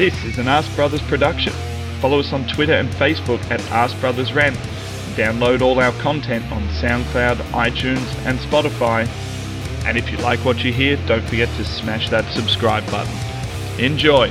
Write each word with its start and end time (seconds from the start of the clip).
This 0.00 0.24
is 0.24 0.38
an 0.38 0.48
Ask 0.48 0.74
Brothers 0.76 1.02
production. 1.02 1.52
Follow 2.00 2.20
us 2.20 2.32
on 2.32 2.48
Twitter 2.48 2.72
and 2.72 2.88
Facebook 2.88 3.38
at 3.50 3.60
Ask 3.70 4.00
Brothers 4.00 4.32
Rant. 4.32 4.56
Download 5.14 5.60
all 5.60 5.78
our 5.78 5.92
content 6.00 6.42
on 6.50 6.62
SoundCloud, 6.68 7.36
iTunes, 7.52 8.26
and 8.26 8.38
Spotify. 8.38 9.06
And 9.84 9.98
if 9.98 10.10
you 10.10 10.16
like 10.16 10.42
what 10.42 10.64
you 10.64 10.72
hear, 10.72 10.96
don't 11.06 11.22
forget 11.24 11.54
to 11.56 11.64
smash 11.66 12.08
that 12.08 12.24
subscribe 12.32 12.90
button. 12.90 13.14
Enjoy! 13.78 14.30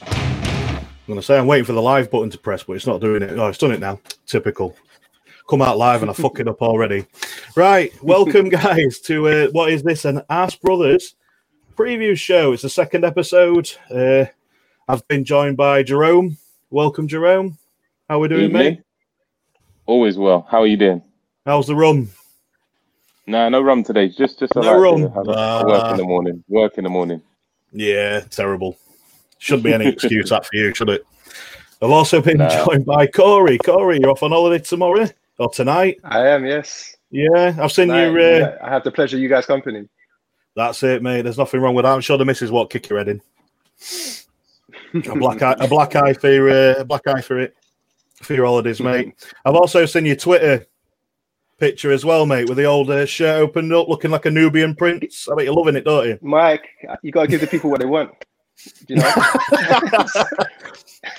I'm 0.00 1.06
going 1.06 1.20
to 1.20 1.22
say 1.22 1.36
I'm 1.36 1.46
waiting 1.46 1.66
for 1.66 1.74
the 1.74 1.82
live 1.82 2.10
button 2.10 2.30
to 2.30 2.38
press, 2.38 2.62
but 2.62 2.76
it's 2.76 2.86
not 2.86 3.02
doing 3.02 3.20
it. 3.20 3.38
Oh, 3.38 3.48
it's 3.48 3.58
done 3.58 3.72
it 3.72 3.80
now. 3.80 4.00
Typical. 4.24 4.74
Come 5.50 5.60
out 5.60 5.76
live 5.76 6.00
and 6.00 6.10
I 6.10 6.14
fuck 6.14 6.40
it 6.40 6.48
up 6.48 6.62
already. 6.62 7.04
Right, 7.56 7.92
welcome 8.02 8.48
guys 8.48 9.00
to 9.00 9.28
uh, 9.28 9.46
what 9.48 9.70
is 9.70 9.82
this? 9.82 10.04
An 10.04 10.22
Ask 10.30 10.60
Brothers 10.60 11.14
preview 11.76 12.16
show. 12.16 12.52
It's 12.52 12.62
the 12.62 12.68
second 12.70 13.04
episode. 13.04 13.70
Uh, 13.90 14.26
I've 14.88 15.06
been 15.08 15.24
joined 15.24 15.56
by 15.56 15.82
Jerome. 15.82 16.36
Welcome, 16.70 17.08
Jerome. 17.08 17.58
How 18.08 18.16
are 18.16 18.20
we 18.20 18.28
doing, 18.28 18.44
Evening. 18.46 18.62
mate? 18.74 18.82
Always 19.86 20.16
well. 20.18 20.46
How 20.50 20.60
are 20.60 20.66
you 20.66 20.76
doing? 20.76 21.02
How's 21.46 21.66
the 21.66 21.74
rum? 21.74 22.10
Nah, 23.26 23.48
no 23.48 23.60
rum 23.62 23.82
today. 23.84 24.08
Just 24.08 24.38
just 24.40 24.54
a 24.56 24.60
No 24.60 24.78
rum. 24.80 24.96
dinner. 24.96 25.08
Have 25.10 25.28
a- 25.28 25.32
Ah. 25.36 25.64
work 25.66 25.90
in 25.92 25.96
the 25.96 26.04
morning. 26.04 26.44
Work 26.48 26.78
in 26.78 26.84
the 26.84 26.90
morning. 26.90 27.22
Yeah, 27.72 28.20
terrible. 28.30 28.76
Shouldn't 29.38 29.64
be 29.64 29.72
any 29.72 29.86
excuse 29.92 30.30
that 30.30 30.44
for 30.46 30.56
you, 30.56 30.74
should 30.74 30.88
it? 30.90 31.04
I've 31.82 31.90
also 31.90 32.20
been 32.20 32.38
No. 32.38 32.64
joined 32.66 32.84
by 32.84 33.06
Corey. 33.06 33.58
Corey, 33.58 33.98
you're 34.00 34.10
off 34.10 34.22
on 34.22 34.32
holiday 34.32 34.62
tomorrow 34.62 35.08
or 35.38 35.48
tonight? 35.50 35.98
I 36.04 36.26
am, 36.28 36.44
yes. 36.44 36.96
Yeah, 37.10 37.56
I've 37.58 37.72
seen 37.72 37.88
you. 37.88 37.94
Uh, 37.94 38.10
yeah, 38.10 38.58
I 38.62 38.70
have 38.70 38.84
the 38.84 38.92
pleasure 38.92 39.16
of 39.16 39.22
you 39.22 39.28
guys' 39.28 39.46
company. 39.46 39.88
That's 40.56 40.82
it, 40.82 41.02
mate. 41.02 41.22
There's 41.22 41.38
nothing 41.38 41.60
wrong 41.60 41.74
with 41.74 41.84
that. 41.84 41.92
I'm 41.92 42.00
sure 42.00 42.18
the 42.18 42.24
missus 42.24 42.50
won't 42.50 42.70
kick 42.70 42.88
your 42.88 42.98
head 42.98 43.08
in. 43.08 43.22
a 44.94 45.16
black 45.16 45.42
eye, 45.42 45.56
a 45.58 45.68
black 45.68 45.96
eye 45.96 46.12
for 46.12 46.50
uh, 46.50 46.80
a 46.80 46.84
black 46.84 47.06
eye 47.06 47.20
for 47.20 47.38
it 47.38 47.56
for 48.22 48.34
your 48.34 48.46
holidays, 48.46 48.80
mate. 48.80 49.14
I've 49.44 49.54
also 49.54 49.86
seen 49.86 50.06
your 50.06 50.16
Twitter 50.16 50.66
picture 51.58 51.92
as 51.92 52.04
well, 52.04 52.26
mate, 52.26 52.48
with 52.48 52.58
the 52.58 52.64
old 52.64 52.90
uh, 52.90 53.06
shirt 53.06 53.40
opened 53.40 53.72
up, 53.72 53.88
looking 53.88 54.10
like 54.10 54.26
a 54.26 54.30
Nubian 54.30 54.74
prince. 54.74 55.28
I 55.30 55.34
bet 55.34 55.44
you're 55.44 55.54
loving 55.54 55.76
it, 55.76 55.84
don't 55.84 56.08
you? 56.08 56.18
Mike, 56.22 56.68
you 57.02 57.12
got 57.12 57.22
to 57.22 57.28
give 57.28 57.40
the 57.40 57.46
people 57.46 57.70
what 57.70 57.80
they 57.80 57.86
want. 57.86 58.10
You 58.88 58.96
know? 58.96 59.12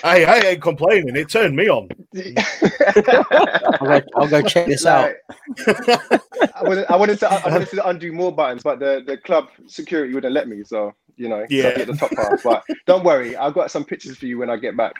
Hey, 0.03 0.25
I 0.25 0.37
ain't 0.39 0.61
complaining. 0.61 1.15
It 1.15 1.29
turned 1.29 1.55
me 1.55 1.67
on. 1.67 1.89
I'll 2.15 3.87
go, 3.87 4.01
I'll 4.15 4.27
go 4.27 4.41
check 4.43 4.67
this 4.67 4.85
out. 4.85 5.11
I 5.67 6.61
wanted, 6.61 6.85
I 6.87 6.95
wanted 6.95 7.19
to, 7.19 7.31
I 7.31 7.49
wanted 7.49 7.69
to 7.69 7.87
undo 7.87 8.11
more 8.11 8.31
buttons, 8.31 8.61
but 8.61 8.79
the, 8.79 9.03
the 9.05 9.17
club 9.17 9.47
security 9.67 10.13
wouldn't 10.13 10.33
let 10.33 10.47
me. 10.47 10.63
So 10.63 10.93
you 11.17 11.29
know, 11.29 11.45
Yeah. 11.49 11.63
yeah, 11.69 11.77
get 11.77 11.87
the 11.87 11.93
top 11.93 12.11
part. 12.11 12.41
But 12.43 12.63
don't 12.85 13.03
worry, 13.03 13.35
I've 13.35 13.53
got 13.55 13.71
some 13.71 13.83
pictures 13.83 14.17
for 14.17 14.27
you 14.27 14.37
when 14.37 14.49
I 14.51 14.57
get 14.57 14.77
back. 14.77 14.93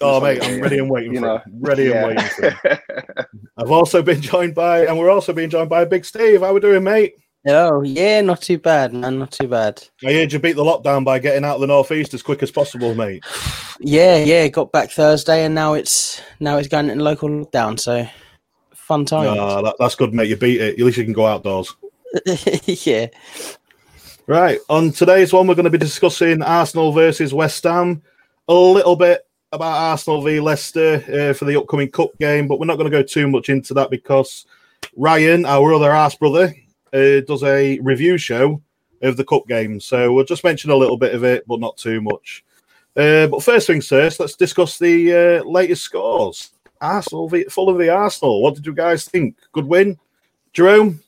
Oh, 0.00 0.20
mate, 0.20 0.42
I'm 0.44 0.60
ready 0.60 0.78
and 0.78 0.90
waiting 0.90 1.14
You 1.14 1.20
for 1.20 1.26
know, 1.26 1.34
it. 1.36 1.42
Ready 1.60 1.92
and 1.92 2.06
waiting 2.06 2.24
for 2.30 2.58
it. 2.64 3.26
I've 3.56 3.70
also 3.70 4.02
been 4.02 4.20
joined 4.20 4.54
by, 4.54 4.86
and 4.86 4.98
we're 4.98 5.10
also 5.10 5.32
being 5.32 5.50
joined 5.50 5.70
by 5.70 5.84
Big 5.84 6.04
Steve. 6.04 6.40
How 6.40 6.52
we 6.52 6.60
doing, 6.60 6.84
mate? 6.84 7.14
Oh, 7.48 7.82
yeah, 7.82 8.20
not 8.22 8.42
too 8.42 8.58
bad, 8.58 8.92
man. 8.92 9.20
Not 9.20 9.30
too 9.30 9.46
bad. 9.46 9.82
I 10.04 10.12
heard 10.12 10.32
you 10.32 10.40
beat 10.40 10.56
the 10.56 10.64
lockdown 10.64 11.04
by 11.04 11.20
getting 11.20 11.44
out 11.44 11.56
of 11.56 11.60
the 11.60 11.68
northeast 11.68 12.12
as 12.12 12.22
quick 12.22 12.42
as 12.42 12.50
possible, 12.50 12.94
mate. 12.94 13.24
Yeah, 13.78 14.16
yeah. 14.16 14.48
Got 14.48 14.72
back 14.72 14.90
Thursday, 14.90 15.44
and 15.44 15.54
now 15.54 15.74
it's 15.74 16.22
now 16.40 16.56
it's 16.56 16.66
going 16.66 16.88
in 16.88 16.98
local 16.98 17.28
lockdown. 17.28 17.78
So 17.78 18.08
fun 18.74 19.04
time. 19.04 19.38
Ah, 19.38 19.60
that, 19.60 19.76
that's 19.78 19.94
good, 19.94 20.14
mate. 20.14 20.30
You 20.30 20.36
beat 20.38 20.62
it. 20.62 20.78
At 20.78 20.84
least 20.86 20.96
you 20.96 21.04
can 21.04 21.12
go 21.12 21.26
outdoors. 21.26 21.76
yeah. 22.64 23.08
Right. 24.26 24.58
On 24.70 24.92
today's 24.92 25.30
one, 25.30 25.46
we're 25.46 25.56
going 25.56 25.64
to 25.64 25.70
be 25.70 25.76
discussing 25.76 26.40
Arsenal 26.40 26.90
versus 26.92 27.34
West 27.34 27.64
Ham. 27.64 28.00
A 28.48 28.54
little 28.54 28.96
bit 28.96 29.26
about 29.52 29.76
Arsenal 29.76 30.22
v 30.22 30.40
Leicester 30.40 30.94
uh, 30.94 31.34
for 31.34 31.44
the 31.44 31.58
upcoming 31.58 31.90
cup 31.90 32.16
game, 32.18 32.48
but 32.48 32.58
we're 32.58 32.64
not 32.64 32.78
going 32.78 32.90
to 32.90 32.96
go 32.96 33.02
too 33.02 33.28
much 33.28 33.50
into 33.50 33.74
that 33.74 33.90
because 33.90 34.46
Ryan, 34.96 35.44
our 35.44 35.74
other 35.74 35.92
ass 35.92 36.14
brother, 36.14 36.54
uh, 36.92 37.20
does 37.26 37.42
a 37.44 37.78
review 37.80 38.18
show 38.18 38.60
of 39.02 39.16
the 39.16 39.24
cup 39.24 39.46
game. 39.46 39.78
So 39.80 40.12
we'll 40.12 40.24
just 40.24 40.44
mention 40.44 40.70
a 40.70 40.76
little 40.76 40.96
bit 40.96 41.14
of 41.14 41.24
it, 41.24 41.44
but 41.46 41.60
not 41.60 41.76
too 41.76 42.00
much. 42.00 42.44
Uh, 42.96 43.26
but 43.26 43.42
first 43.42 43.66
things 43.66 43.86
first, 43.88 44.20
let's 44.20 44.36
discuss 44.36 44.78
the 44.78 45.40
uh, 45.42 45.44
latest 45.44 45.82
scores. 45.82 46.50
Arsenal 46.80 47.28
v 47.28 47.44
Fulham 47.44 47.78
v 47.78 47.88
Arsenal. 47.88 48.42
What 48.42 48.54
did 48.54 48.66
you 48.66 48.74
guys 48.74 49.04
think? 49.06 49.36
Good 49.52 49.66
win, 49.66 49.98
Jerome. 50.52 51.00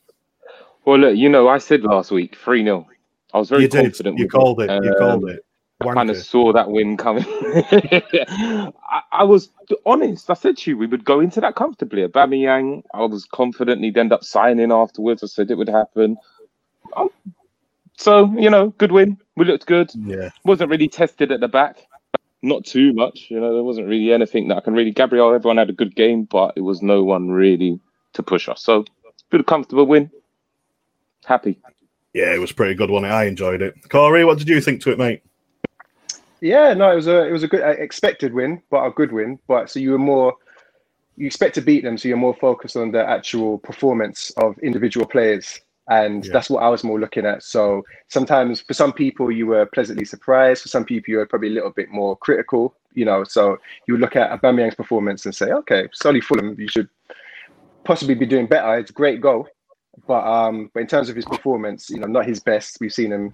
Well, 0.85 0.99
look, 0.99 1.15
you 1.17 1.29
know, 1.29 1.47
I 1.47 1.57
said 1.59 1.83
last 1.83 2.11
week 2.11 2.35
three 2.35 2.63
0 2.63 2.87
I 3.33 3.37
was 3.37 3.49
very 3.49 3.63
you 3.63 3.67
did. 3.67 3.83
confident. 3.83 4.17
You 4.17 4.25
with 4.25 4.31
called 4.31 4.61
it. 4.61 4.69
You 4.83 4.91
Um, 4.91 4.97
called 4.97 5.29
it. 5.29 5.45
I 5.81 5.93
kind 5.93 6.09
of 6.09 6.17
saw 6.17 6.51
that 6.53 6.69
win 6.69 6.97
coming. 6.97 7.25
I, 7.27 9.01
I 9.11 9.23
was 9.23 9.49
honest. 9.85 10.29
I 10.29 10.33
said 10.33 10.57
to 10.57 10.71
you, 10.71 10.77
we 10.77 10.87
would 10.87 11.05
go 11.05 11.21
into 11.21 11.39
that 11.39 11.55
comfortably. 11.55 12.05
Aubameyang, 12.05 12.83
I 12.93 13.05
was 13.05 13.25
confident 13.25 13.83
he'd 13.83 13.97
end 13.97 14.11
up 14.11 14.23
signing 14.23 14.71
afterwards. 14.73 15.23
I 15.23 15.27
said 15.27 15.51
it 15.51 15.55
would 15.57 15.69
happen. 15.69 16.17
Um, 16.97 17.09
so 17.97 18.33
you 18.37 18.49
know, 18.49 18.69
good 18.71 18.91
win. 18.91 19.17
We 19.37 19.45
looked 19.45 19.67
good. 19.67 19.91
Yeah. 19.95 20.29
wasn't 20.43 20.69
really 20.69 20.89
tested 20.89 21.31
at 21.31 21.39
the 21.39 21.47
back. 21.47 21.87
Not 22.41 22.65
too 22.65 22.93
much, 22.93 23.27
you 23.29 23.39
know. 23.39 23.53
There 23.53 23.63
wasn't 23.63 23.87
really 23.87 24.11
anything 24.11 24.49
that 24.49 24.57
I 24.57 24.61
can 24.61 24.73
really. 24.73 24.91
Gabriel, 24.91 25.33
everyone 25.33 25.57
had 25.57 25.69
a 25.69 25.73
good 25.73 25.95
game, 25.95 26.23
but 26.23 26.53
it 26.57 26.61
was 26.61 26.81
no 26.81 27.03
one 27.03 27.29
really 27.29 27.79
to 28.13 28.23
push 28.23 28.49
us. 28.49 28.61
So, 28.63 28.85
good, 29.29 29.45
comfortable 29.45 29.85
win. 29.85 30.11
Happy. 31.25 31.59
Yeah, 32.13 32.33
it 32.33 32.39
was 32.39 32.51
pretty 32.51 32.75
good 32.75 32.89
one. 32.89 33.05
I 33.05 33.25
enjoyed 33.25 33.61
it. 33.61 33.75
Corey, 33.89 34.25
what 34.25 34.39
did 34.39 34.49
you 34.49 34.59
think 34.61 34.81
to 34.81 34.91
it, 34.91 34.97
mate? 34.97 35.21
Yeah, 36.41 36.73
no, 36.73 36.91
it 36.91 36.95
was 36.95 37.07
a 37.07 37.25
it 37.27 37.31
was 37.31 37.43
a 37.43 37.47
good 37.47 37.61
uh, 37.61 37.69
expected 37.69 38.33
win, 38.33 38.61
but 38.69 38.85
a 38.85 38.91
good 38.91 39.11
win. 39.11 39.39
But 39.47 39.69
so 39.69 39.79
you 39.79 39.91
were 39.91 39.97
more 39.97 40.33
you 41.17 41.27
expect 41.27 41.55
to 41.55 41.61
beat 41.61 41.83
them, 41.83 41.97
so 41.97 42.07
you're 42.07 42.17
more 42.17 42.33
focused 42.35 42.77
on 42.77 42.91
the 42.91 43.05
actual 43.05 43.57
performance 43.57 44.31
of 44.37 44.57
individual 44.59 45.05
players, 45.05 45.59
and 45.89 46.25
Yeah. 46.25 46.31
that's 46.33 46.49
what 46.49 46.63
I 46.63 46.69
was 46.69 46.83
more 46.83 46.99
looking 46.99 47.25
at. 47.25 47.43
So 47.43 47.83
sometimes 48.07 48.61
for 48.61 48.73
some 48.73 48.93
people 48.93 49.29
you 49.31 49.47
were 49.47 49.65
pleasantly 49.65 50.05
surprised, 50.05 50.61
for 50.61 50.69
some 50.69 50.85
people 50.85 51.11
you 51.11 51.17
were 51.17 51.25
probably 51.25 51.49
a 51.49 51.53
little 51.53 51.71
bit 51.71 51.89
more 51.89 52.15
critical. 52.15 52.75
You 52.93 53.05
know, 53.05 53.23
so 53.23 53.57
you 53.87 53.97
look 53.97 54.15
at 54.15 54.31
Aubameyang's 54.31 54.75
performance 54.75 55.25
and 55.25 55.35
say, 55.35 55.51
okay, 55.51 55.87
Solly 55.93 56.21
Fulham, 56.21 56.55
you 56.57 56.67
should 56.67 56.89
possibly 57.83 58.15
be 58.15 58.25
doing 58.25 58.47
better. 58.47 58.77
It's 58.79 58.89
a 58.89 58.93
great 58.93 59.19
goal, 59.21 59.47
but 60.07 60.25
um, 60.25 60.71
but 60.73 60.79
in 60.79 60.87
terms 60.87 61.09
of 61.09 61.15
his 61.15 61.25
performance, 61.25 61.89
you 61.89 61.99
know, 61.99 62.07
not 62.07 62.25
his 62.25 62.39
best. 62.39 62.77
We've 62.79 62.93
seen 62.93 63.11
him 63.11 63.33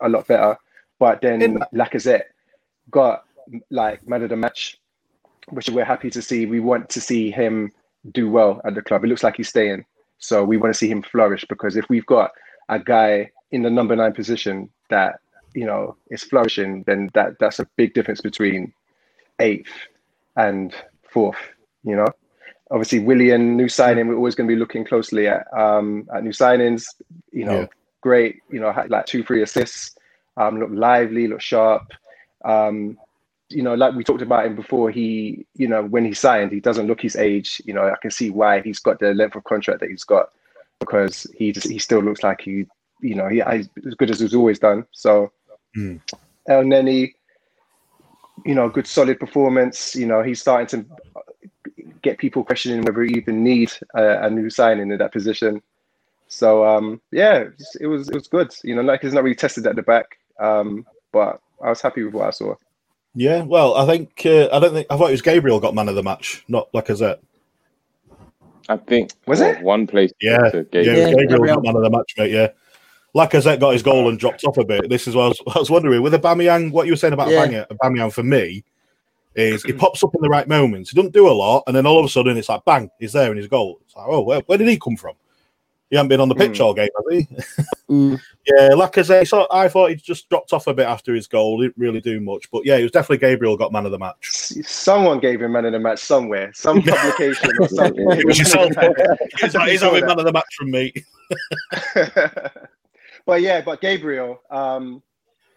a 0.00 0.08
lot 0.08 0.28
better. 0.28 0.56
But 0.98 1.20
then 1.20 1.42
In- 1.42 1.58
Lacazette 1.74 2.22
got 2.90 3.24
like 3.70 4.06
man 4.08 4.22
of 4.22 4.30
the 4.30 4.36
match, 4.36 4.78
which 5.50 5.68
we're 5.70 5.84
happy 5.84 6.10
to 6.10 6.22
see. 6.22 6.46
We 6.46 6.60
want 6.60 6.88
to 6.90 7.00
see 7.00 7.30
him 7.30 7.72
do 8.12 8.30
well 8.30 8.60
at 8.64 8.74
the 8.74 8.82
club. 8.82 9.04
It 9.04 9.08
looks 9.08 9.22
like 9.24 9.36
he's 9.36 9.48
staying, 9.48 9.84
so 10.18 10.44
we 10.44 10.56
want 10.56 10.72
to 10.74 10.78
see 10.78 10.88
him 10.90 11.02
flourish 11.02 11.44
because 11.48 11.76
if 11.76 11.88
we've 11.88 12.06
got 12.06 12.30
a 12.68 12.78
guy 12.78 13.30
in 13.52 13.62
the 13.62 13.70
number 13.70 13.94
nine 13.96 14.12
position 14.12 14.68
that 14.90 15.20
you 15.54 15.64
know 15.66 15.96
is 16.10 16.24
flourishing, 16.24 16.82
then 16.86 17.10
that 17.14 17.38
that's 17.40 17.58
a 17.60 17.66
big 17.76 17.94
difference 17.94 18.20
between 18.20 18.72
eighth 19.40 19.72
and 20.36 20.74
fourth. 21.10 21.38
You 21.84 21.96
know, 21.96 22.06
obviously 22.70 22.98
Willian 22.98 23.56
new 23.56 23.68
signing. 23.68 24.08
We're 24.08 24.16
always 24.16 24.34
going 24.34 24.48
to 24.48 24.54
be 24.54 24.58
looking 24.58 24.84
closely 24.84 25.28
at 25.28 25.46
um 25.56 26.08
at 26.14 26.24
new 26.24 26.30
signings. 26.32 26.84
You 27.32 27.44
know, 27.44 27.60
Yeah. 27.60 27.66
great. 28.00 28.36
You 28.50 28.60
know, 28.60 28.72
had 28.72 28.90
like 28.90 29.06
two, 29.06 29.22
three 29.22 29.42
assists. 29.42 29.94
Um, 30.36 30.58
look 30.60 30.70
lively, 30.72 31.28
look 31.28 31.40
sharp. 31.40 31.82
Um, 32.46 32.98
you 33.48 33.62
know, 33.62 33.74
like 33.74 33.94
we 33.94 34.04
talked 34.04 34.22
about 34.22 34.46
him 34.46 34.56
before, 34.56 34.90
he, 34.90 35.46
you 35.54 35.68
know, 35.68 35.84
when 35.84 36.04
he 36.04 36.14
signed, 36.14 36.50
he 36.50 36.60
doesn't 36.60 36.86
look 36.86 37.00
his 37.00 37.16
age. 37.16 37.60
You 37.64 37.74
know, 37.74 37.88
I 37.88 37.96
can 38.00 38.10
see 38.10 38.30
why 38.30 38.60
he's 38.60 38.80
got 38.80 38.98
the 38.98 39.14
length 39.14 39.36
of 39.36 39.44
contract 39.44 39.80
that 39.80 39.90
he's 39.90 40.04
got 40.04 40.30
because 40.80 41.26
he 41.36 41.52
just, 41.52 41.68
he 41.68 41.78
still 41.78 42.00
looks 42.00 42.22
like 42.22 42.40
he, 42.40 42.66
you 43.00 43.14
know, 43.14 43.28
he 43.28 43.42
he's 43.52 43.68
as 43.86 43.94
good 43.94 44.10
as 44.10 44.20
he's 44.20 44.34
always 44.34 44.58
done. 44.58 44.84
So, 44.92 45.30
Mm. 45.76 46.00
El 46.48 46.62
Neni, 46.64 47.12
you 48.44 48.54
know, 48.54 48.68
good 48.68 48.86
solid 48.86 49.20
performance. 49.20 49.94
You 49.94 50.06
know, 50.06 50.22
he's 50.22 50.40
starting 50.40 50.66
to 50.68 50.86
get 52.02 52.18
people 52.18 52.44
questioning 52.44 52.82
whether 52.82 53.02
he 53.02 53.14
even 53.14 53.42
need 53.42 53.72
a, 53.94 54.26
a 54.26 54.30
new 54.30 54.48
signing 54.48 54.90
in 54.90 54.98
that 54.98 55.12
position. 55.12 55.62
So 56.28 56.66
um, 56.66 57.00
yeah, 57.12 57.38
it 57.38 57.52
was, 57.58 57.76
it 57.80 57.86
was 57.86 58.08
it 58.08 58.14
was 58.14 58.28
good. 58.28 58.54
You 58.64 58.74
know, 58.74 58.82
like 58.82 59.02
he's 59.02 59.12
not 59.12 59.22
really 59.22 59.36
tested 59.36 59.66
at 59.66 59.76
the 59.76 59.82
back, 59.82 60.18
um, 60.40 60.86
but 61.12 61.40
I 61.62 61.70
was 61.70 61.80
happy 61.80 62.02
with 62.02 62.14
what 62.14 62.26
I 62.26 62.30
saw. 62.30 62.54
Yeah, 63.14 63.42
well, 63.42 63.74
I 63.76 63.86
think 63.86 64.22
uh, 64.26 64.48
I 64.52 64.58
don't 64.58 64.72
think 64.74 64.86
I 64.90 64.96
thought 64.96 65.08
it 65.08 65.12
was 65.12 65.22
Gabriel 65.22 65.58
got 65.58 65.74
man 65.74 65.88
of 65.88 65.94
the 65.94 66.02
match, 66.02 66.44
not 66.48 66.70
Lacazette. 66.72 67.18
I 68.68 68.76
think 68.76 69.12
Was 69.26 69.40
well, 69.40 69.54
it? 69.54 69.62
one 69.62 69.86
place? 69.86 70.12
Yeah, 70.20 70.38
to 70.50 70.58
yeah, 70.58 70.62
Gabriel. 70.64 70.84
Yeah, 70.84 71.04
Gabriel 71.10 71.28
Gabriel. 71.28 71.54
got 71.56 71.64
man 71.64 71.76
of 71.76 71.82
the 71.82 71.90
match, 71.90 72.14
mate. 72.18 72.32
Yeah, 72.32 72.48
Lacazette 73.14 73.60
got 73.60 73.72
his 73.72 73.82
goal 73.82 74.08
and 74.08 74.18
dropped 74.18 74.44
off 74.44 74.58
a 74.58 74.64
bit. 74.64 74.90
This 74.90 75.08
is 75.08 75.14
what 75.14 75.24
I 75.24 75.28
was, 75.28 75.42
I 75.54 75.58
was 75.58 75.70
wondering 75.70 76.02
with 76.02 76.12
Aubameyang. 76.12 76.72
What 76.72 76.86
you 76.86 76.92
were 76.92 76.96
saying 76.96 77.14
about 77.14 77.30
Yeah. 77.30 77.46
Aubameyang, 77.46 77.66
Aubameyang 77.68 78.12
for 78.12 78.22
me 78.22 78.64
is 79.34 79.62
he 79.62 79.72
pops 79.72 80.02
up 80.02 80.14
in 80.14 80.20
the 80.20 80.28
right 80.28 80.48
moments. 80.48 80.90
He 80.90 80.96
doesn't 80.96 81.12
do 81.12 81.28
a 81.28 81.32
lot, 81.32 81.62
and 81.66 81.76
then 81.76 81.86
all 81.86 81.98
of 81.98 82.04
a 82.04 82.08
sudden 82.08 82.36
it's 82.36 82.48
like 82.48 82.64
bang, 82.64 82.90
he's 82.98 83.12
there 83.12 83.30
and 83.30 83.38
his 83.38 83.48
goal. 83.48 83.78
It's 83.84 83.96
like, 83.96 84.06
oh, 84.08 84.22
where, 84.22 84.40
where 84.40 84.58
did 84.58 84.68
he 84.68 84.78
come 84.78 84.96
from? 84.96 85.14
He 85.88 85.96
hasn't 85.96 86.08
been 86.08 86.20
on 86.20 86.28
the 86.28 86.34
pitch 86.34 86.58
Mm. 86.58 86.64
all 86.64 86.74
game, 86.74 86.88
has 86.96 87.04
he? 87.18 87.28
Mm. 87.88 88.20
yeah, 88.46 88.70
Lacazette. 88.70 89.28
So 89.28 89.46
I 89.52 89.68
thought 89.68 89.90
he 89.90 89.94
just 89.96 90.28
dropped 90.28 90.52
off 90.52 90.66
a 90.66 90.74
bit 90.74 90.86
after 90.86 91.14
his 91.14 91.28
goal. 91.28 91.60
He 91.60 91.68
Didn't 91.68 91.78
really 91.80 92.00
do 92.00 92.18
much, 92.20 92.50
but 92.50 92.66
yeah, 92.66 92.74
it 92.76 92.82
was 92.82 92.90
definitely 92.90 93.18
Gabriel 93.18 93.56
got 93.56 93.70
man 93.72 93.86
of 93.86 93.92
the 93.92 93.98
match. 93.98 94.16
Someone 94.64 95.20
gave 95.20 95.40
him 95.42 95.52
man 95.52 95.64
of 95.66 95.72
the 95.72 95.78
match 95.78 96.00
somewhere, 96.00 96.50
some 96.54 96.82
publication 96.82 97.50
or 97.60 97.68
something. 97.68 98.10
It 98.10 98.26
was 98.26 98.38
yourself. 98.38 98.72
He's, 99.40 99.54
I 99.54 99.70
he's 99.70 99.80
having 99.82 100.00
that. 100.00 100.06
man 100.08 100.18
of 100.18 100.24
the 100.24 100.32
match 100.32 100.54
from 100.58 100.70
me. 100.72 100.92
but 103.26 103.40
yeah, 103.42 103.60
but 103.60 103.80
Gabriel, 103.80 104.40
um, 104.50 105.02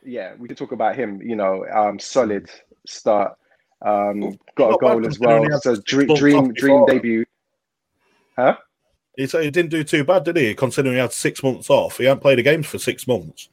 yeah, 0.06 0.34
we 0.38 0.48
could 0.48 0.58
talk 0.58 0.72
about 0.72 0.96
him. 0.96 1.22
You 1.22 1.36
know, 1.36 1.66
um, 1.74 2.00
solid 2.00 2.50
start, 2.86 3.34
um, 3.82 4.38
got 4.56 4.76
a 4.76 4.78
goal 4.78 5.06
as 5.08 5.20
well. 5.20 5.44
he 5.44 5.50
had 5.52 5.62
So 5.62 5.76
dream, 5.86 6.14
dream, 6.16 6.54
dream 6.54 6.54
before. 6.54 6.88
debut. 6.88 7.26
Huh? 8.36 8.58
He 9.20 9.26
he 9.26 9.52
didn't 9.52 9.70
do 9.70 9.84
too 9.84 10.06
bad, 10.06 10.24
did 10.24 10.38
he? 10.38 10.54
Considering 10.56 10.96
he 10.96 11.02
had 11.02 11.12
six 11.12 11.44
months 11.44 11.70
off, 11.70 11.98
he 11.98 12.06
hadn't 12.06 12.22
played 12.22 12.40
a 12.40 12.44
game 12.44 12.64
for 12.64 12.78
six 12.80 13.06
months. 13.06 13.50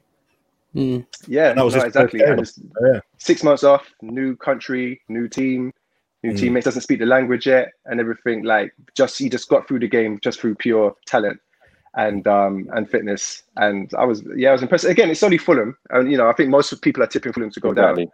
Mm. 0.76 1.04
Yeah, 1.26 1.54
That 1.54 1.64
was 1.64 1.74
no, 1.74 1.82
exactly. 1.82 2.20
game. 2.20 2.38
And 2.38 2.52
Yeah. 2.82 3.00
six 3.18 3.42
months 3.42 3.64
off, 3.64 3.84
new 4.00 4.36
country, 4.36 5.00
new 5.08 5.26
team, 5.26 5.72
new 6.22 6.32
Mm. 6.34 6.38
teammates. 6.38 6.66
Doesn't 6.66 6.82
speak 6.82 7.00
the 7.00 7.06
language 7.06 7.48
yet, 7.48 7.72
and 7.86 7.98
everything. 7.98 8.44
Like 8.44 8.74
just 8.94 9.18
he 9.18 9.28
just 9.28 9.48
got 9.48 9.66
through 9.66 9.80
the 9.80 9.88
game 9.88 10.20
just 10.22 10.38
through 10.40 10.54
pure 10.54 10.94
talent 11.04 11.40
and 11.96 12.24
um 12.28 12.68
and 12.74 12.88
fitness. 12.88 13.42
And 13.56 13.90
I 13.98 14.04
was 14.04 14.22
yeah, 14.36 14.50
I 14.50 14.52
was 14.52 14.62
impressed. 14.62 14.84
Again, 14.84 15.10
it's 15.10 15.24
only 15.24 15.38
Fulham, 15.38 15.76
and 15.90 16.08
you 16.12 16.16
know 16.16 16.28
I 16.28 16.32
think 16.32 16.48
most 16.50 16.80
people 16.80 17.02
are 17.02 17.08
tipping 17.08 17.32
Fulham 17.32 17.50
to 17.50 17.58
go 17.60 17.74
down. 17.74 18.06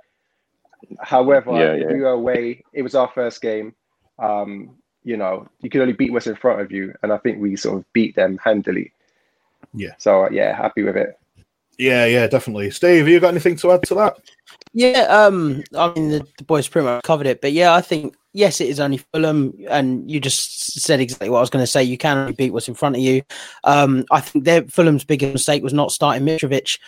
However, 1.01 1.53
Yeah, 1.53 1.75
yeah. 1.75 1.93
we 1.93 2.01
were 2.01 2.17
away. 2.23 2.65
It 2.73 2.81
was 2.81 2.95
our 2.95 3.09
first 3.09 3.43
game. 3.43 3.75
Um, 4.19 4.71
you 5.05 5.17
know, 5.17 5.49
you 5.61 5.71
can 5.71 5.81
only 5.81 5.93
beat 5.93 6.13
what's 6.13 6.27
in 6.27 6.37
front 6.37 6.61
of 6.61 6.71
you, 6.71 6.95
and 7.03 7.13
I 7.13 7.19
think 7.19 7.41
we 7.41 7.57
sort 7.57 7.79
of 7.79 7.93
beat 7.93 8.15
them 8.15 8.39
handily. 8.43 8.93
Yeah. 9.75 9.95
So 9.99 10.31
yeah, 10.31 10.57
happy 10.57 10.83
with 10.83 10.97
it. 10.97 11.19
Yeah, 11.79 12.05
yeah, 12.05 12.27
definitely. 12.27 12.71
Steve, 12.71 12.99
have 12.99 13.09
you 13.09 13.19
got 13.19 13.29
anything 13.29 13.57
to 13.57 13.73
add 13.73 13.83
to 13.85 13.95
that? 13.97 14.17
Yeah, 14.73 15.03
um, 15.09 15.63
I 15.77 15.93
mean 15.95 16.11
the, 16.11 16.27
the 16.39 16.45
boys 16.45 16.69
pretty 16.69 16.87
much 16.87 17.03
covered 17.03 17.27
it, 17.27 17.41
but 17.41 17.53
yeah, 17.53 17.75
I 17.75 17.81
think 17.81 18.15
yes, 18.33 18.61
it 18.61 18.69
is 18.69 18.81
only 18.81 18.99
Fulham, 18.99 19.55
and 19.69 20.11
you 20.11 20.21
just 20.21 20.81
said 20.81 21.01
exactly 21.01 21.31
what 21.31 21.39
I 21.39 21.43
was 21.43 21.51
going 21.51 21.63
to 21.63 21.71
say. 21.71 21.83
You 21.83 21.99
can 21.99 22.19
only 22.19 22.33
beat 22.33 22.53
what's 22.53 22.69
in 22.69 22.75
front 22.75 22.97
of 22.97 23.03
you. 23.03 23.23
Um, 23.65 24.05
I 24.11 24.21
think 24.21 24.45
their 24.45 24.63
Fulham's 24.65 25.05
biggest 25.05 25.33
mistake 25.33 25.63
was 25.63 25.75
not 25.75 25.93
starting 25.93 26.25
Mitrovic. 26.27 26.79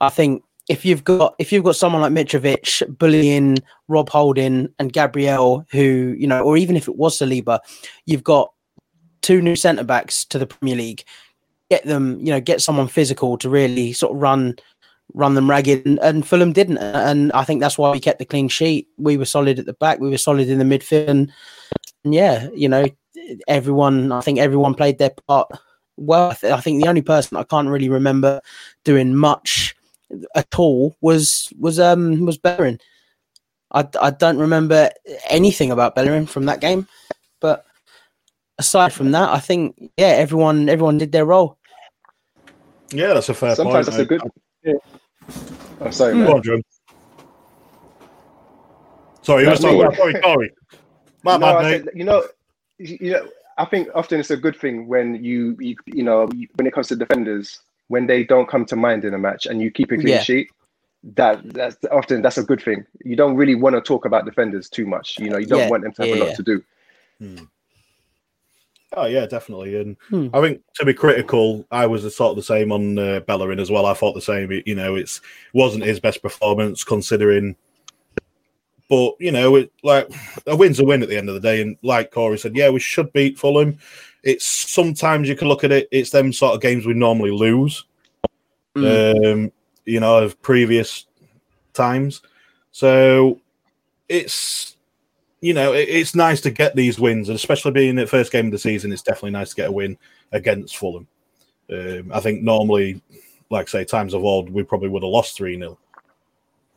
I 0.00 0.10
think 0.10 0.42
if 0.68 0.84
you've 0.84 1.04
got 1.04 1.34
if 1.38 1.50
you've 1.50 1.64
got 1.64 1.76
someone 1.76 2.02
like 2.02 2.12
Mitrovic 2.12 2.98
bullying 2.98 3.58
Rob 3.88 4.10
Holding 4.10 4.68
and 4.78 4.92
Gabriel, 4.92 5.66
who 5.70 6.14
you 6.18 6.26
know, 6.26 6.42
or 6.42 6.56
even 6.56 6.76
if 6.76 6.88
it 6.88 6.96
was 6.96 7.18
Saliba, 7.18 7.60
you've 8.06 8.24
got 8.24 8.52
two 9.22 9.40
new 9.40 9.56
centre 9.56 9.84
backs 9.84 10.24
to 10.26 10.38
the 10.38 10.46
Premier 10.46 10.76
League. 10.76 11.04
Get 11.70 11.84
them, 11.84 12.18
you 12.20 12.32
know, 12.32 12.40
get 12.40 12.62
someone 12.62 12.88
physical 12.88 13.36
to 13.38 13.50
really 13.50 13.92
sort 13.92 14.14
of 14.14 14.22
run 14.22 14.56
run 15.14 15.34
them 15.34 15.48
ragged, 15.48 15.86
and, 15.86 15.98
and 16.00 16.26
Fulham 16.26 16.52
didn't. 16.52 16.78
And 16.78 17.32
I 17.32 17.44
think 17.44 17.60
that's 17.60 17.78
why 17.78 17.90
we 17.90 18.00
kept 18.00 18.18
the 18.18 18.24
clean 18.26 18.48
sheet. 18.48 18.88
We 18.98 19.16
were 19.16 19.24
solid 19.24 19.58
at 19.58 19.66
the 19.66 19.72
back, 19.72 20.00
we 20.00 20.10
were 20.10 20.18
solid 20.18 20.48
in 20.48 20.58
the 20.58 20.64
midfield, 20.64 21.08
and, 21.08 21.32
and 22.04 22.14
yeah, 22.14 22.48
you 22.54 22.68
know, 22.68 22.84
everyone. 23.48 24.12
I 24.12 24.20
think 24.20 24.38
everyone 24.38 24.74
played 24.74 24.98
their 24.98 25.12
part 25.26 25.50
well. 25.96 26.30
I, 26.30 26.34
th- 26.34 26.52
I 26.52 26.60
think 26.60 26.82
the 26.82 26.88
only 26.88 27.02
person 27.02 27.38
I 27.38 27.42
can't 27.44 27.68
really 27.68 27.88
remember 27.88 28.42
doing 28.84 29.14
much 29.14 29.74
at 30.34 30.58
all 30.58 30.96
was 31.00 31.52
was 31.58 31.78
um 31.78 32.24
was 32.24 32.38
Bellerin. 32.38 32.78
I, 33.70 33.86
I 34.00 34.10
don't 34.10 34.38
remember 34.38 34.90
anything 35.28 35.70
about 35.72 35.94
Bellerin 35.94 36.26
from 36.26 36.46
that 36.46 36.60
game, 36.60 36.88
but 37.40 37.66
aside 38.58 38.92
from 38.92 39.10
that, 39.12 39.28
I 39.30 39.40
think 39.40 39.76
yeah, 39.98 40.06
everyone 40.06 40.68
everyone 40.68 40.96
did 40.98 41.12
their 41.12 41.26
role. 41.26 41.58
Yeah, 42.90 43.12
that's 43.14 43.28
a 43.28 43.34
fair 43.34 43.54
Sometimes 43.54 43.86
point. 43.86 43.96
that's 43.98 43.98
a 43.98 44.04
good. 44.04 44.80
Oh, 45.80 45.90
sorry, 45.90 46.14
Go 46.14 46.20
man. 46.20 46.32
on, 46.32 46.42
Jim. 46.42 46.62
Sorry, 49.22 49.42
you 49.42 49.46
No, 49.46 49.52
was 49.52 49.60
talking 49.60 49.96
sorry, 49.96 50.14
sorry. 50.22 50.52
My 51.22 51.36
No, 51.36 51.46
bad, 51.46 51.62
mate. 51.62 51.84
said, 51.84 51.90
you 51.94 52.04
know, 52.04 52.24
you 52.78 52.98
you 53.00 53.10
know, 53.12 53.28
I 53.58 53.64
think 53.66 53.88
often 53.94 54.20
it's 54.20 54.30
a 54.30 54.36
good 54.36 54.56
thing 54.58 54.88
when 54.88 55.22
you, 55.22 55.56
you, 55.60 55.76
you 55.86 56.02
know, 56.02 56.28
you- 56.34 56.48
when 56.54 56.66
it 56.66 56.72
comes 56.72 56.88
to 56.88 56.96
defenders, 56.96 57.60
when 57.88 58.06
they 58.06 58.24
don't 58.24 58.48
come 58.48 58.64
to 58.66 58.76
mind 58.76 59.04
in 59.04 59.14
a 59.14 59.18
match 59.18 59.46
and 59.46 59.60
you 59.60 59.70
keep 59.70 59.90
a 59.92 59.96
clean 59.96 60.08
Yeah. 60.08 60.22
sheet. 60.22 60.48
That 61.14 61.40
that's 61.54 61.76
often 61.92 62.22
that's 62.22 62.38
a 62.38 62.42
good 62.42 62.60
thing. 62.62 62.84
You 63.04 63.14
don't 63.16 63.36
really 63.36 63.54
want 63.54 63.76
to 63.76 63.80
talk 63.80 64.04
about 64.04 64.24
defenders 64.24 64.68
too 64.68 64.84
much. 64.86 65.18
You 65.18 65.30
know, 65.30 65.38
you 65.38 65.46
don't 65.46 65.60
Yeah, 65.60 65.68
want 65.70 65.84
them 65.84 65.92
to 65.92 66.02
have 66.02 66.12
a 66.12 66.24
lot 66.24 66.34
to 66.34 66.42
do. 66.42 66.62
Oh 68.94 69.04
yeah, 69.06 69.26
definitely. 69.26 69.80
And 69.80 69.96
Hmm. 70.08 70.28
I 70.32 70.40
think 70.40 70.62
to 70.74 70.84
be 70.84 70.94
critical, 70.94 71.66
I 71.70 71.86
was 71.86 72.02
the 72.02 72.10
sort 72.10 72.30
of 72.30 72.36
the 72.36 72.42
same 72.42 72.72
on 72.72 72.98
uh, 72.98 73.20
Bellerin 73.20 73.60
as 73.60 73.70
well. 73.70 73.86
I 73.86 73.94
thought 73.94 74.14
the 74.14 74.20
same. 74.20 74.50
It- 74.50 74.66
You 74.66 74.74
know, 74.74 74.94
it's 74.96 75.20
wasn't 75.52 75.84
his 75.84 76.00
best 76.00 76.22
performance 76.22 76.84
considering. 76.84 77.54
But 78.88 79.14
you 79.20 79.30
know, 79.30 79.56
it, 79.56 79.70
like 79.84 80.10
a 80.46 80.56
win's 80.56 80.80
a 80.80 80.84
win 80.84 81.02
at 81.02 81.08
the 81.10 81.18
end 81.18 81.28
of 81.28 81.34
the 81.34 81.40
day. 81.40 81.60
And 81.60 81.76
like 81.82 82.10
Corey 82.10 82.38
said, 82.38 82.56
yeah, 82.56 82.70
we 82.70 82.80
should 82.80 83.12
beat 83.12 83.38
Fulham. 83.38 83.78
It's 84.28 84.44
sometimes 84.44 85.28
you 85.28 85.36
can 85.36 85.48
look 85.48 85.64
at 85.64 85.72
it. 85.72 85.88
It's 85.90 86.10
them 86.10 86.32
sort 86.32 86.54
of 86.54 86.60
games 86.60 86.84
we 86.84 86.94
normally 86.94 87.30
lose. 87.30 87.84
Um, 88.76 89.50
you 89.86 90.00
know, 90.00 90.18
of 90.18 90.40
previous 90.42 91.06
times. 91.72 92.20
So 92.70 93.40
it's 94.08 94.76
you 95.40 95.54
know, 95.54 95.72
it, 95.72 95.88
it's 95.88 96.14
nice 96.14 96.40
to 96.42 96.50
get 96.50 96.76
these 96.76 96.98
wins, 96.98 97.28
and 97.28 97.36
especially 97.36 97.72
being 97.72 97.94
the 97.94 98.06
first 98.06 98.32
game 98.32 98.46
of 98.46 98.52
the 98.52 98.58
season, 98.58 98.92
it's 98.92 99.02
definitely 99.02 99.30
nice 99.30 99.50
to 99.50 99.56
get 99.56 99.68
a 99.68 99.72
win 99.72 99.96
against 100.32 100.76
Fulham. 100.76 101.06
Um, 101.70 102.10
I 102.12 102.20
think 102.20 102.42
normally, 102.42 103.00
like 103.50 103.68
say, 103.68 103.84
times 103.84 104.14
of 104.14 104.24
old, 104.24 104.50
we 104.50 104.62
probably 104.62 104.88
would 104.88 105.02
have 105.02 105.10
lost 105.10 105.36
3 105.36 105.56
0 105.58 105.78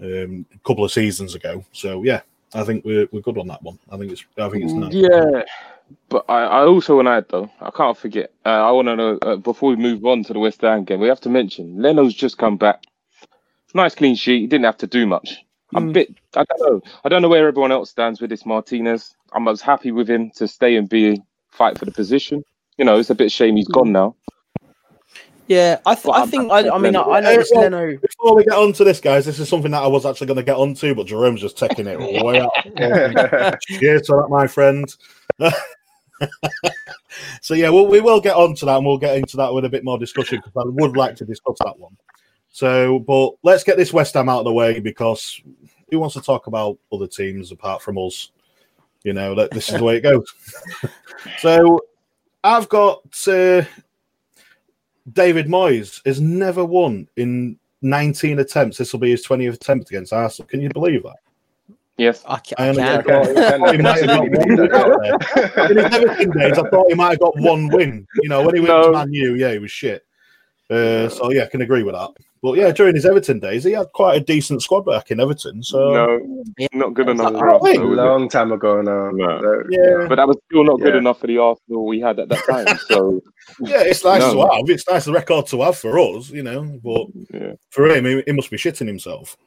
um, 0.01 0.45
a 0.53 0.59
couple 0.67 0.85
of 0.85 0.91
seasons 0.91 1.35
ago. 1.35 1.65
So, 1.71 2.03
yeah, 2.03 2.21
I 2.53 2.63
think 2.63 2.85
we're, 2.85 3.07
we're 3.11 3.21
good 3.21 3.37
on 3.37 3.47
that 3.47 3.63
one. 3.63 3.79
I 3.91 3.97
think 3.97 4.11
it's 4.11 4.23
I 4.37 4.49
think 4.49 4.63
it's 4.63 4.73
nice. 4.73 4.93
Yeah, 4.93 5.43
but 6.09 6.25
I, 6.29 6.43
I 6.43 6.65
also 6.65 6.95
want 6.95 7.07
to 7.07 7.11
add 7.11 7.25
though. 7.29 7.49
I 7.61 7.69
can't 7.71 7.97
forget. 7.97 8.31
Uh, 8.45 8.49
I 8.49 8.71
want 8.71 8.87
to 8.87 8.95
know 8.95 9.17
uh, 9.21 9.35
before 9.37 9.69
we 9.69 9.75
move 9.75 10.05
on 10.05 10.23
to 10.25 10.33
the 10.33 10.39
West 10.39 10.61
Ham 10.61 10.83
game. 10.83 10.99
We 10.99 11.07
have 11.07 11.21
to 11.21 11.29
mention 11.29 11.81
Leno's 11.81 12.13
just 12.13 12.37
come 12.37 12.57
back. 12.57 12.83
Nice 13.73 13.95
clean 13.95 14.15
sheet. 14.15 14.41
He 14.41 14.47
didn't 14.47 14.65
have 14.65 14.77
to 14.79 14.87
do 14.87 15.05
much. 15.07 15.37
I'm 15.73 15.87
a 15.87 15.91
Mm. 15.91 15.93
bit. 15.93 16.15
I 16.35 16.43
don't 16.43 16.59
know. 16.73 16.81
I 17.05 17.09
don't 17.09 17.21
know 17.21 17.29
where 17.29 17.47
everyone 17.47 17.71
else 17.71 17.89
stands 17.89 18.19
with 18.19 18.29
this 18.29 18.45
Martinez. 18.45 19.15
I'm 19.33 19.47
as 19.47 19.61
happy 19.61 19.91
with 19.91 20.09
him 20.09 20.29
to 20.35 20.47
stay 20.47 20.75
and 20.75 20.89
be 20.89 21.21
fight 21.49 21.77
for 21.79 21.85
the 21.85 21.91
position. 21.91 22.43
You 22.77 22.85
know, 22.85 22.99
it's 22.99 23.09
a 23.09 23.15
bit 23.15 23.31
shame 23.31 23.55
he's 23.55 23.67
gone 23.69 23.91
now. 23.93 24.15
Yeah, 25.47 25.79
I, 25.85 25.95
th- 25.95 26.13
I 26.13 26.25
think 26.27 26.49
I, 26.51 26.69
I 26.69 26.77
mean 26.77 26.95
I, 26.95 27.01
I 27.01 27.19
noticed 27.19 27.51
well- 27.53 27.63
Leno. 27.69 27.97
Before 27.97 28.35
we 28.35 28.43
get 28.45 28.53
on 28.57 28.71
to 28.73 28.83
this, 28.85 28.99
guys, 29.01 29.25
this 29.25 29.39
is 29.39 29.49
something 29.49 29.71
that 29.71 29.83
I 29.83 29.87
was 29.87 30.05
actually 30.05 30.27
going 30.27 30.37
to 30.37 30.43
get 30.43 30.55
onto, 30.55 30.93
but 30.95 31.07
Jerome's 31.07 31.41
just 31.41 31.57
taking 31.57 31.87
it 31.87 31.99
way 32.23 32.39
out. 32.39 32.51
Cheers 33.69 34.03
to 34.03 34.13
that, 34.13 34.27
my 34.29 34.47
friend. 34.47 34.85
so 37.41 37.53
yeah, 37.53 37.69
well, 37.69 37.87
we 37.87 38.01
will 38.01 38.21
get 38.21 38.35
on 38.35 38.55
to 38.55 38.65
that, 38.65 38.77
and 38.77 38.85
we'll 38.85 38.97
get 38.97 39.17
into 39.17 39.37
that 39.37 39.53
with 39.53 39.65
a 39.65 39.69
bit 39.69 39.83
more 39.83 39.97
discussion 39.97 40.37
because 40.37 40.53
I 40.55 40.69
would 40.69 40.97
like 40.97 41.15
to 41.17 41.25
discuss 41.25 41.57
that 41.59 41.77
one. 41.77 41.95
So, 42.49 42.99
but 42.99 43.33
let's 43.43 43.63
get 43.63 43.77
this 43.77 43.93
West 43.93 44.13
Ham 44.15 44.29
out 44.29 44.39
of 44.39 44.45
the 44.45 44.53
way 44.53 44.79
because 44.79 45.41
who 45.89 45.99
wants 45.99 46.15
to 46.15 46.21
talk 46.21 46.47
about 46.47 46.77
other 46.91 47.07
teams 47.07 47.51
apart 47.51 47.81
from 47.81 47.97
us? 47.97 48.31
You 49.03 49.13
know, 49.13 49.33
that 49.35 49.51
this 49.51 49.69
is 49.69 49.77
the 49.77 49.83
way 49.83 49.97
it 49.97 50.01
goes. 50.01 50.33
so, 51.39 51.79
I've 52.43 52.69
got 52.69 53.01
uh, 53.27 53.63
David 55.11 55.47
Moyes 55.47 56.05
has 56.05 56.21
never 56.21 56.63
won 56.63 57.07
in 57.15 57.57
19 57.81 58.39
attempts. 58.39 58.77
This 58.77 58.93
will 58.93 58.99
be 58.99 59.11
his 59.11 59.25
20th 59.25 59.55
attempt 59.55 59.89
against 59.89 60.13
Arsenal. 60.13 60.47
Can 60.47 60.61
you 60.61 60.69
believe 60.69 61.03
that? 61.03 61.17
Yes. 62.01 62.23
I, 62.27 62.37
ca- 62.37 62.55
I 62.57 62.65
I 62.65 62.69
only 62.69 62.81
can. 62.83 63.01
got- 63.03 63.27
I 63.37 63.57
thought 63.57 63.75
he 63.75 63.81
might 63.81 63.99
have 63.99 64.07
got 64.07 64.19
one 64.19 64.99
win. 64.99 65.71
In 65.71 65.77
his 65.77 65.93
Everton 65.93 66.31
days, 66.31 66.57
I 66.57 66.69
thought 66.69 66.85
he 66.89 66.95
might 66.95 67.09
have 67.11 67.19
got 67.19 67.39
one 67.39 67.67
win. 67.69 68.07
You 68.23 68.29
know, 68.29 68.41
when 68.43 68.55
he 68.55 68.61
went 68.61 68.73
No. 68.73 68.85
to 68.87 68.91
Man 68.93 69.13
U, 69.13 69.35
yeah, 69.35 69.51
he 69.53 69.59
was 69.59 69.71
shit. 69.71 70.03
Uh, 70.69 71.09
so 71.09 71.31
yeah, 71.31 71.43
I 71.43 71.47
can 71.47 71.61
agree 71.61 71.83
with 71.83 71.93
that. 71.95 72.09
But 72.41 72.53
yeah, 72.57 72.71
during 72.71 72.95
his 72.95 73.05
Everton 73.05 73.39
days, 73.39 73.65
he 73.65 73.73
had 73.73 73.91
quite 73.93 74.15
a 74.19 74.23
decent 74.23 74.63
squad 74.63 74.81
back 74.85 75.11
in 75.11 75.19
Everton. 75.19 75.61
So 75.61 75.91
no, 75.91 76.43
not 76.73 76.93
good 76.95 77.09
enough 77.09 77.33
Oh, 77.35 77.37
for 77.39 77.55
us. 77.55 77.61
wait. 77.61 77.77
though, 77.77 77.85
was 77.87 77.99
it? 77.99 78.01
Long 78.01 78.29
time 78.29 78.51
ago 78.51 78.81
now. 78.81 79.11
No. 79.13 79.39
So, 79.41 79.63
yeah, 79.69 80.07
But 80.07 80.15
that 80.15 80.27
was 80.27 80.37
still 80.49 80.63
not 80.63 80.79
good 80.79 80.93
Yeah. 80.95 81.01
enough 81.01 81.19
for 81.19 81.27
the 81.27 81.37
Arsenal 81.37 81.85
we 81.85 81.99
had 81.99 82.17
at 82.19 82.29
that 82.29 82.43
time. 82.49 82.77
So 82.87 83.21
yeah, 83.59 83.81
it's 83.83 84.03
nice 84.03 84.21
No. 84.21 84.33
to 84.47 84.55
have. 84.55 84.69
It's 84.69 84.87
nice 84.89 85.05
a 85.05 85.11
record 85.11 85.45
to 85.47 85.61
have 85.61 85.77
for 85.77 85.99
us, 85.99 86.31
you 86.31 86.41
know. 86.41 86.79
But 86.83 87.07
yeah, 87.31 87.53
for 87.69 87.87
him, 87.87 88.05
he, 88.05 88.23
he 88.25 88.31
must 88.31 88.49
be 88.49 88.57
shitting 88.57 88.87
himself. 88.87 89.37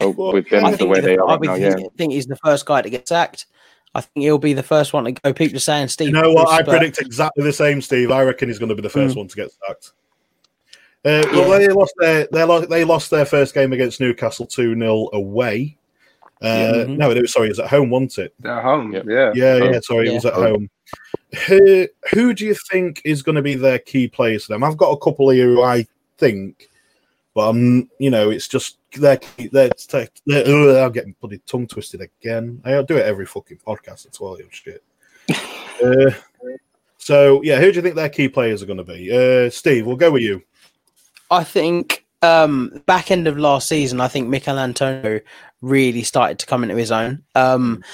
Oh, 0.00 0.10
Well, 0.16 0.32
with 0.32 0.48
them 0.48 0.64
I 0.64 0.70
the 0.72 0.76
think, 0.78 0.90
way 0.90 1.00
the- 1.00 1.06
they 1.06 1.16
are 1.16 1.24
I 1.26 1.30
right 1.32 1.40
would 1.40 1.46
now, 1.48 1.54
yeah. 1.56 1.74
think, 1.74 1.96
think 1.96 2.12
he's 2.12 2.26
the 2.26 2.36
first 2.36 2.66
guy 2.66 2.82
to 2.82 2.90
get 2.90 3.06
sacked. 3.08 3.46
I 3.94 4.00
think 4.02 4.22
he'll 4.24 4.38
be 4.38 4.52
the 4.52 4.62
first 4.62 4.92
one 4.92 5.04
to 5.04 5.12
go. 5.12 5.32
People 5.32 5.56
are 5.56 5.60
saying 5.60 5.88
Steve. 5.88 6.08
You 6.08 6.12
know 6.14 6.32
what? 6.32 6.48
I 6.48 6.58
Bruce, 6.58 6.66
but- 6.66 6.78
predict 6.78 7.00
exactly 7.00 7.42
the 7.44 7.52
same, 7.52 7.80
Steve. 7.82 8.10
I 8.12 8.22
reckon 8.22 8.48
he's 8.48 8.58
going 8.58 8.68
to 8.68 8.74
be 8.76 8.82
the 8.82 8.88
first 8.88 9.14
Mm. 9.14 9.18
one 9.18 9.28
to 9.28 9.36
get 9.36 9.50
sacked. 9.66 9.92
Uh, 11.04 11.24
well, 11.32 11.48
Yeah. 11.60 11.66
they 11.66 11.68
lost 11.72 11.94
their 11.98 12.28
they 12.30 12.44
lost, 12.44 12.68
they 12.68 12.84
lost 12.84 13.10
their 13.10 13.24
first 13.24 13.54
game 13.54 13.72
against 13.72 14.00
Newcastle 14.00 14.46
two 14.46 14.74
0 14.74 15.08
away. 15.12 15.76
Uh, 16.42 16.46
Yeah. 16.46 16.72
Mhm. 16.84 16.96
No, 16.98 17.10
it 17.10 17.20
was 17.20 17.32
sorry, 17.32 17.46
it 17.46 17.50
was 17.50 17.58
at 17.58 17.66
home, 17.68 17.90
wasn't 17.90 18.18
it? 18.18 18.34
They're 18.40 18.60
home. 18.62 18.92
Yep. 18.92 19.04
Yeah. 19.08 19.32
Yeah, 19.34 19.58
Oh. 19.62 19.70
yeah. 19.72 19.80
Sorry, 19.82 20.08
it 20.08 20.14
was 20.14 20.24
at 20.26 20.34
home. 20.34 20.70
who, 21.46 21.86
who 22.12 22.32
do 22.34 22.44
you 22.46 22.54
think 22.70 23.00
is 23.04 23.22
going 23.22 23.36
to 23.36 23.42
be 23.42 23.54
their 23.54 23.78
key 23.78 24.08
players 24.08 24.44
for 24.44 24.52
them? 24.54 24.64
I've 24.64 24.76
got 24.76 24.90
a 24.90 24.98
couple 24.98 25.28
here 25.30 25.46
who 25.46 25.62
I 25.62 25.86
think, 26.18 26.69
but 27.34 27.48
I'm, 27.48 27.88
you 27.98 28.10
know, 28.10 28.30
it's 28.30 28.48
just 28.48 28.78
they're, 28.92 29.20
they're, 29.52 29.70
they're, 29.88 30.08
they're 30.26 30.84
I'm 30.84 30.92
getting 30.92 31.14
bloody 31.20 31.38
tongue 31.46 31.66
twisted 31.66 32.00
again. 32.00 32.60
I 32.64 32.82
do 32.82 32.96
it 32.96 33.06
every 33.06 33.26
fucking 33.26 33.58
podcast. 33.66 34.06
It's 34.06 34.18
all 34.20 34.38
shit. 34.50 34.82
uh, 35.84 36.10
so 36.98 37.42
yeah, 37.42 37.58
who 37.60 37.70
do 37.70 37.76
you 37.76 37.82
think 37.82 37.94
their 37.94 38.08
key 38.08 38.28
players 38.28 38.62
are 38.62 38.66
going 38.66 38.78
to 38.78 38.84
be? 38.84 39.10
Uh, 39.10 39.50
Steve, 39.50 39.86
we'll 39.86 39.96
go 39.96 40.10
with 40.10 40.22
you. 40.22 40.42
I 41.30 41.44
think 41.44 42.04
um, 42.22 42.82
back 42.86 43.10
end 43.10 43.28
of 43.28 43.38
last 43.38 43.68
season, 43.68 44.00
I 44.00 44.08
think 44.08 44.28
Michail 44.28 44.58
Antonio 44.58 45.20
really 45.62 46.02
started 46.02 46.38
to 46.40 46.46
come 46.46 46.62
into 46.62 46.76
his 46.76 46.90
own. 46.90 47.22
Um, 47.34 47.84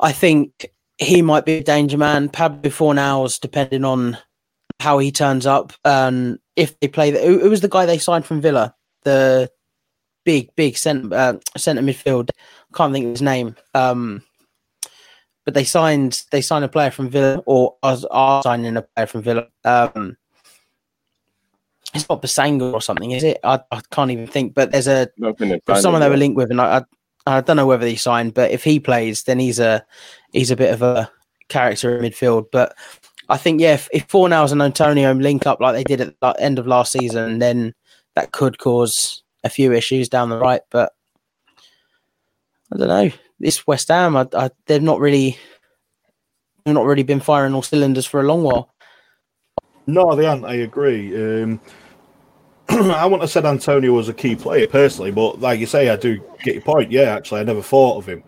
I 0.00 0.12
think 0.12 0.72
he 0.98 1.22
might 1.22 1.44
be 1.44 1.54
a 1.54 1.62
danger 1.62 1.98
man. 1.98 2.28
Pablo 2.28 2.70
Fornals, 2.70 3.40
depending 3.40 3.84
on 3.84 4.18
how 4.80 4.98
he 4.98 5.10
turns 5.10 5.46
up, 5.46 5.72
and 5.84 6.38
if 6.54 6.78
they 6.80 6.88
play, 6.88 7.10
the, 7.10 7.44
it 7.44 7.48
was 7.48 7.60
the 7.60 7.68
guy 7.68 7.86
they 7.86 7.98
signed 7.98 8.26
from 8.26 8.40
Villa, 8.40 8.74
the 9.04 9.50
big, 10.24 10.54
big 10.56 10.76
centre 10.76 11.14
uh, 11.14 11.34
centre 11.56 11.82
midfield. 11.82 12.30
Can't 12.74 12.92
think 12.92 13.06
of 13.06 13.10
his 13.12 13.22
name. 13.22 13.56
Um, 13.74 14.22
but 15.46 15.54
they 15.54 15.64
signed 15.64 16.24
they 16.32 16.42
signed 16.42 16.64
a 16.64 16.68
player 16.68 16.90
from 16.90 17.08
Villa, 17.08 17.42
or 17.46 17.76
are, 17.82 17.96
are 18.10 18.42
signing 18.42 18.76
a 18.76 18.82
player 18.82 19.06
from 19.06 19.22
Villa. 19.22 19.46
Um, 19.64 20.16
it's 21.94 22.08
not 22.08 22.20
Basanga 22.20 22.74
or 22.74 22.82
something, 22.82 23.12
is 23.12 23.22
it? 23.22 23.38
I, 23.42 23.60
I 23.70 23.80
can't 23.90 24.10
even 24.10 24.26
think. 24.26 24.54
But 24.54 24.72
there's 24.72 24.88
a 24.88 25.08
there's 25.18 25.82
someone 25.82 26.00
they 26.00 26.10
were 26.10 26.16
linked 26.16 26.36
with, 26.36 26.50
and 26.50 26.60
I, 26.60 26.78
I, 27.26 27.38
I 27.38 27.40
don't 27.40 27.56
know 27.56 27.66
whether 27.66 27.86
he 27.86 27.96
signed, 27.96 28.34
but 28.34 28.50
if 28.50 28.64
he 28.64 28.80
plays, 28.80 29.22
then 29.22 29.38
he's 29.38 29.60
a 29.60 29.86
he's 30.32 30.50
a 30.50 30.56
bit 30.56 30.74
of 30.74 30.82
a 30.82 31.10
character 31.48 31.96
in 31.96 32.04
midfield. 32.04 32.46
But 32.50 32.76
I 33.28 33.36
think 33.36 33.60
yeah, 33.60 33.74
if, 33.74 33.88
if 33.92 34.08
Fornals 34.08 34.52
and 34.52 34.62
Antonio 34.62 35.12
link 35.12 35.46
up 35.46 35.60
like 35.60 35.74
they 35.74 35.84
did 35.84 36.00
at 36.00 36.20
the 36.20 36.34
end 36.38 36.58
of 36.58 36.66
last 36.66 36.92
season, 36.92 37.38
then 37.38 37.74
that 38.14 38.32
could 38.32 38.58
cause 38.58 39.22
a 39.42 39.48
few 39.48 39.72
issues 39.72 40.08
down 40.08 40.28
the 40.28 40.38
right. 40.38 40.62
But 40.70 40.92
I 42.72 42.76
don't 42.76 42.88
know. 42.88 43.10
This 43.38 43.66
West 43.66 43.88
Ham, 43.88 44.16
I, 44.16 44.26
I, 44.32 44.50
they've 44.66 44.82
not 44.82 45.00
really, 45.00 45.38
they've 46.64 46.74
not 46.74 46.86
really 46.86 47.02
been 47.02 47.20
firing 47.20 47.54
all 47.54 47.62
cylinders 47.62 48.06
for 48.06 48.20
a 48.20 48.24
long 48.24 48.42
while. 48.42 48.72
No, 49.86 50.14
they 50.14 50.26
aren't. 50.26 50.44
I 50.44 50.54
agree. 50.54 51.42
Um, 51.42 51.60
I 52.68 53.04
wouldn't 53.04 53.22
have 53.22 53.30
said 53.30 53.44
Antonio 53.44 53.92
was 53.92 54.08
a 54.08 54.14
key 54.14 54.34
player 54.36 54.66
personally, 54.66 55.12
but 55.12 55.40
like 55.40 55.60
you 55.60 55.66
say, 55.66 55.90
I 55.90 55.96
do 55.96 56.20
get 56.42 56.54
your 56.54 56.62
point. 56.62 56.90
Yeah, 56.90 57.14
actually, 57.14 57.40
I 57.40 57.44
never 57.44 57.62
thought 57.62 57.98
of 57.98 58.06
him. 58.06 58.24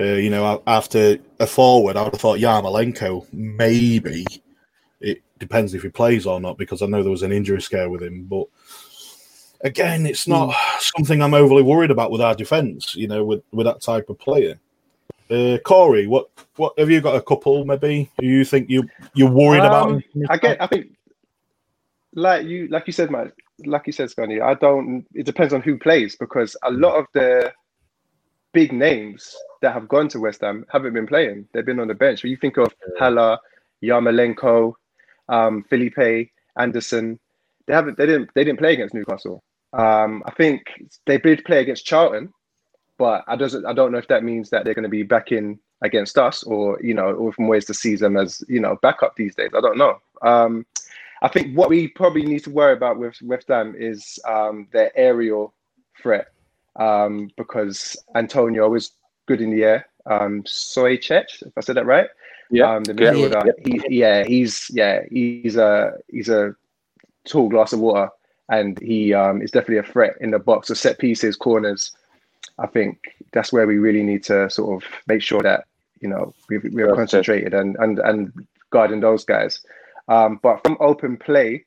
Uh, 0.00 0.14
you 0.14 0.30
know, 0.30 0.62
after 0.66 1.18
a 1.40 1.46
forward, 1.46 1.96
I 1.96 2.02
would 2.02 2.14
have 2.14 2.20
thought 2.20 2.38
Yarmolenko 2.38 3.26
maybe. 3.34 4.24
It 5.00 5.22
depends 5.38 5.74
if 5.74 5.82
he 5.82 5.90
plays 5.90 6.24
or 6.24 6.40
not 6.40 6.56
because 6.56 6.80
I 6.80 6.86
know 6.86 7.02
there 7.02 7.10
was 7.10 7.22
an 7.22 7.32
injury 7.32 7.60
scare 7.60 7.90
with 7.90 8.02
him. 8.02 8.24
But 8.24 8.46
again, 9.60 10.06
it's 10.06 10.26
not 10.26 10.54
mm. 10.54 10.80
something 10.96 11.20
I'm 11.22 11.34
overly 11.34 11.62
worried 11.62 11.90
about 11.90 12.10
with 12.10 12.22
our 12.22 12.34
defence. 12.34 12.94
You 12.94 13.08
know, 13.08 13.24
with 13.24 13.42
with 13.52 13.66
that 13.66 13.82
type 13.82 14.08
of 14.08 14.18
player. 14.18 14.58
Uh, 15.30 15.58
Corey, 15.58 16.06
what 16.06 16.30
what 16.56 16.78
have 16.78 16.90
you 16.90 17.02
got 17.02 17.16
a 17.16 17.22
couple 17.22 17.64
maybe 17.66 18.10
you 18.20 18.44
think 18.44 18.70
you 18.70 18.88
you're 19.14 19.30
worried 19.30 19.60
um, 19.60 19.66
about? 19.66 20.02
I 20.30 20.36
get. 20.38 20.62
I 20.62 20.66
think 20.66 20.96
like 22.14 22.46
you 22.46 22.68
like 22.68 22.86
you 22.86 22.94
said, 22.94 23.10
Matt. 23.10 23.32
Like 23.66 23.86
you 23.86 23.92
said, 23.92 24.10
Scotty. 24.10 24.40
I 24.40 24.54
don't. 24.54 25.04
It 25.12 25.26
depends 25.26 25.52
on 25.52 25.60
who 25.60 25.76
plays 25.76 26.16
because 26.16 26.56
a 26.62 26.70
lot 26.70 26.96
of 26.96 27.04
the 27.12 27.52
big 28.52 28.72
names 28.72 29.36
that 29.62 29.72
have 29.72 29.88
gone 29.88 30.08
to 30.08 30.20
West 30.20 30.40
Ham 30.40 30.64
haven't 30.70 30.94
been 30.94 31.06
playing. 31.06 31.46
They've 31.52 31.64
been 31.64 31.80
on 31.80 31.88
the 31.88 31.94
bench. 31.94 32.22
When 32.22 32.30
you 32.30 32.36
think 32.36 32.56
of 32.56 32.72
Haller, 32.98 33.38
Yarmolenko, 33.82 34.74
um, 35.28 35.64
Felipe, 35.68 36.30
Anderson, 36.56 37.18
they 37.66 37.74
haven't. 37.74 37.98
They 37.98 38.06
didn't. 38.06 38.30
They 38.34 38.44
didn't 38.44 38.58
play 38.58 38.72
against 38.72 38.94
Newcastle. 38.94 39.42
Um, 39.72 40.22
I 40.26 40.32
think 40.32 40.62
they 41.06 41.18
did 41.18 41.44
play 41.44 41.60
against 41.60 41.86
Charlton, 41.86 42.32
but 42.98 43.24
I 43.28 43.36
doesn't. 43.36 43.64
I 43.66 43.72
don't 43.72 43.92
know 43.92 43.98
if 43.98 44.08
that 44.08 44.24
means 44.24 44.50
that 44.50 44.64
they're 44.64 44.74
going 44.74 44.82
to 44.82 44.88
be 44.88 45.02
back 45.02 45.30
in 45.30 45.58
against 45.82 46.18
us, 46.18 46.42
or 46.42 46.80
you 46.82 46.94
know, 46.94 47.12
or 47.12 47.32
from 47.32 47.48
ways 47.48 47.64
to 47.66 47.74
see 47.74 47.94
them 47.96 48.16
as 48.16 48.42
you 48.48 48.60
know 48.60 48.78
backup 48.82 49.16
these 49.16 49.34
days. 49.34 49.50
I 49.56 49.60
don't 49.60 49.78
know. 49.78 49.98
Um, 50.22 50.66
I 51.22 51.28
think 51.28 51.56
what 51.56 51.68
we 51.68 51.88
probably 51.88 52.24
need 52.24 52.44
to 52.44 52.50
worry 52.50 52.72
about 52.72 52.98
with 52.98 53.20
West 53.22 53.48
Ham 53.48 53.74
is 53.78 54.18
um, 54.26 54.68
their 54.72 54.90
aerial 54.96 55.54
threat 56.02 56.28
um, 56.76 57.30
because 57.36 57.96
Antonio 58.14 58.68
was 58.68 58.92
good 59.26 59.40
in 59.40 59.50
the 59.50 59.64
air. 59.64 59.88
Um, 60.06 60.42
Souček, 60.44 61.42
if 61.42 61.52
I 61.56 61.60
said 61.60 61.76
that 61.76 61.86
right. 61.86 62.08
Yeah, 62.50 62.74
um, 62.74 62.84
the 62.84 62.94
midfielder. 62.94 63.46
Yeah. 63.46 63.80
He, 63.88 63.98
yeah, 63.98 64.24
he's 64.24 64.70
yeah, 64.70 65.02
he's 65.10 65.56
a 65.56 65.94
he's 66.08 66.28
a 66.28 66.54
tall 67.24 67.48
glass 67.48 67.72
of 67.72 67.80
water, 67.80 68.10
and 68.48 68.78
he 68.80 69.14
um, 69.14 69.40
is 69.40 69.50
definitely 69.50 69.78
a 69.78 69.92
threat 69.92 70.14
in 70.20 70.32
the 70.32 70.38
box. 70.38 70.68
So 70.68 70.74
set 70.74 70.98
pieces, 70.98 71.36
corners. 71.36 71.92
I 72.58 72.66
think 72.66 72.98
that's 73.32 73.52
where 73.52 73.66
we 73.66 73.78
really 73.78 74.02
need 74.02 74.24
to 74.24 74.50
sort 74.50 74.82
of 74.82 74.90
make 75.06 75.22
sure 75.22 75.42
that 75.42 75.64
you 76.00 76.08
know 76.08 76.34
we, 76.48 76.58
we're 76.58 76.94
concentrated 76.94 77.54
and 77.54 77.76
and 77.76 77.98
and 78.00 78.32
guarding 78.70 79.00
those 79.00 79.24
guys. 79.24 79.60
Um, 80.08 80.40
but 80.42 80.62
from 80.64 80.76
open 80.80 81.16
play, 81.16 81.64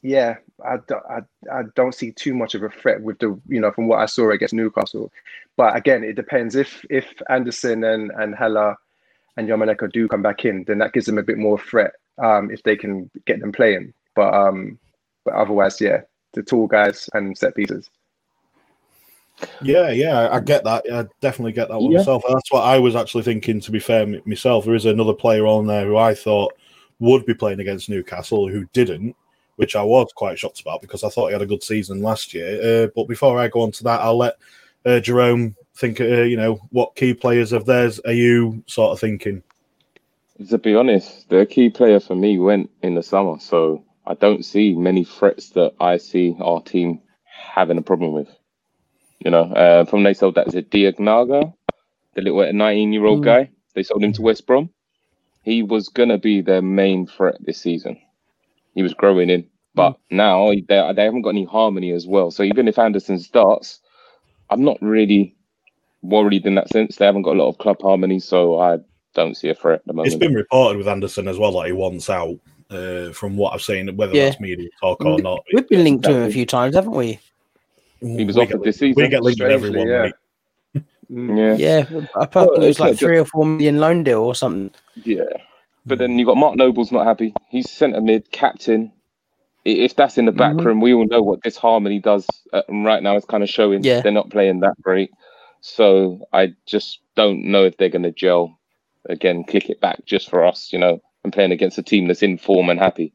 yeah, 0.00 0.36
I, 0.64 0.78
I, 1.10 1.20
I 1.52 1.62
don't 1.74 1.94
see 1.94 2.12
too 2.12 2.34
much 2.34 2.54
of 2.54 2.62
a 2.62 2.68
threat 2.68 3.00
with 3.00 3.18
the 3.18 3.38
you 3.48 3.60
know 3.60 3.72
from 3.72 3.88
what 3.88 4.00
I 4.00 4.06
saw 4.06 4.30
against 4.30 4.54
Newcastle. 4.54 5.12
But 5.56 5.76
again, 5.76 6.04
it 6.04 6.14
depends 6.14 6.54
if 6.54 6.84
if 6.90 7.06
Anderson 7.28 7.84
and 7.84 8.10
and 8.12 8.34
Haller 8.34 8.76
and 9.36 9.48
Yarmolenko 9.48 9.90
do 9.92 10.08
come 10.08 10.22
back 10.22 10.44
in, 10.44 10.64
then 10.64 10.78
that 10.78 10.92
gives 10.92 11.06
them 11.06 11.18
a 11.18 11.22
bit 11.22 11.38
more 11.38 11.58
threat 11.58 11.92
um, 12.18 12.50
if 12.50 12.62
they 12.62 12.76
can 12.76 13.10
get 13.26 13.40
them 13.40 13.52
playing. 13.52 13.92
But 14.14 14.34
um, 14.34 14.78
but 15.24 15.34
otherwise, 15.34 15.80
yeah, 15.80 16.02
the 16.32 16.42
tall 16.42 16.66
guys 16.66 17.08
and 17.14 17.36
set 17.36 17.54
pieces. 17.54 17.90
Yeah, 19.62 19.90
yeah, 19.90 20.28
I 20.30 20.40
get 20.40 20.64
that. 20.64 20.84
I 20.92 21.06
definitely 21.20 21.52
get 21.52 21.68
that 21.68 21.80
one 21.80 21.90
yeah. 21.90 21.98
myself. 21.98 22.22
That's 22.28 22.52
what 22.52 22.62
I 22.62 22.78
was 22.78 22.94
actually 22.94 23.24
thinking. 23.24 23.60
To 23.60 23.70
be 23.70 23.80
fair, 23.80 24.06
myself, 24.24 24.64
there 24.64 24.74
is 24.74 24.84
another 24.84 25.14
player 25.14 25.46
on 25.46 25.66
there 25.66 25.86
who 25.86 25.96
I 25.96 26.14
thought 26.14 26.54
would 26.98 27.26
be 27.26 27.34
playing 27.34 27.60
against 27.60 27.88
Newcastle 27.88 28.48
who 28.48 28.66
didn't, 28.72 29.16
which 29.62 29.76
I 29.76 29.82
was 29.84 30.10
quite 30.12 30.40
shocked 30.40 30.60
about 30.60 30.82
because 30.82 31.04
I 31.04 31.08
thought 31.08 31.28
he 31.28 31.34
had 31.34 31.40
a 31.40 31.46
good 31.46 31.62
season 31.62 32.02
last 32.02 32.34
year. 32.34 32.50
Uh, 32.84 32.88
but 32.96 33.06
before 33.06 33.38
I 33.38 33.46
go 33.46 33.60
on 33.60 33.70
to 33.70 33.84
that, 33.84 34.00
I'll 34.00 34.18
let 34.18 34.34
uh, 34.84 34.98
Jerome 34.98 35.54
think. 35.76 36.00
Uh, 36.00 36.22
you 36.22 36.36
know, 36.36 36.54
what 36.70 36.96
key 36.96 37.14
players 37.14 37.52
of 37.52 37.64
theirs 37.64 38.00
are 38.00 38.12
you 38.12 38.64
sort 38.66 38.90
of 38.90 38.98
thinking? 38.98 39.40
To 40.48 40.58
be 40.58 40.74
honest, 40.74 41.28
the 41.28 41.46
key 41.46 41.70
player 41.70 42.00
for 42.00 42.16
me 42.16 42.40
went 42.40 42.70
in 42.82 42.96
the 42.96 43.04
summer, 43.04 43.38
so 43.38 43.84
I 44.04 44.14
don't 44.14 44.44
see 44.44 44.74
many 44.74 45.04
threats 45.04 45.50
that 45.50 45.74
I 45.78 45.96
see 45.96 46.36
our 46.40 46.60
team 46.60 47.00
having 47.24 47.78
a 47.78 47.82
problem 47.82 48.12
with. 48.12 48.28
You 49.20 49.30
know, 49.30 49.44
uh, 49.44 49.84
from 49.84 50.02
they 50.02 50.14
sold 50.14 50.34
that 50.34 50.48
is 50.48 50.56
it 50.56 50.70
Diangana, 50.70 51.54
the 52.14 52.22
little 52.22 52.52
19 52.52 52.92
year 52.92 53.04
old 53.06 53.20
mm. 53.20 53.26
guy. 53.26 53.50
They 53.74 53.84
sold 53.84 54.02
him 54.02 54.12
to 54.14 54.22
West 54.22 54.44
Brom. 54.44 54.70
He 55.44 55.62
was 55.62 55.88
gonna 55.88 56.18
be 56.18 56.40
their 56.40 56.62
main 56.62 57.06
threat 57.06 57.36
this 57.38 57.60
season. 57.60 57.96
He 58.74 58.82
was 58.82 58.94
growing 58.94 59.30
in, 59.30 59.46
but 59.74 59.92
mm. 59.92 59.96
now 60.10 60.50
they 60.50 60.92
they 60.94 61.04
haven't 61.04 61.22
got 61.22 61.30
any 61.30 61.44
harmony 61.44 61.92
as 61.92 62.06
well. 62.06 62.30
So 62.30 62.42
even 62.42 62.68
if 62.68 62.78
Anderson 62.78 63.18
starts, 63.18 63.80
I'm 64.50 64.64
not 64.64 64.78
really 64.80 65.34
worried 66.02 66.46
in 66.46 66.54
that 66.56 66.68
sense. 66.68 66.96
They 66.96 67.06
haven't 67.06 67.22
got 67.22 67.36
a 67.36 67.40
lot 67.42 67.48
of 67.48 67.58
club 67.58 67.80
harmony, 67.80 68.20
so 68.20 68.60
I 68.60 68.78
don't 69.14 69.36
see 69.36 69.48
a 69.48 69.54
threat 69.54 69.80
at 69.80 69.86
the 69.86 69.92
moment. 69.92 70.12
It's 70.12 70.16
been 70.16 70.34
reported 70.34 70.78
with 70.78 70.88
Anderson 70.88 71.28
as 71.28 71.38
well 71.38 71.52
that 71.52 71.66
he 71.66 71.72
wants 71.72 72.10
out. 72.10 72.38
Uh, 72.70 73.12
from 73.12 73.36
what 73.36 73.52
I've 73.52 73.60
seen, 73.60 73.94
whether 73.96 74.14
yeah. 74.14 74.30
that's 74.30 74.40
media 74.40 74.70
talk 74.80 75.04
or 75.04 75.20
not. 75.20 75.44
We've 75.52 75.68
been 75.68 75.84
linked 75.84 76.04
to 76.06 76.14
him 76.14 76.22
a 76.22 76.30
few 76.30 76.46
times, 76.46 76.74
haven't 76.74 76.92
we? 76.94 77.20
He 78.00 78.24
was 78.24 78.34
we 78.34 78.44
offered 78.44 78.62
this 78.62 78.78
season. 78.78 79.02
We 79.02 79.08
get 79.08 79.22
linked 79.22 79.42
with 79.42 79.52
everyone, 79.52 79.88
yeah. 79.88 80.08
Mm. 81.10 81.58
Yeah, 81.58 81.86
yeah. 81.86 82.06
Apparently, 82.14 82.64
it 82.64 82.68
was 82.68 82.80
like 82.80 82.98
three 82.98 83.18
or 83.18 83.26
four 83.26 83.44
million 83.44 83.78
loan 83.78 84.02
deal 84.04 84.22
or 84.22 84.34
something. 84.34 84.70
Yeah, 85.04 85.24
but 85.84 85.98
then 85.98 86.18
you've 86.18 86.26
got 86.26 86.38
Mark 86.38 86.56
Noble's 86.56 86.90
not 86.90 87.04
happy. 87.06 87.34
He's 87.50 87.70
centre 87.70 88.00
mid 88.00 88.30
captain. 88.32 88.90
If 89.64 89.94
that's 89.94 90.18
in 90.18 90.24
the 90.24 90.32
back 90.32 90.54
mm-hmm. 90.54 90.66
room, 90.66 90.80
we 90.80 90.92
all 90.92 91.06
know 91.06 91.22
what 91.22 91.42
disharmony 91.42 92.00
does. 92.00 92.26
Uh, 92.52 92.62
right 92.68 93.02
now, 93.02 93.16
it's 93.16 93.26
kind 93.26 93.42
of 93.42 93.48
showing. 93.48 93.84
Yeah. 93.84 94.00
they're 94.00 94.12
not 94.12 94.30
playing 94.30 94.60
that 94.60 94.80
great. 94.82 95.10
So 95.60 96.26
I 96.32 96.54
just 96.66 96.98
don't 97.14 97.44
know 97.44 97.64
if 97.64 97.76
they're 97.76 97.88
going 97.88 98.02
to 98.02 98.10
gel. 98.10 98.58
Again, 99.08 99.44
click 99.44 99.70
it 99.70 99.80
back 99.80 100.04
just 100.04 100.28
for 100.28 100.44
us, 100.44 100.72
you 100.72 100.78
know, 100.78 101.00
and 101.24 101.32
playing 101.32 101.52
against 101.52 101.78
a 101.78 101.82
team 101.82 102.08
that's 102.08 102.22
in 102.22 102.38
form 102.38 102.68
and 102.68 102.78
happy. 102.78 103.12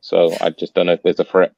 So 0.00 0.36
I 0.40 0.50
just 0.50 0.74
don't 0.74 0.86
know 0.86 0.92
if 0.92 1.02
there's 1.02 1.20
a 1.20 1.24
threat. 1.24 1.52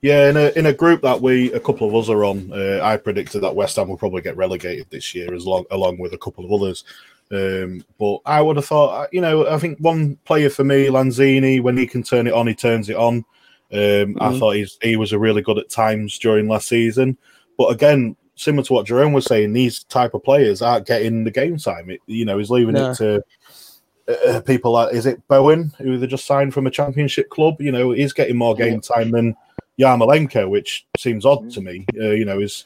Yeah, 0.00 0.28
in 0.28 0.36
a 0.36 0.50
in 0.56 0.66
a 0.66 0.72
group 0.72 1.02
that 1.02 1.22
we 1.22 1.52
a 1.52 1.60
couple 1.60 1.88
of 1.88 1.94
us 1.94 2.10
are 2.10 2.24
on, 2.24 2.52
uh, 2.52 2.80
I 2.82 2.96
predicted 2.98 3.42
that 3.42 3.54
West 3.54 3.76
Ham 3.76 3.88
will 3.88 3.96
probably 3.96 4.20
get 4.20 4.36
relegated 4.36 4.86
this 4.90 5.14
year, 5.14 5.32
as 5.32 5.46
long 5.46 5.64
along 5.70 5.98
with 5.98 6.12
a 6.12 6.18
couple 6.18 6.44
of 6.44 6.52
others. 6.52 6.84
Um, 7.32 7.84
but 7.98 8.18
I 8.26 8.42
would 8.42 8.56
have 8.56 8.66
thought, 8.66 9.08
you 9.12 9.20
know, 9.20 9.48
I 9.48 9.58
think 9.58 9.78
one 9.78 10.16
player 10.24 10.50
for 10.50 10.64
me, 10.64 10.86
Lanzini, 10.86 11.62
when 11.62 11.76
he 11.76 11.86
can 11.86 12.02
turn 12.02 12.26
it 12.26 12.34
on, 12.34 12.46
he 12.46 12.54
turns 12.54 12.90
it 12.90 12.96
on. 12.96 13.24
Um, 13.72 13.78
mm-hmm. 13.78 14.22
I 14.22 14.38
thought 14.38 14.56
he's, 14.56 14.78
he 14.82 14.96
was 14.96 15.12
a 15.12 15.18
really 15.18 15.40
good 15.40 15.58
at 15.58 15.70
times 15.70 16.18
during 16.18 16.46
last 16.46 16.68
season. 16.68 17.16
But 17.56 17.68
again, 17.68 18.16
similar 18.34 18.64
to 18.64 18.72
what 18.74 18.86
Jerome 18.86 19.14
was 19.14 19.24
saying, 19.24 19.52
these 19.52 19.84
type 19.84 20.12
of 20.12 20.24
players 20.24 20.60
aren't 20.60 20.86
getting 20.86 21.24
the 21.24 21.30
game 21.30 21.56
time. 21.56 21.88
It, 21.88 22.00
you 22.06 22.26
know, 22.26 22.36
he's 22.36 22.50
leaving 22.50 22.74
no. 22.74 22.90
it 22.90 22.96
to 22.96 23.24
uh, 24.08 24.40
people 24.40 24.72
like 24.72 24.92
is 24.92 25.06
it 25.06 25.26
Bowen 25.28 25.72
who 25.78 25.96
they 25.96 26.06
just 26.06 26.26
signed 26.26 26.52
from 26.52 26.66
a 26.66 26.70
championship 26.70 27.30
club? 27.30 27.60
You 27.60 27.72
know, 27.72 27.92
he's 27.92 28.12
getting 28.12 28.36
more 28.36 28.54
game 28.54 28.80
time 28.80 29.10
than 29.10 29.36
Yarmolenko, 29.78 30.50
which 30.50 30.86
seems 30.98 31.24
odd 31.24 31.50
to 31.52 31.60
me. 31.60 31.86
Uh, 31.98 32.10
you 32.10 32.24
know, 32.24 32.38
he's 32.38 32.64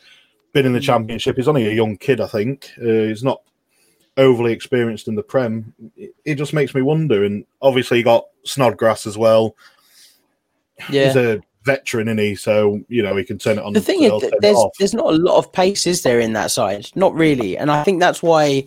been 0.52 0.66
in 0.66 0.72
the 0.72 0.80
championship. 0.80 1.36
He's 1.36 1.48
only 1.48 1.66
a 1.66 1.74
young 1.74 1.96
kid, 1.96 2.20
I 2.20 2.26
think. 2.26 2.70
Uh, 2.80 2.84
he's 3.08 3.22
not 3.22 3.42
overly 4.16 4.52
experienced 4.52 5.08
in 5.08 5.14
the 5.14 5.22
Prem. 5.22 5.72
It, 5.96 6.14
it 6.24 6.34
just 6.36 6.52
makes 6.52 6.74
me 6.74 6.82
wonder. 6.82 7.24
And 7.24 7.44
obviously, 7.62 7.98
you 7.98 8.04
got 8.04 8.26
Snodgrass 8.44 9.06
as 9.06 9.18
well. 9.18 9.56
Yeah. 10.90 11.06
He's 11.06 11.16
a 11.16 11.40
veteran, 11.66 12.08
is 12.08 12.18
he? 12.18 12.34
So 12.34 12.80
you 12.88 13.02
know 13.02 13.16
he 13.16 13.24
can 13.24 13.38
turn 13.38 13.58
it 13.58 13.64
on. 13.64 13.72
the 13.72 13.80
thing 13.80 14.02
is, 14.02 14.10
turn 14.10 14.20
that 14.20 14.32
it 14.34 14.40
there's 14.40 14.64
there's 14.78 14.94
not 14.94 15.12
a 15.12 15.16
lot 15.16 15.36
of 15.36 15.52
pace, 15.52 15.86
is 15.86 16.02
there, 16.02 16.20
in 16.20 16.32
that 16.34 16.50
side? 16.50 16.88
Not 16.94 17.14
really, 17.14 17.58
and 17.58 17.70
I 17.70 17.82
think 17.82 18.00
that's 18.00 18.22
why, 18.22 18.66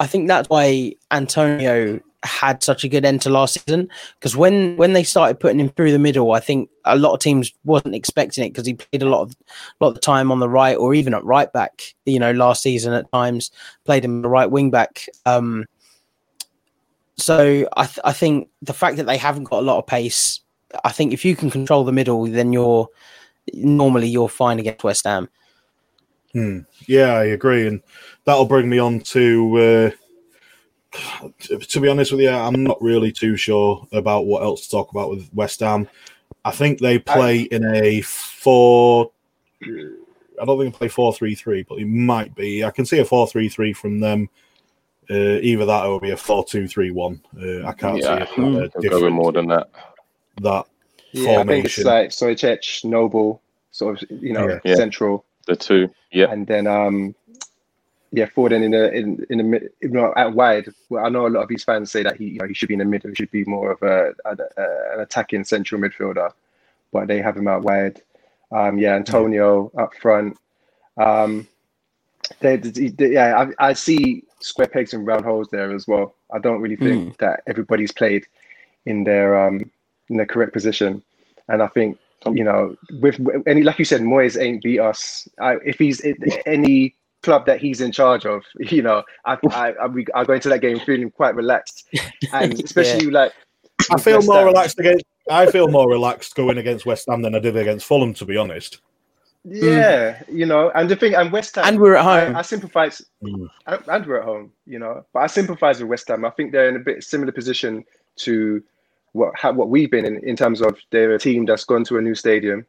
I 0.00 0.06
think 0.06 0.28
that's 0.28 0.48
why 0.48 0.94
Antonio 1.10 2.00
had 2.24 2.62
such 2.62 2.84
a 2.84 2.88
good 2.88 3.04
end 3.04 3.20
to 3.22 3.30
last 3.30 3.54
season. 3.54 3.88
Because 4.14 4.36
when 4.36 4.76
when 4.76 4.92
they 4.92 5.04
started 5.04 5.40
putting 5.40 5.60
him 5.60 5.70
through 5.70 5.92
the 5.92 5.98
middle, 5.98 6.32
I 6.32 6.40
think 6.40 6.70
a 6.84 6.96
lot 6.96 7.14
of 7.14 7.20
teams 7.20 7.52
wasn't 7.64 7.94
expecting 7.94 8.44
it 8.44 8.50
because 8.50 8.66
he 8.66 8.74
played 8.74 9.02
a 9.02 9.08
lot 9.08 9.22
of 9.22 9.36
a 9.80 9.84
lot 9.84 9.94
of 9.94 10.00
time 10.00 10.30
on 10.30 10.40
the 10.40 10.48
right 10.48 10.76
or 10.76 10.94
even 10.94 11.14
at 11.14 11.24
right 11.24 11.52
back. 11.52 11.82
You 12.06 12.18
know, 12.18 12.32
last 12.32 12.62
season 12.62 12.92
at 12.92 13.10
times 13.12 13.50
played 13.84 14.04
him 14.04 14.22
the 14.22 14.28
right 14.28 14.50
wing 14.50 14.70
back. 14.70 15.06
Um, 15.26 15.66
so 17.16 17.68
I 17.76 17.86
th- 17.86 18.00
I 18.04 18.12
think 18.12 18.48
the 18.62 18.74
fact 18.74 18.96
that 18.96 19.06
they 19.06 19.16
haven't 19.16 19.44
got 19.44 19.60
a 19.60 19.66
lot 19.66 19.78
of 19.78 19.86
pace, 19.86 20.40
I 20.84 20.92
think 20.92 21.12
if 21.12 21.24
you 21.24 21.36
can 21.36 21.50
control 21.50 21.84
the 21.84 21.92
middle, 21.92 22.26
then 22.26 22.52
you're 22.52 22.88
normally 23.54 24.08
you're 24.08 24.28
fine 24.28 24.58
against 24.58 24.84
West 24.84 25.04
Ham. 25.04 25.28
Hmm. 26.32 26.60
Yeah, 26.86 27.14
I 27.14 27.24
agree, 27.24 27.66
and 27.66 27.82
that'll 28.24 28.46
bring 28.46 28.68
me 28.68 28.78
on 28.78 29.00
to. 29.00 29.92
Uh, 29.92 30.01
to 31.40 31.58
to 31.58 31.80
be 31.80 31.88
honest 31.88 32.12
with 32.12 32.20
you, 32.20 32.30
I'm 32.30 32.62
not 32.62 32.80
really 32.82 33.12
too 33.12 33.36
sure 33.36 33.86
about 33.92 34.26
what 34.26 34.42
else 34.42 34.64
to 34.64 34.70
talk 34.70 34.90
about 34.90 35.10
with 35.10 35.28
West 35.32 35.60
Ham. 35.60 35.88
I 36.44 36.50
think 36.50 36.80
they 36.80 36.98
play 36.98 37.42
in 37.42 37.64
a 37.74 38.00
four. 38.02 39.10
I 39.62 40.44
don't 40.44 40.58
think 40.58 40.74
they 40.74 40.78
play 40.78 40.88
four 40.88 41.12
three 41.12 41.34
three, 41.34 41.62
but 41.62 41.78
it 41.78 41.86
might 41.86 42.34
be. 42.34 42.64
I 42.64 42.70
can 42.70 42.84
see 42.84 42.98
a 42.98 43.04
four 43.04 43.26
three 43.26 43.48
three 43.48 43.72
from 43.72 44.00
them. 44.00 44.28
Uh, 45.10 45.38
either 45.42 45.66
that 45.66 45.82
or 45.82 45.86
it'll 45.86 46.00
be 46.00 46.10
a 46.10 46.16
four 46.16 46.44
two 46.44 46.66
three 46.66 46.90
one. 46.90 47.20
Uh, 47.36 47.66
I 47.66 47.72
can't 47.72 47.98
Yeah, 47.98 48.24
see 48.24 48.42
a, 48.42 48.44
a 48.44 48.70
I'll 48.74 48.82
go 48.82 49.02
with 49.04 49.12
more 49.12 49.32
than 49.32 49.48
that. 49.48 49.68
that 50.40 50.66
Yeah, 51.12 51.40
I 51.40 51.44
think 51.44 51.64
it's 51.66 51.76
formation. 51.76 51.84
like 51.84 52.10
Souček, 52.10 52.84
Noble, 52.84 53.42
sort 53.72 54.02
of, 54.02 54.22
you 54.22 54.32
know, 54.32 54.48
Yeah. 54.48 54.58
Yeah. 54.64 54.74
central, 54.76 55.24
The 55.46 55.56
two. 55.56 55.90
Yeah. 56.12 56.30
and 56.30 56.46
then 56.46 56.66
um, 56.66 57.14
yeah, 58.12 58.26
Fornals 58.26 58.62
in 58.62 58.70
the 58.72 58.92
in 58.92 59.26
in 59.30 59.38
the 59.38 59.44
mid, 59.44 59.70
you 59.80 59.88
know, 59.88 60.12
out 60.16 60.34
wide. 60.34 60.68
Well, 60.90 61.04
I 61.04 61.08
know 61.08 61.26
a 61.26 61.28
lot 61.28 61.44
of 61.44 61.50
his 61.50 61.64
fans 61.64 61.90
say 61.90 62.02
that 62.02 62.16
he 62.16 62.26
you 62.26 62.38
know, 62.40 62.46
he 62.46 62.54
should 62.54 62.68
be 62.68 62.74
in 62.74 62.80
the 62.80 62.84
middle, 62.84 63.10
he 63.10 63.16
should 63.16 63.30
be 63.30 63.44
more 63.44 63.72
of 63.72 63.82
a, 63.82 64.14
a, 64.26 64.36
a 64.58 64.94
an 64.94 65.00
attacking 65.00 65.44
central 65.44 65.80
midfielder, 65.80 66.30
but 66.92 67.08
they 67.08 67.22
have 67.22 67.36
him 67.36 67.48
out 67.48 67.62
wide. 67.62 68.02
Um, 68.52 68.78
yeah, 68.78 68.94
Antonio 68.96 69.72
up 69.78 69.94
front. 69.96 70.38
Um, 70.98 71.48
they, 72.40 72.56
they- 72.56 72.88
they- 72.88 73.12
yeah, 73.12 73.46
I, 73.58 73.70
I 73.70 73.72
see 73.72 74.24
square 74.40 74.68
pegs 74.68 74.92
and 74.94 75.06
round 75.06 75.24
holes 75.24 75.48
there 75.50 75.74
as 75.74 75.88
well. 75.88 76.14
I 76.32 76.38
don't 76.38 76.60
really 76.60 76.76
think 76.76 77.04
that 77.18 77.42
everybody's 77.46 77.92
played 77.92 78.26
in 78.86 79.04
their 79.04 79.46
um 79.46 79.70
in 80.08 80.16
the 80.18 80.26
correct 80.26 80.52
position, 80.52 81.02
and 81.48 81.62
I 81.62 81.68
think 81.68 81.98
you 82.30 82.44
know 82.44 82.76
with 83.00 83.18
any 83.46 83.62
like 83.62 83.78
you 83.78 83.84
said, 83.84 84.02
Moyes 84.02 84.40
ain't 84.40 84.62
beat 84.62 84.80
us. 84.80 85.28
I, 85.40 85.56
if 85.64 85.78
he's 85.78 86.02
any 86.46 86.94
club 87.22 87.46
that 87.46 87.60
he's 87.60 87.80
in 87.80 87.92
charge 87.92 88.26
of, 88.26 88.42
you 88.58 88.82
know, 88.82 89.02
I 89.24 89.38
I 89.50 89.72
I, 89.72 89.86
we, 89.86 90.06
I 90.14 90.24
go 90.24 90.34
into 90.34 90.48
that 90.48 90.60
game 90.60 90.78
feeling 90.80 91.10
quite 91.10 91.34
relaxed, 91.34 91.88
and 92.32 92.60
especially 92.64 93.10
like 93.10 93.32
I 93.90 94.00
feel 94.00 94.16
West 94.16 94.28
more 94.28 94.36
Ham. 94.38 94.46
relaxed 94.46 94.78
against. 94.78 95.04
I 95.30 95.50
feel 95.50 95.68
more 95.68 95.88
relaxed 95.88 96.34
going 96.34 96.58
against 96.58 96.84
West 96.84 97.06
Ham 97.08 97.22
than 97.22 97.34
I 97.34 97.38
did 97.38 97.56
against 97.56 97.86
Fulham, 97.86 98.12
to 98.14 98.24
be 98.24 98.36
honest. 98.36 98.80
Yeah, 99.44 100.22
you 100.28 100.46
know, 100.46 100.70
and 100.74 100.88
the 100.88 100.94
thing, 100.94 101.14
and 101.16 101.32
West 101.32 101.56
Ham, 101.56 101.64
And 101.66 101.80
we're 101.80 101.96
at 101.96 102.04
home. 102.04 102.36
I, 102.36 102.40
I 102.40 102.42
sympathise, 102.42 103.04
Mm. 103.22 103.48
and 103.66 103.82
and 103.88 104.06
we're 104.06 104.18
at 104.18 104.24
home, 104.24 104.52
you 104.66 104.78
know, 104.78 105.04
but 105.12 105.20
I 105.20 105.26
sympathise 105.26 105.80
with 105.80 105.88
West 105.88 106.08
Ham. 106.08 106.24
I 106.24 106.30
think 106.30 106.52
they're 106.52 106.68
in 106.68 106.76
a 106.76 106.80
bit 106.80 107.02
similar 107.02 107.32
position 107.32 107.84
to 108.16 108.62
what 109.12 109.32
how, 109.36 109.52
what 109.52 109.68
we've 109.68 109.90
been 109.90 110.04
in 110.04 110.22
in 110.24 110.36
terms 110.36 110.60
of 110.62 110.78
they're 110.90 111.14
a 111.14 111.18
team 111.18 111.44
that's 111.44 111.64
gone 111.64 111.82
to 111.84 111.98
a 111.98 112.00
new 112.02 112.14
stadium, 112.14 112.64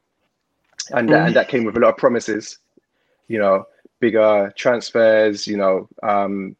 and 0.92 1.10
that, 1.10 1.28
and 1.28 1.36
that 1.36 1.48
came 1.48 1.64
with 1.64 1.78
a 1.78 1.80
lot 1.80 1.90
of 1.90 1.98
promises, 1.98 2.58
you 3.28 3.38
know, 3.38 3.66
bigger 4.04 4.52
transfers, 4.64 5.48
you 5.52 5.58
know, 5.64 5.88
um, 6.12 6.56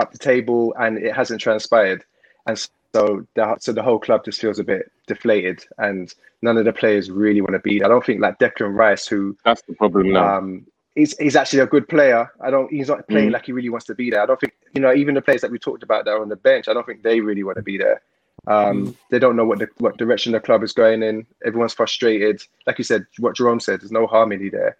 up 0.00 0.12
the 0.12 0.18
table, 0.32 0.74
and 0.78 0.98
it 0.98 1.14
hasn't 1.20 1.40
transpired, 1.40 2.04
and 2.46 2.56
so 2.94 3.26
the 3.36 3.56
so 3.58 3.72
the 3.72 3.82
whole 3.88 3.98
club 4.06 4.20
just 4.24 4.40
feels 4.40 4.58
a 4.58 4.64
bit 4.72 4.90
deflated, 5.06 5.58
and 5.78 6.14
none 6.42 6.56
of 6.58 6.64
the 6.66 6.72
players 6.82 7.10
really 7.10 7.40
want 7.40 7.54
to 7.54 7.58
be. 7.68 7.78
there. 7.78 7.86
I 7.86 7.92
don't 7.92 8.04
think 8.04 8.20
like 8.20 8.38
Declan 8.38 8.74
Rice, 8.84 9.06
who 9.12 9.20
That's 9.46 9.62
the 9.68 9.74
problem 9.74 10.12
now. 10.12 10.26
um, 10.36 10.66
he's, 10.94 11.16
he's 11.18 11.36
actually 11.36 11.60
a 11.60 11.66
good 11.74 11.86
player. 11.88 12.22
I 12.46 12.50
don't. 12.50 12.70
He's 12.70 12.88
not 12.88 13.08
playing 13.08 13.30
Mm. 13.30 13.32
like 13.36 13.46
he 13.46 13.52
really 13.52 13.70
wants 13.74 13.86
to 13.86 13.94
be 13.94 14.10
there. 14.10 14.22
I 14.22 14.26
don't 14.26 14.40
think 14.40 14.52
you 14.74 14.80
know. 14.82 14.92
Even 14.92 15.14
the 15.14 15.22
players 15.22 15.40
that 15.42 15.50
we 15.50 15.58
talked 15.58 15.82
about 15.88 16.04
that 16.04 16.12
are 16.16 16.22
on 16.22 16.28
the 16.28 16.36
bench, 16.50 16.68
I 16.68 16.74
don't 16.74 16.86
think 16.86 17.02
they 17.02 17.20
really 17.20 17.44
want 17.48 17.56
to 17.56 17.62
be 17.72 17.78
there. 17.78 17.98
Um, 18.46 18.94
They 19.10 19.18
don't 19.24 19.36
know 19.38 19.46
what 19.50 19.58
the 19.60 19.68
what 19.78 19.96
direction 19.96 20.32
the 20.32 20.40
club 20.40 20.62
is 20.62 20.72
going 20.72 21.02
in. 21.02 21.16
Everyone's 21.48 21.72
frustrated. 21.80 22.36
Like 22.66 22.78
you 22.78 22.84
said, 22.84 23.06
what 23.18 23.36
Jerome 23.36 23.60
said, 23.60 23.80
there's 23.80 23.98
no 24.00 24.06
harmony 24.06 24.50
there. 24.50 24.76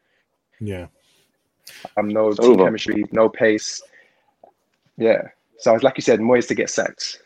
Yeah. 0.60 0.86
Um, 1.96 2.09
no 2.09 2.29
It's 2.29 2.38
team 2.38 2.53
over. 2.53 2.64
chemistry, 2.64 3.05
no 3.12 3.29
pace. 3.29 3.83
Yeah. 4.96 5.22
So 5.59 5.74
like 5.83 5.96
you 5.96 6.03
said, 6.03 6.20
Moyes 6.20 6.46
to 6.48 6.55
get 6.55 6.70
sacked. 6.70 7.20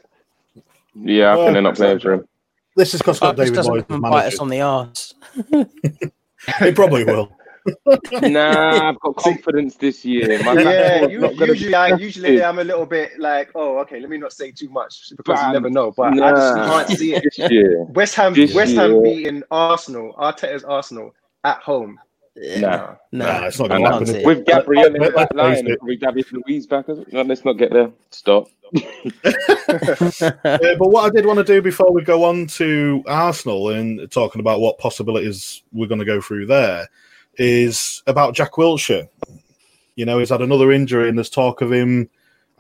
yeah, 0.94 1.32
I 1.32 1.36
Well, 1.36 1.44
think 1.46 1.52
they're 1.54 1.62
not 1.62 1.74
playing 1.76 2.00
for 2.00 2.12
him. 2.14 2.28
This 2.76 2.94
is 2.94 3.00
because 3.00 3.18
David 3.20 3.36
this 3.38 3.50
doesn't 3.50 3.72
Moyes 3.74 3.88
come 3.88 4.04
as 4.04 4.08
and 4.08 4.12
bite 4.12 4.26
us 4.26 4.38
on 4.38 4.48
the 4.48 4.60
arse. 4.60 5.14
It 6.60 6.74
probably 6.76 7.04
will. 7.04 7.30
nah, 8.22 8.88
I've 8.88 9.00
got 9.00 9.16
confidence 9.16 9.74
this 9.76 10.04
year. 10.04 10.42
My 10.44 10.54
yeah, 10.54 11.06
you, 11.06 11.20
not 11.20 11.34
usually 11.36 11.74
I, 11.74 11.88
usually 11.96 12.42
I'm 12.42 12.60
a 12.60 12.64
little 12.64 12.86
bit 12.86 13.18
like, 13.18 13.50
oh, 13.54 13.78
okay, 13.80 14.00
let 14.00 14.08
me 14.08 14.16
not 14.16 14.32
say 14.32 14.52
too 14.52 14.70
much 14.70 15.10
because 15.16 15.42
you 15.42 15.52
never 15.52 15.68
know. 15.68 15.90
But 15.94 16.14
I 16.22 16.30
just 16.30 16.54
can't 16.54 16.88
see 16.98 17.14
it. 17.14 17.24
this. 17.36 17.74
West 17.94 18.14
Ham, 18.14 18.32
This 18.32 18.54
West 18.54 18.74
Ham 18.76 18.92
year- 18.92 19.02
beating 19.02 19.42
Arsenal, 19.50 20.14
Arteta's 20.16 20.64
Arsenal 20.64 21.12
at 21.44 21.58
home. 21.58 21.98
Nah. 22.58 22.94
No, 23.10 23.24
Nah, 23.26 23.46
it's 23.46 23.58
not 23.58 23.68
going 23.68 23.82
to 23.84 23.90
happen. 23.90 24.22
With 24.24 24.44
Gabriel 24.46 24.86
in 24.86 24.92
the 24.92 24.98
Let's 25.00 25.14
back 25.14 25.28
face 25.30 25.36
line, 25.38 25.66
it. 25.66 25.78
probably 25.78 25.96
David 25.96 26.26
Luiz 26.32 26.66
back. 26.66 26.88
is? 26.88 26.98
No, 27.12 27.22
let's 27.22 27.44
not 27.44 27.54
get 27.54 27.72
there. 27.72 27.90
Stop. 28.10 28.48
Uh, 30.20 30.74
but 30.78 30.88
what 30.90 31.04
I 31.04 31.10
did 31.10 31.26
want 31.26 31.38
to 31.38 31.44
do 31.44 31.62
before 31.62 31.92
we 31.92 32.02
go 32.02 32.24
on 32.24 32.46
to 32.48 33.02
Arsenal 33.06 33.70
and 33.70 34.10
talking 34.10 34.40
about 34.40 34.60
what 34.60 34.78
possibilities 34.78 35.62
we're 35.72 35.86
going 35.88 35.98
to 36.00 36.04
go 36.04 36.20
through 36.20 36.46
there 36.46 36.88
is 37.36 38.02
about 38.06 38.34
Jack 38.34 38.52
Wilshere. 38.52 39.08
You 39.96 40.04
know, 40.06 40.18
he's 40.18 40.30
had 40.30 40.42
another 40.42 40.70
injury, 40.72 41.08
and 41.08 41.16
there's 41.18 41.30
talk 41.30 41.60
of 41.60 41.72
him 41.72 42.08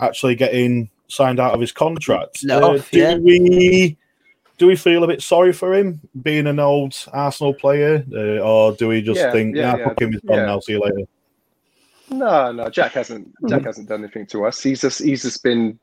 actually 0.00 0.34
getting 0.34 0.90
signed 1.08 1.40
out 1.40 1.54
of 1.54 1.60
his 1.60 1.72
contract. 1.72 2.44
Let 2.44 2.62
Uh, 2.62 2.78
do 2.78 2.98
yeah. 2.98 3.16
we 3.16 3.96
do 4.58 4.66
we 4.66 4.76
feel 4.76 5.04
a 5.04 5.06
bit 5.06 5.22
sorry 5.22 5.52
for 5.52 5.74
him 5.74 6.00
being 6.22 6.46
an 6.46 6.58
old 6.58 6.96
Arsenal 7.12 7.54
player, 7.54 8.04
uh, 8.12 8.38
or 8.40 8.72
do 8.72 8.88
we 8.88 9.00
just 9.00 9.20
Yeah, 9.20 9.32
think, 9.32 9.56
yeah, 9.56 9.62
yeah, 9.72 9.76
yeah, 9.78 9.84
fuck 9.88 10.00
him, 10.02 10.12
he's 10.12 10.20
gone 10.22 10.38
yeah. 10.38 10.46
now, 10.46 10.60
see 10.60 10.72
you 10.72 10.80
later? 10.80 11.08
No, 12.10 12.52
no, 12.52 12.68
Jack 12.68 12.92
hasn't. 12.92 13.28
Mm-hmm. 13.28 13.48
Jack 13.48 13.64
hasn't 13.64 13.88
done 13.88 14.02
anything 14.02 14.26
to 14.28 14.46
us. 14.46 14.62
He's 14.62 14.80
just 14.80 15.02
he's 15.02 15.22
just 15.22 15.42
been 15.42 15.78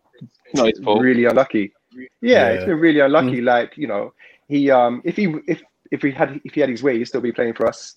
Not 0.54 0.68
his 0.68 0.80
fault. 0.80 1.02
really 1.02 1.26
unlucky. 1.26 1.74
Yeah, 1.94 2.08
Yeah. 2.22 2.56
he's 2.56 2.66
been 2.66 2.80
really 2.80 3.00
unlucky. 3.00 3.42
Like 3.42 3.78
you 3.78 3.88
know, 3.88 4.14
he 4.48 4.72
um 4.72 5.02
if 5.06 5.16
he 5.16 5.34
if 5.48 5.62
if 5.92 6.02
he 6.02 6.12
had 6.12 6.42
if 6.44 6.54
he 6.56 6.62
had 6.62 6.70
his 6.70 6.82
way, 6.84 6.98
he'd 6.98 7.06
still 7.06 7.22
be 7.22 7.32
playing 7.32 7.54
for 7.54 7.68
us. 7.68 7.96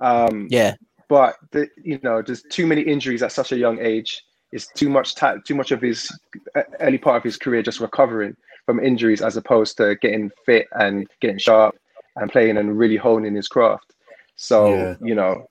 Um, 0.00 0.48
yeah, 0.50 0.74
but 1.08 1.36
the, 1.50 1.68
you 1.82 1.98
know, 2.02 2.22
there's 2.22 2.42
too 2.42 2.66
many 2.66 2.82
injuries 2.82 3.22
at 3.22 3.32
such 3.32 3.52
a 3.52 3.56
young 3.56 3.78
age. 3.78 4.22
It's 4.52 4.66
too 4.66 4.90
much 4.90 5.14
ta- 5.14 5.38
too 5.46 5.54
much 5.54 5.70
of 5.72 5.80
his 5.80 6.10
uh, 6.54 6.62
early 6.80 6.98
part 6.98 7.16
of 7.16 7.22
his 7.22 7.38
career 7.38 7.62
just 7.62 7.80
recovering 7.80 8.36
from 8.66 8.80
injuries 8.80 9.22
as 9.22 9.36
opposed 9.36 9.76
to 9.78 9.96
getting 9.96 10.30
fit 10.46 10.68
and 10.72 11.08
getting 11.20 11.38
sharp 11.38 11.76
and 12.16 12.30
playing 12.30 12.56
and 12.58 12.78
really 12.78 12.96
honing 12.96 13.34
his 13.34 13.48
craft. 13.48 13.92
So 14.36 14.66
Yeah. 14.66 14.96
you 15.00 15.14
know, 15.14 15.48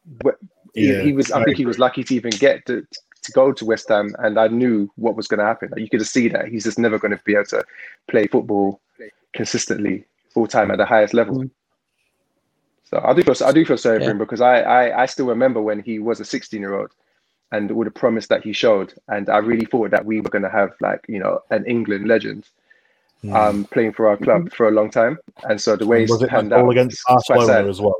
he, 0.73 0.91
Yeah, 0.93 1.01
he 1.01 1.13
was. 1.13 1.31
I 1.31 1.41
I 1.41 1.43
think 1.43 1.57
he 1.57 1.65
was 1.65 1.79
lucky 1.79 2.03
to 2.03 2.15
even 2.15 2.31
get 2.31 2.65
to 2.67 2.85
to 3.23 3.31
go 3.33 3.51
to 3.51 3.65
West 3.65 3.89
Ham, 3.89 4.15
and 4.19 4.39
I 4.39 4.47
knew 4.47 4.89
what 4.95 5.15
was 5.15 5.27
going 5.27 5.37
to 5.39 5.45
happen. 5.45 5.69
Like, 5.71 5.81
you 5.81 5.89
could 5.89 6.03
see 6.07 6.27
that 6.29 6.47
he's 6.47 6.63
just 6.63 6.79
never 6.79 6.97
going 6.97 7.15
to 7.15 7.23
be 7.23 7.33
able 7.35 7.45
to 7.45 7.63
play 8.09 8.25
football 8.27 8.81
consistently 9.33 10.05
full 10.33 10.47
time 10.47 10.71
at 10.71 10.77
the 10.77 10.85
highest 10.85 11.13
level. 11.13 11.35
Mm-hmm. 11.35 11.47
So 12.83 13.01
I 13.03 13.13
do 13.13 13.23
feel 13.23 13.47
I 13.47 13.51
do 13.51 13.65
feel 13.65 13.77
sorry 13.77 13.99
Yeah. 13.99 14.05
for 14.05 14.11
him 14.11 14.17
because 14.17 14.41
I, 14.41 14.61
I 14.61 15.01
I 15.03 15.05
still 15.05 15.27
remember 15.27 15.61
when 15.61 15.79
he 15.81 15.99
was 15.99 16.19
a 16.19 16.25
16 16.25 16.59
year 16.59 16.73
old 16.79 16.91
and 17.51 17.69
all 17.71 17.83
the 17.83 17.91
promise 17.91 18.27
that 18.27 18.43
he 18.43 18.53
showed, 18.53 18.93
and 19.07 19.29
I 19.29 19.37
really 19.37 19.65
thought 19.65 19.91
that 19.91 20.05
we 20.05 20.19
were 20.21 20.29
going 20.29 20.43
to 20.43 20.49
have 20.49 20.71
like 20.81 21.05
you 21.07 21.19
know 21.19 21.39
an 21.51 21.65
England 21.65 22.07
legend. 22.07 22.49
Um, 23.29 23.65
playing 23.65 23.93
for 23.93 24.07
our 24.07 24.17
club 24.17 24.51
for 24.53 24.67
a 24.67 24.71
long 24.71 24.89
time, 24.89 25.17
and 25.43 25.59
so 25.59 25.75
the 25.75 25.85
way 25.85 26.01
was 26.01 26.13
it's 26.13 26.23
it 26.23 26.29
panned 26.29 26.49
goal 26.49 26.65
out 26.65 26.69
against 26.71 26.93
is 26.93 27.03
Barcelona 27.07 27.69
as 27.69 27.79
well? 27.81 27.95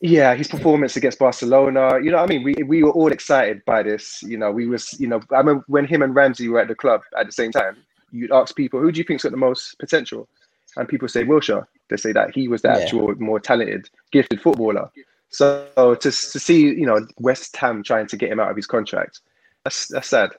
Yeah, 0.00 0.34
his 0.34 0.48
performance 0.48 0.96
against 0.96 1.20
Barcelona. 1.20 2.00
You 2.02 2.10
know, 2.10 2.16
what 2.16 2.30
I 2.30 2.34
mean, 2.34 2.42
we 2.42 2.54
we 2.64 2.82
were 2.82 2.90
all 2.90 3.12
excited 3.12 3.64
by 3.64 3.84
this. 3.84 4.20
You 4.22 4.36
know, 4.36 4.50
we 4.50 4.66
was, 4.66 4.98
you 4.98 5.06
know, 5.06 5.20
I 5.30 5.38
remember 5.38 5.64
when 5.68 5.86
him 5.86 6.02
and 6.02 6.14
Ramsey 6.14 6.48
were 6.48 6.60
at 6.60 6.68
the 6.68 6.74
club 6.74 7.02
at 7.18 7.26
the 7.26 7.32
same 7.32 7.52
time. 7.52 7.76
you'd 8.10 8.32
ask 8.32 8.54
people, 8.54 8.78
who 8.78 8.92
do 8.92 8.98
you 8.98 9.04
think's 9.04 9.22
got 9.22 9.32
the 9.32 9.38
most 9.38 9.78
potential? 9.78 10.28
And 10.76 10.86
people 10.86 11.08
say 11.08 11.24
Wilshere. 11.24 11.66
They 11.88 11.96
say 11.96 12.12
that 12.12 12.34
he 12.34 12.46
was 12.46 12.60
the 12.62 12.68
Yeah. 12.68 12.78
actual 12.78 13.14
more 13.18 13.40
talented, 13.40 13.88
gifted 14.10 14.40
footballer. 14.40 14.90
So 15.30 15.66
to, 15.74 15.94
to 15.94 16.10
see, 16.10 16.60
you 16.60 16.84
know, 16.84 17.06
West 17.18 17.56
Ham 17.56 17.82
trying 17.82 18.06
to 18.08 18.16
get 18.16 18.30
him 18.30 18.40
out 18.40 18.50
of 18.50 18.56
his 18.56 18.66
contract, 18.66 19.20
that's 19.64 19.88
that's 19.88 20.08
sad. 20.08 20.30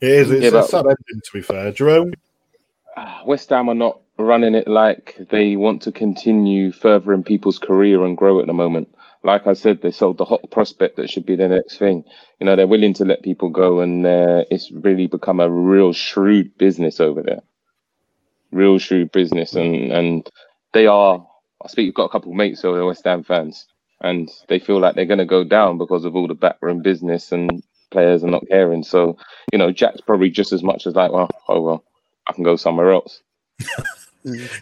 It 0.00 0.10
is. 0.10 0.30
It's 0.32 0.52
Yeah, 0.52 0.60
a 0.60 0.62
sad 0.62 0.86
ending, 0.86 1.22
to 1.24 1.32
be 1.34 1.42
fair. 1.42 1.72
Jerome? 1.72 2.12
West 3.26 3.50
Ham 3.50 3.68
are 3.70 3.74
not 3.74 4.00
running 4.18 4.54
it 4.54 4.68
like 4.68 5.16
they 5.30 5.56
want 5.56 5.82
to 5.82 5.92
continue 5.92 6.72
furthering 6.72 7.24
people's 7.24 7.58
career 7.58 8.04
and 8.04 8.16
grow 8.16 8.40
at 8.40 8.46
the 8.46 8.52
moment. 8.52 8.88
Like 9.24 9.46
I 9.46 9.54
said, 9.54 9.82
they 9.82 9.90
sold 9.90 10.18
the 10.18 10.24
hot 10.26 10.50
prospect 10.50 10.96
that 10.96 11.10
should 11.10 11.26
be 11.26 11.36
the 11.36 11.48
next 11.48 11.78
thing. 11.78 12.04
You 12.40 12.46
know, 12.46 12.56
they're 12.56 12.66
willing 12.66 12.94
to 12.94 13.04
let 13.06 13.22
people 13.22 13.50
go, 13.50 13.80
and 13.80 14.06
uh, 14.06 14.44
it's 14.50 14.70
really 14.72 15.08
become 15.08 15.40
a 15.40 15.50
real 15.50 15.92
shrewd 15.92 16.56
business 16.58 17.00
over 17.00 17.22
there. 17.22 17.40
Real 18.52 18.78
shrewd 18.78 19.12
business, 19.12 19.54
and 19.54 19.92
and 19.92 20.30
they 20.74 20.86
are. 20.86 21.26
I 21.64 21.68
speak. 21.68 21.86
You've 21.86 21.94
got 21.96 22.06
a 22.06 22.10
couple 22.10 22.32
of 22.32 22.36
mates 22.36 22.62
who 22.62 22.74
are 22.74 22.86
West 22.86 23.04
Ham 23.04 23.24
fans, 23.24 23.66
and 24.00 24.30
they 24.48 24.58
feel 24.60 24.80
like 24.80 24.94
they're 24.96 25.06
going 25.06 25.18
to 25.18 25.26
go 25.26 25.44
down 25.44 25.78
because 25.78 26.04
of 26.04 26.16
all 26.16 26.28
the 26.28 26.34
backroom 26.34 26.82
business 26.82 27.32
and 27.32 27.62
players 27.90 28.22
are 28.24 28.30
not 28.30 28.46
caring. 28.48 28.82
So, 28.82 29.16
you 29.52 29.58
know, 29.58 29.70
Jack's 29.72 30.00
probably 30.00 30.30
just 30.30 30.52
as 30.52 30.62
much 30.62 30.86
as 30.86 30.94
like, 30.94 31.12
well, 31.12 31.28
oh 31.48 31.60
well, 31.60 31.84
I 32.28 32.32
can 32.32 32.44
go 32.44 32.56
somewhere 32.56 32.92
else. 32.92 33.20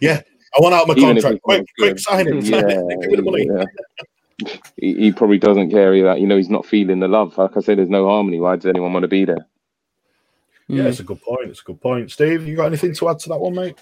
Yeah. 0.01 0.21
I 0.57 0.61
want 0.63 0.75
out 0.75 0.87
my 0.87 0.95
Even 0.95 1.17
contract. 1.21 1.35
it's 1.35 1.43
Quick, 1.43 1.61
not 1.61 1.67
quick, 1.79 1.91
good. 1.97 2.01
sign 2.01 2.27
him. 2.29 2.39
Yeah, 2.41 2.61
Give 3.01 3.11
me 3.11 3.17
the 3.17 3.23
money. 3.23 3.49
yeah. 3.53 4.57
he, 4.77 4.95
he 4.95 5.13
probably 5.13 5.39
doesn't 5.39 5.71
care 5.71 6.01
that. 6.05 6.21
You 6.21 6.27
know, 6.29 6.37
he's 6.37 6.49
not 6.49 6.65
feeling 6.65 7.01
the 7.01 7.09
love. 7.09 7.37
Like 7.37 7.57
I 7.57 7.61
said, 7.61 7.79
there's 7.79 7.89
no 7.91 8.07
harmony. 8.09 8.39
Why 8.39 8.55
does 8.57 8.67
anyone 8.67 8.93
want 8.93 9.03
to 9.03 9.09
be 9.09 9.25
there? 9.25 9.47
Yeah, 10.69 10.85
Mm. 10.85 10.87
it's 10.87 11.01
a 11.01 11.03
good 11.03 11.21
point. 11.23 11.51
It's 11.51 11.61
a 11.61 11.65
good 11.65 11.81
point. 11.81 12.11
Steve, 12.13 12.47
you 12.47 12.55
got 12.57 12.67
anything 12.67 12.95
to 12.95 13.09
add 13.09 13.19
to 13.21 13.29
that 13.31 13.39
one, 13.41 13.55
mate? 13.57 13.77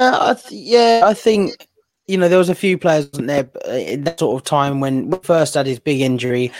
Uh, 0.00 0.34
I 0.36 0.40
th- 0.48 0.60
yeah, 0.60 1.02
I 1.04 1.14
think 1.14 1.68
you 2.08 2.18
know 2.18 2.28
there 2.28 2.38
was 2.38 2.48
a 2.48 2.54
few 2.54 2.76
players 2.76 3.06
wasn't 3.12 3.28
there 3.28 3.48
uh, 3.68 3.70
in 3.72 4.02
that 4.04 4.18
sort 4.18 4.40
of 4.40 4.44
time 4.44 4.80
when 4.80 5.08
we 5.10 5.18
first 5.22 5.54
had 5.54 5.66
his 5.66 5.78
big 5.78 6.00
injury. 6.00 6.50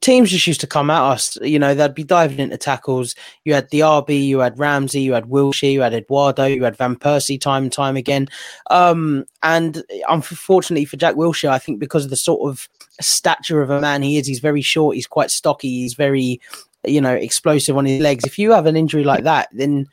Teams 0.00 0.30
just 0.30 0.46
used 0.46 0.60
to 0.60 0.66
come 0.66 0.90
at 0.90 1.02
us. 1.02 1.36
You 1.42 1.58
know, 1.58 1.74
they'd 1.74 1.94
be 1.94 2.04
diving 2.04 2.38
into 2.38 2.56
tackles. 2.56 3.14
You 3.44 3.54
had 3.54 3.70
Diaby, 3.70 4.26
you 4.26 4.38
had 4.38 4.58
Ramsey, 4.58 5.00
you 5.00 5.12
had 5.12 5.24
Wilshere, 5.24 5.72
you 5.72 5.80
had 5.80 5.92
Eduardo, 5.92 6.44
you 6.44 6.62
had 6.62 6.76
Van 6.76 6.94
Persie 6.94 7.40
time 7.40 7.64
and 7.64 7.72
time 7.72 7.96
again. 7.96 8.28
Um, 8.70 9.24
and 9.42 9.82
unfortunately 10.08 10.84
for 10.84 10.96
Jack 10.96 11.16
Wilshere, 11.16 11.50
I 11.50 11.58
think 11.58 11.80
because 11.80 12.04
of 12.04 12.10
the 12.10 12.16
sort 12.16 12.48
of 12.48 12.68
stature 13.00 13.60
of 13.60 13.70
a 13.70 13.80
man 13.80 14.02
he 14.02 14.18
is, 14.18 14.26
he's 14.26 14.40
very 14.40 14.62
short, 14.62 14.94
he's 14.94 15.06
quite 15.06 15.30
stocky, 15.30 15.68
he's 15.68 15.94
very, 15.94 16.40
you 16.84 17.00
know, 17.00 17.14
explosive 17.14 17.76
on 17.76 17.84
his 17.84 18.00
legs. 18.00 18.24
If 18.24 18.38
you 18.38 18.52
have 18.52 18.66
an 18.66 18.76
injury 18.76 19.04
like 19.04 19.24
that, 19.24 19.48
then 19.52 19.86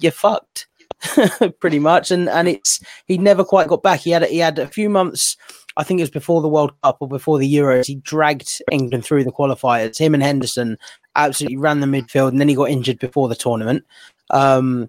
you're 0.00 0.12
fucked. 0.12 0.68
pretty 1.58 1.80
much 1.80 2.12
and 2.12 2.28
and 2.28 2.46
it's 2.46 2.78
he 3.06 3.18
never 3.18 3.42
quite 3.42 3.66
got 3.66 3.82
back 3.82 3.98
he 3.98 4.10
had 4.10 4.22
he 4.26 4.38
had 4.38 4.56
a 4.60 4.68
few 4.68 4.88
months 4.88 5.36
i 5.76 5.82
think 5.82 6.00
it 6.00 6.02
was 6.02 6.10
before 6.10 6.40
the 6.42 6.48
world 6.48 6.72
cup 6.82 6.98
or 7.00 7.08
before 7.08 7.38
the 7.38 7.54
euros 7.54 7.86
he 7.86 7.96
dragged 7.96 8.60
england 8.70 9.04
through 9.04 9.24
the 9.24 9.32
qualifiers. 9.32 9.98
Him 9.98 10.14
and 10.14 10.22
henderson 10.22 10.78
absolutely 11.16 11.58
ran 11.58 11.80
the 11.80 11.86
midfield 11.86 12.28
and 12.28 12.40
then 12.40 12.48
he 12.48 12.54
got 12.54 12.70
injured 12.70 12.98
before 12.98 13.28
the 13.28 13.34
tournament. 13.34 13.84
Um 14.30 14.88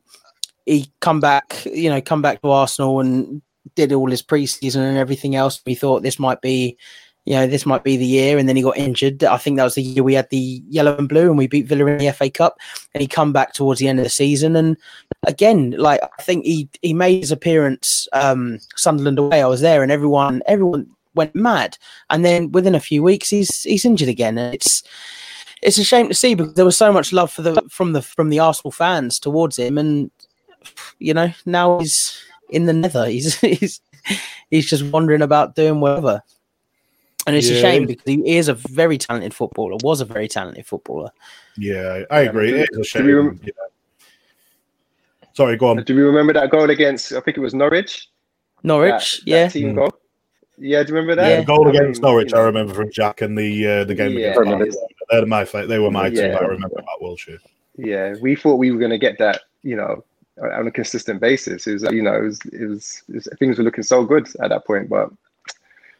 he 0.66 0.92
come 1.02 1.20
back 1.20 1.66
you 1.66 1.90
know 1.90 2.02
come 2.02 2.22
back 2.22 2.42
to 2.42 2.50
arsenal 2.50 3.00
and 3.00 3.42
did 3.76 3.94
all 3.94 4.10
his 4.10 4.22
preseason 4.22 4.82
and 4.82 4.98
everything 4.98 5.36
else. 5.36 5.62
We 5.66 5.76
thought 5.76 6.04
this 6.04 6.20
might 6.20 6.42
be 6.42 6.78
you 7.26 7.36
know, 7.36 7.48
this 7.48 7.66
might 7.66 7.84
be 7.84 7.96
the 7.96 8.06
year. 8.06 8.38
And 8.38 8.50
then 8.50 8.56
he 8.56 8.62
got 8.62 8.78
injured. 8.78 9.24
I 9.24 9.38
think 9.38 9.58
that 9.58 9.64
was 9.64 9.76
the 9.76 9.82
year 9.82 10.04
we 10.04 10.14
had 10.14 10.30
the 10.30 10.62
yellow 10.68 10.98
and 10.98 11.08
blue 11.08 11.30
and 11.30 11.38
we 11.38 11.48
beat 11.48 11.68
Villa 11.68 11.86
in 11.86 11.98
the 11.98 12.12
FA 12.12 12.30
Cup. 12.30 12.58
And 12.94 13.02
he 13.02 13.08
come 13.08 13.32
back 13.32 13.54
towards 13.54 13.80
the 13.80 13.88
end 13.88 14.00
of 14.00 14.04
the 14.04 14.10
season. 14.10 14.56
And 14.56 14.78
again, 15.26 15.72
like 15.72 16.02
I 16.02 16.22
think 16.22 16.46
he 16.46 16.70
he 16.82 16.94
made 16.94 17.22
his 17.22 17.32
appearance 17.32 18.08
um 18.14 18.60
Sunderland 18.76 19.20
away. 19.20 19.42
I 19.42 19.48
was 19.48 19.62
there 19.62 19.84
and 19.84 19.92
everyone 19.92 20.42
everyone 20.48 20.88
went 21.16 21.34
mad. 21.34 21.78
And 22.10 22.26
then 22.26 22.52
within 22.52 22.76
a 22.76 22.80
few 22.80 23.02
weeks 23.02 23.30
he's 23.30 23.64
he's 23.64 23.86
injured 23.86 24.10
again. 24.10 24.38
And 24.38 24.54
it's 24.54 24.84
it's 25.62 25.78
a 25.78 25.84
shame 25.86 26.10
to 26.10 26.14
see 26.14 26.36
because 26.36 26.56
there 26.56 26.66
was 26.66 26.78
so 26.78 26.92
much 26.92 27.14
love 27.14 27.32
for 27.32 27.42
the 27.42 27.62
from 27.70 27.94
the 27.94 28.02
from 28.02 28.30
the 28.30 28.40
Arsenal 28.40 28.72
fans 28.72 29.18
towards 29.18 29.58
him. 29.58 29.78
And 29.78 30.12
you 31.00 31.14
know, 31.14 31.32
now 31.46 31.80
he's 31.80 32.22
in 32.50 32.66
the 32.66 32.74
nether. 32.74 33.08
He's 33.08 33.40
he's 33.40 33.80
he's 34.50 34.70
just 34.70 34.84
wandering 34.84 35.22
about 35.22 35.56
doing 35.56 35.80
whatever. 35.80 36.22
And 37.26 37.36
it's 37.36 37.50
a 37.50 37.60
shame 37.60 37.86
because 37.86 38.04
he 38.06 38.36
is 38.38 38.50
a 38.50 38.54
very 38.54 38.98
talented 38.98 39.34
footballer, 39.34 39.78
was 39.84 40.02
a 40.02 40.06
very 40.06 40.28
talented 40.28 40.66
footballer. 40.66 41.10
Yeah, 41.58 42.04
I 42.12 42.22
agree. 42.22 42.52
do- 42.52 42.58
It 42.58 42.70
is 42.74 42.78
a 42.80 42.84
shame. 42.84 43.06
rem- 43.08 43.40
yeah. 43.44 43.52
Sorry, 45.34 45.58
go 45.58 45.68
on. 45.68 45.84
Do 45.84 45.96
we 45.96 46.02
remember 46.02 46.34
that 46.34 46.52
goal 46.52 46.70
against? 46.70 47.12
I 47.14 47.20
think 47.22 47.38
it 47.38 47.42
was 47.42 47.54
Norwich. 47.54 48.10
Norwich, 48.64 49.22
that, 49.22 49.28
yeah. 49.28 49.44
that 49.46 49.52
team 49.54 49.74
Mm. 49.74 49.76
goal. 49.76 49.94
Yeah, 50.58 50.84
do 50.84 50.90
you 50.90 50.96
remember 50.96 51.16
that? 51.16 51.30
Yeah, 51.30 51.40
the 51.40 51.46
goal 51.46 51.68
I 51.68 51.70
against 51.72 52.02
mean, 52.02 52.10
Norwich, 52.10 52.32
you 52.32 52.36
know, 52.36 52.42
I 52.44 52.46
remember 52.46 52.74
from 52.74 52.92
Jack 52.92 53.22
and 53.22 53.38
the 53.38 53.68
uh, 53.68 53.84
the 53.86 53.96
game 53.96 54.12
Yeah. 54.18 54.40
against 54.40 54.78
They're 55.10 55.26
my 55.26 55.44
they 55.44 55.80
were 55.80 55.90
my 55.92 56.10
team. 56.10 56.36
I 56.36 56.40
remember 56.42 56.78
about 56.80 57.02
Wilshere. 57.02 57.40
Yeah, 57.78 58.14
we 58.22 58.36
thought 58.36 58.56
we 58.58 58.72
were 58.72 58.78
going 58.78 58.92
to 58.92 59.00
get 59.00 59.18
that, 59.18 59.42
you 59.64 59.76
know, 59.76 60.04
on 60.40 60.68
a 60.68 60.72
consistent 60.72 61.20
basis. 61.20 61.66
It 61.66 61.74
was, 61.74 61.84
you 61.84 62.04
know, 62.04 62.16
it 62.16 62.22
was, 62.24 62.40
it 62.52 62.66
was, 62.70 63.04
it 63.10 63.16
was 63.16 63.28
things 63.40 63.58
were 63.58 63.64
looking 63.64 63.84
so 63.84 64.04
good 64.06 64.28
at 64.42 64.50
that 64.50 64.66
point, 64.66 64.90
but 64.90 65.10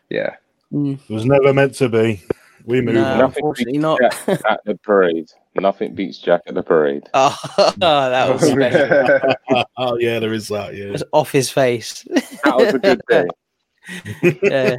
yeah, 0.10 0.36
Mm, 0.74 1.00
It 1.10 1.14
was 1.14 1.26
never 1.26 1.54
meant 1.54 1.76
to 1.76 1.90
be. 1.90 2.22
We 2.66 2.82
moved 2.82 2.96
no. 2.96 3.18
Nothing 3.18 3.26
unfortunately 3.44 3.74
beats 3.74 3.82
not. 3.82 4.00
Jack 4.02 4.42
at 4.50 4.60
the 4.66 4.76
parade. 4.78 5.30
Nothing 5.56 5.94
beats 5.96 6.18
Jack 6.18 6.42
at 6.48 6.56
the 6.56 6.64
parade. 6.64 7.04
Oh, 7.14 7.38
that 7.80 8.30
was 8.32 8.42
special. 8.50 9.66
oh 9.78 9.98
yeah, 9.98 10.20
there 10.20 10.34
is 10.34 10.48
that. 10.48 10.74
Yeah, 10.76 10.86
It's 10.86 11.04
off 11.12 11.32
his 11.32 11.50
face. 11.50 12.04
That 12.44 12.56
was 12.58 12.74
a 12.74 12.80
good 12.80 13.02
day. 13.10 14.40
yeah. 14.44 14.78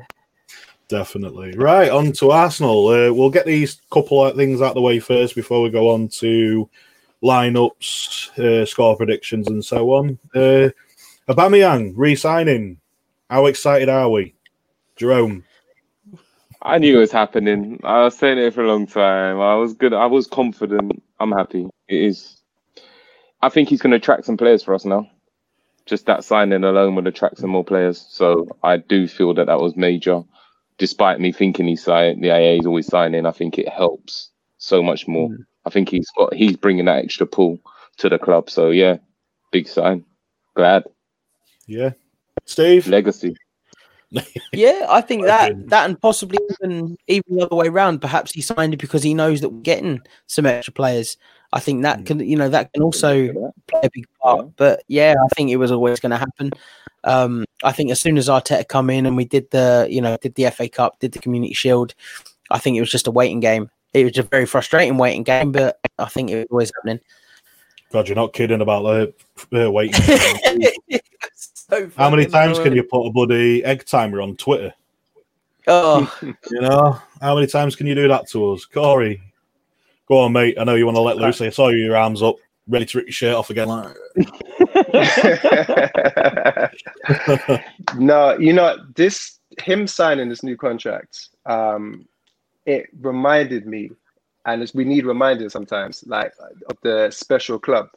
definitely. 0.89 1.53
Right 1.57 1.91
on 1.91 2.13
to 2.13 2.31
Arsenal. 2.31 2.89
Uh, 2.89 3.13
we'll 3.13 3.31
get 3.31 3.47
these 3.47 3.81
couple 3.93 4.25
of 4.25 4.35
things 4.37 4.61
out 4.63 4.69
of 4.71 4.75
the 4.75 4.81
way 4.81 4.99
first 4.99 5.35
before 5.35 5.61
we 5.63 5.71
go 5.71 5.91
on 5.91 6.09
to 6.09 6.69
lineups, 7.23 8.39
uh, 8.39 8.65
score 8.67 8.97
predictions, 8.97 9.49
and 9.49 9.65
so 9.65 9.91
on. 9.95 10.19
Uh, 10.35 10.71
Aubameyang 11.29 11.93
re-signing. 11.97 12.79
How 13.31 13.47
excited 13.47 13.89
are 13.89 14.09
we, 14.11 14.35
Jerome? 14.97 15.45
I 16.65 16.79
knew 16.79 16.97
it 16.97 17.01
was 17.01 17.13
happening. 17.13 17.81
I 17.85 18.05
was 18.05 18.17
saying 18.17 18.39
it 18.39 18.55
for 18.55 18.65
a 18.65 18.69
long 18.69 18.87
time. 18.87 19.39
I 19.41 19.55
was 19.57 19.75
good. 19.75 19.93
I 19.93 20.07
was 20.07 20.27
confident. 20.27 21.03
I'm 21.21 21.33
happy. 21.33 21.69
It 21.89 22.03
is. 22.03 22.41
I 23.43 23.51
think 23.51 23.69
he's 23.69 23.83
going 23.83 23.91
to 23.91 23.99
attract 23.99 24.25
some 24.25 24.39
players 24.39 24.63
for 24.63 24.75
us 24.75 24.85
now. 24.87 25.11
Just 25.85 26.07
that 26.07 26.25
signing 26.25 26.65
alone 26.65 26.95
would 26.95 27.07
attract 27.07 27.39
some 27.39 27.51
more 27.51 27.65
players. 27.65 27.99
So 28.09 28.49
I 28.63 28.79
do 28.79 29.07
feel 29.07 29.35
that 29.35 29.47
that 29.47 29.61
was 29.61 29.77
major. 29.77 30.23
Despite 30.79 31.21
me 31.21 31.31
thinking 31.33 31.67
he's 31.67 31.85
signing, 31.85 32.23
the 32.23 32.31
AA 32.31 32.59
is 32.59 32.67
always 32.67 32.87
signing. 32.87 33.27
I 33.27 33.33
think 33.33 33.59
it 33.59 33.69
helps 33.69 34.31
so 34.57 34.83
much 34.83 35.07
more. 35.07 35.29
Hmm. 35.29 35.43
I 35.67 35.71
think 35.71 35.89
he's 35.91 36.09
got 36.17 36.35
he's 36.35 36.57
bringing 36.57 36.87
that 36.87 37.05
extra 37.05 37.27
pull 37.27 37.59
to 37.99 38.09
the 38.09 38.19
club. 38.19 38.49
So 38.51 38.71
yeah, 38.71 38.97
big 39.53 39.69
sign. 39.69 40.05
Glad 40.57 40.85
Yeah, 41.67 41.91
Steve. 42.45 42.87
legacy. 42.89 43.37
Yeah, 44.53 44.87
I 44.89 45.01
think 45.01 45.25
that 45.25 45.69
that 45.71 45.87
and 45.87 46.01
possibly 46.01 46.39
even 46.63 46.97
even 47.09 47.37
the 47.37 47.47
other 47.47 47.57
way 47.57 47.67
around. 47.69 48.01
Perhaps 48.01 48.33
he 48.33 48.41
signed 48.41 48.73
it 48.75 48.79
because 48.81 49.03
he 49.03 49.15
knows 49.15 49.41
that 49.41 49.49
we're 49.51 49.61
getting 49.63 50.01
some 50.27 50.47
extra 50.47 50.73
players. 50.73 51.17
I 51.53 51.61
think 51.61 51.83
that 51.83 52.01
Mm. 52.01 52.07
can 52.07 52.21
you 52.21 52.37
know 52.37 52.49
that 52.49 52.73
can 52.73 52.83
also 52.83 53.17
Look 53.27 53.37
at 53.37 53.43
that. 53.43 53.67
play 53.67 53.81
a 53.85 53.91
big 53.93 54.07
part. 54.23 54.57
But 54.57 54.85
yeah, 54.89 55.15
I 55.23 55.29
think 55.35 55.51
it 55.51 55.57
was 55.57 55.73
always 55.73 56.01
going 56.01 56.11
to 56.11 56.19
happen. 56.19 56.53
Um, 57.05 57.45
I 57.63 57.73
think 57.73 57.91
as 57.91 58.01
soon 58.01 58.17
as 58.17 58.29
Arteta 58.29 58.67
come 58.67 58.89
in 58.91 59.07
and 59.07 59.17
we 59.17 59.25
did 59.25 59.51
the 59.51 59.87
you 59.91 60.01
know 60.01 60.17
did 60.21 60.35
the 60.37 60.51
FA 60.51 60.69
Cup, 60.69 60.99
did 61.01 61.13
the 61.13 61.19
Community 61.19 61.55
Shield, 61.55 61.95
I 62.51 62.59
think 62.59 62.77
it 62.77 62.81
was 62.81 62.91
just 62.91 63.07
a 63.07 63.11
waiting 63.11 63.41
game. 63.41 63.71
It 63.93 64.05
was 64.05 64.19
a 64.19 64.23
very 64.23 64.47
frustrating 64.47 64.97
waiting 64.99 65.23
game, 65.23 65.53
but 65.53 65.79
I 65.99 66.07
think 66.07 66.31
it 66.31 66.37
was 66.37 66.47
always 66.51 66.73
happening. 66.77 67.01
God, 67.93 68.09
you're 68.09 68.17
not 68.17 68.33
kidding 68.33 68.61
about 68.61 68.83
the 69.51 69.67
uh, 69.67 69.71
waiting. 69.71 70.01
So 71.69 71.91
How 71.97 72.11
many 72.11 72.25
fucking 72.25 72.33
times 72.33 72.59
can 72.59 72.75
you 72.75 72.83
put 72.83 73.07
a 73.07 73.11
bloody 73.11 73.65
egg 73.65 73.87
timer 73.87 74.21
on 74.21 74.37
Twitter? 74.37 74.75
Oh, 75.67 76.15
You 76.23 76.61
know, 76.61 76.99
how 77.23 77.35
many 77.35 77.47
times 77.47 77.75
can 77.75 77.87
you 77.87 77.95
do 77.95 78.07
that 78.09 78.29
to 78.31 78.53
us, 78.53 78.67
Corey? 78.67 79.23
Go 80.07 80.19
on, 80.19 80.33
mate. 80.33 80.59
I 80.59 80.65
know 80.65 80.75
you 80.75 80.85
want 80.85 80.97
to 80.97 81.01
let 81.01 81.17
loose. 81.17 81.41
I 81.41 81.49
saw 81.49 81.69
you, 81.69 81.79
your 81.79 81.97
arms 81.97 82.23
up, 82.23 82.37
ready 82.69 82.85
to 82.85 82.99
rip 82.99 83.07
your 83.07 83.13
shirt 83.13 83.35
off 83.35 83.49
again. 83.49 83.69
Like, 83.69 83.97
no, 87.97 88.37
you 88.39 88.53
know 88.53 88.77
this 88.95 89.41
him 89.63 89.87
signing 89.87 90.29
this 90.29 90.43
new 90.43 90.59
contract. 90.59 91.29
Um, 91.47 92.07
it 92.67 92.89
reminded 93.01 93.67
me, 93.67 93.91
and 94.45 94.63
it's, 94.63 94.75
we 94.75 94.85
need 94.85 95.07
reminders 95.07 95.55
sometimes, 95.55 96.05
like 96.07 96.35
of 96.69 96.77
the 96.83 97.11
special 97.11 97.59
club 97.59 97.89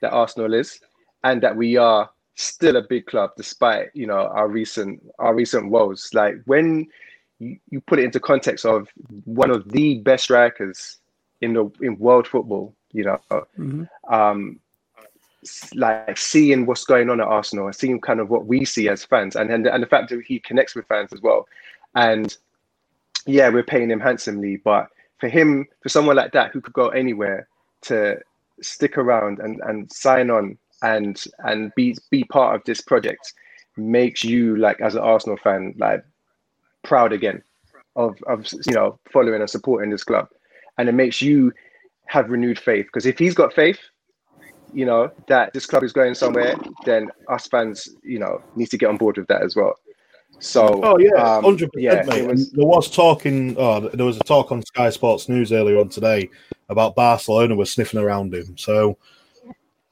that 0.00 0.12
Arsenal 0.12 0.54
is, 0.54 0.80
and 1.24 1.42
that 1.42 1.54
we 1.54 1.76
are 1.76 2.08
still 2.34 2.76
a 2.76 2.82
big 2.82 3.06
club 3.06 3.30
despite 3.36 3.90
you 3.94 4.06
know 4.06 4.26
our 4.28 4.48
recent 4.48 5.02
our 5.18 5.34
recent 5.34 5.70
woes. 5.70 6.10
Like 6.14 6.36
when 6.46 6.88
you, 7.38 7.58
you 7.70 7.80
put 7.80 7.98
it 7.98 8.04
into 8.04 8.20
context 8.20 8.64
of 8.64 8.88
one 9.24 9.50
of 9.50 9.68
the 9.70 9.98
best 9.98 10.24
strikers 10.24 10.98
in 11.40 11.54
the 11.54 11.70
in 11.80 11.98
world 11.98 12.26
football, 12.26 12.74
you 12.92 13.04
know, 13.04 13.20
Mhm. 13.58 13.88
um, 14.08 14.60
like 15.74 16.18
seeing 16.18 16.66
what's 16.66 16.84
going 16.84 17.08
on 17.08 17.20
at 17.20 17.26
Arsenal 17.26 17.66
and 17.66 17.74
seeing 17.74 17.98
kind 18.00 18.20
of 18.20 18.28
what 18.28 18.44
we 18.46 18.64
see 18.64 18.88
as 18.88 19.04
fans, 19.04 19.36
and 19.36 19.50
and, 19.50 19.66
and 19.66 19.82
the 19.82 19.86
fact 19.86 20.10
that 20.10 20.22
he 20.22 20.38
connects 20.38 20.74
with 20.74 20.86
fans 20.86 21.12
as 21.12 21.20
well. 21.22 21.48
And 21.94 22.36
yeah, 23.26 23.48
we're 23.48 23.62
paying 23.62 23.90
him 23.90 24.00
handsomely, 24.00 24.56
but 24.58 24.88
for 25.18 25.28
him, 25.28 25.66
for 25.82 25.88
someone 25.88 26.16
like 26.16 26.32
that 26.32 26.52
who 26.52 26.60
could 26.60 26.72
go 26.74 26.88
anywhere 26.88 27.48
to 27.82 28.18
stick 28.60 28.98
around 28.98 29.38
and 29.38 29.60
and 29.66 29.90
sign 29.90 30.30
on 30.30 30.58
and 30.82 31.24
and 31.40 31.72
be 31.74 31.96
be 32.10 32.24
part 32.24 32.54
of 32.54 32.64
this 32.64 32.80
project 32.80 33.34
makes 33.76 34.24
you 34.24 34.56
like 34.56 34.80
as 34.80 34.94
an 34.94 35.02
Arsenal 35.02 35.36
fan 35.36 35.74
like 35.78 36.04
proud 36.82 37.12
again 37.12 37.42
of 37.96 38.16
of 38.26 38.46
you 38.66 38.74
know 38.74 38.98
following 39.12 39.40
and 39.40 39.50
supporting 39.50 39.90
this 39.90 40.04
club, 40.04 40.28
and 40.78 40.88
it 40.88 40.92
makes 40.92 41.20
you 41.20 41.52
have 42.06 42.30
renewed 42.30 42.58
faith 42.58 42.86
because 42.86 43.06
if 43.06 43.18
he's 43.18 43.34
got 43.34 43.52
faith, 43.52 43.78
you 44.72 44.84
know 44.84 45.10
that 45.28 45.52
this 45.52 45.66
club 45.66 45.82
is 45.82 45.92
going 45.92 46.14
somewhere, 46.14 46.56
then 46.84 47.10
us 47.28 47.46
fans 47.46 47.88
you 48.02 48.18
know 48.18 48.42
need 48.54 48.70
to 48.70 48.78
get 48.78 48.88
on 48.88 48.96
board 48.96 49.16
with 49.16 49.28
that 49.28 49.42
as 49.42 49.56
well. 49.56 49.74
So 50.38 50.80
Oh 50.82 50.98
yeah, 50.98 51.36
um, 51.36 51.58
yeah, 51.76 52.02
mate. 52.06 52.26
was 52.26 52.50
there 52.52 52.66
was 52.66 52.90
talking. 52.90 53.56
Oh, 53.58 53.80
there 53.80 54.06
was 54.06 54.16
a 54.16 54.20
talk 54.20 54.50
on 54.50 54.62
Sky 54.62 54.90
Sports 54.90 55.28
News 55.28 55.52
earlier 55.52 55.78
on 55.78 55.90
today 55.90 56.30
about 56.70 56.94
Barcelona 56.94 57.54
was 57.56 57.70
sniffing 57.70 58.00
around 58.00 58.32
him. 58.32 58.56
So 58.56 58.96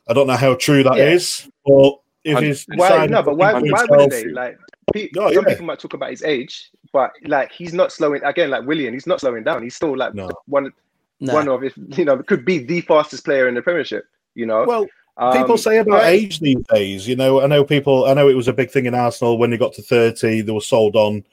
I 0.08 0.12
don't 0.14 0.26
know 0.26 0.36
how 0.36 0.54
true 0.54 0.82
that 0.82 0.98
is, 0.98 1.44
Yeah. 1.44 1.50
but 1.66 2.00
if 2.24 2.38
he's 2.40 2.64
why 2.74 2.88
decided 2.88 3.10
no, 3.10 3.22
but 3.22 3.36
why 3.36 3.52
why 3.54 3.84
wouldn't 3.88 4.10
they 4.10 4.24
like? 4.28 4.58
Pe- 4.92 5.08
Oh, 5.18 5.32
some 5.32 5.44
yeah. 5.44 5.50
people 5.52 5.66
might 5.66 5.78
talk 5.78 5.94
about 5.94 6.10
his 6.10 6.22
age, 6.22 6.70
but 6.92 7.12
like 7.26 7.52
he's 7.52 7.74
not 7.74 7.92
slowing 7.92 8.22
again. 8.24 8.50
Like 8.50 8.64
Willian, 8.66 8.94
he's 8.94 9.06
not 9.06 9.20
slowing 9.20 9.44
down. 9.44 9.62
He's 9.62 9.76
still 9.76 9.96
like 9.96 10.14
No. 10.14 10.30
one 10.46 10.72
No. 11.20 11.34
one 11.34 11.48
of 11.48 11.62
if 11.64 11.74
you 11.96 12.04
know 12.04 12.22
could 12.22 12.44
be 12.44 12.58
the 12.58 12.80
fastest 12.82 13.24
player 13.24 13.48
in 13.48 13.54
the 13.54 13.62
Premiership. 13.62 14.04
You 14.34 14.46
know, 14.46 14.64
Well, 14.64 14.86
Um, 15.18 15.36
people 15.36 15.58
say 15.58 15.78
about 15.78 16.02
right. 16.02 16.14
age 16.14 16.38
these 16.38 16.64
days. 16.72 17.08
You 17.08 17.16
know, 17.16 17.40
I 17.42 17.46
know 17.48 17.64
people. 17.64 18.04
I 18.06 18.14
know 18.14 18.28
it 18.28 18.36
was 18.36 18.46
a 18.48 18.52
big 18.52 18.70
thing 18.70 18.86
in 18.86 18.94
Arsenal 18.94 19.36
when 19.36 19.50
they 19.50 19.58
got 19.58 19.72
to 19.74 19.82
thirty. 19.82 20.40
They 20.42 20.52
were 20.52 20.60
sold 20.60 20.94
on. 20.96 21.24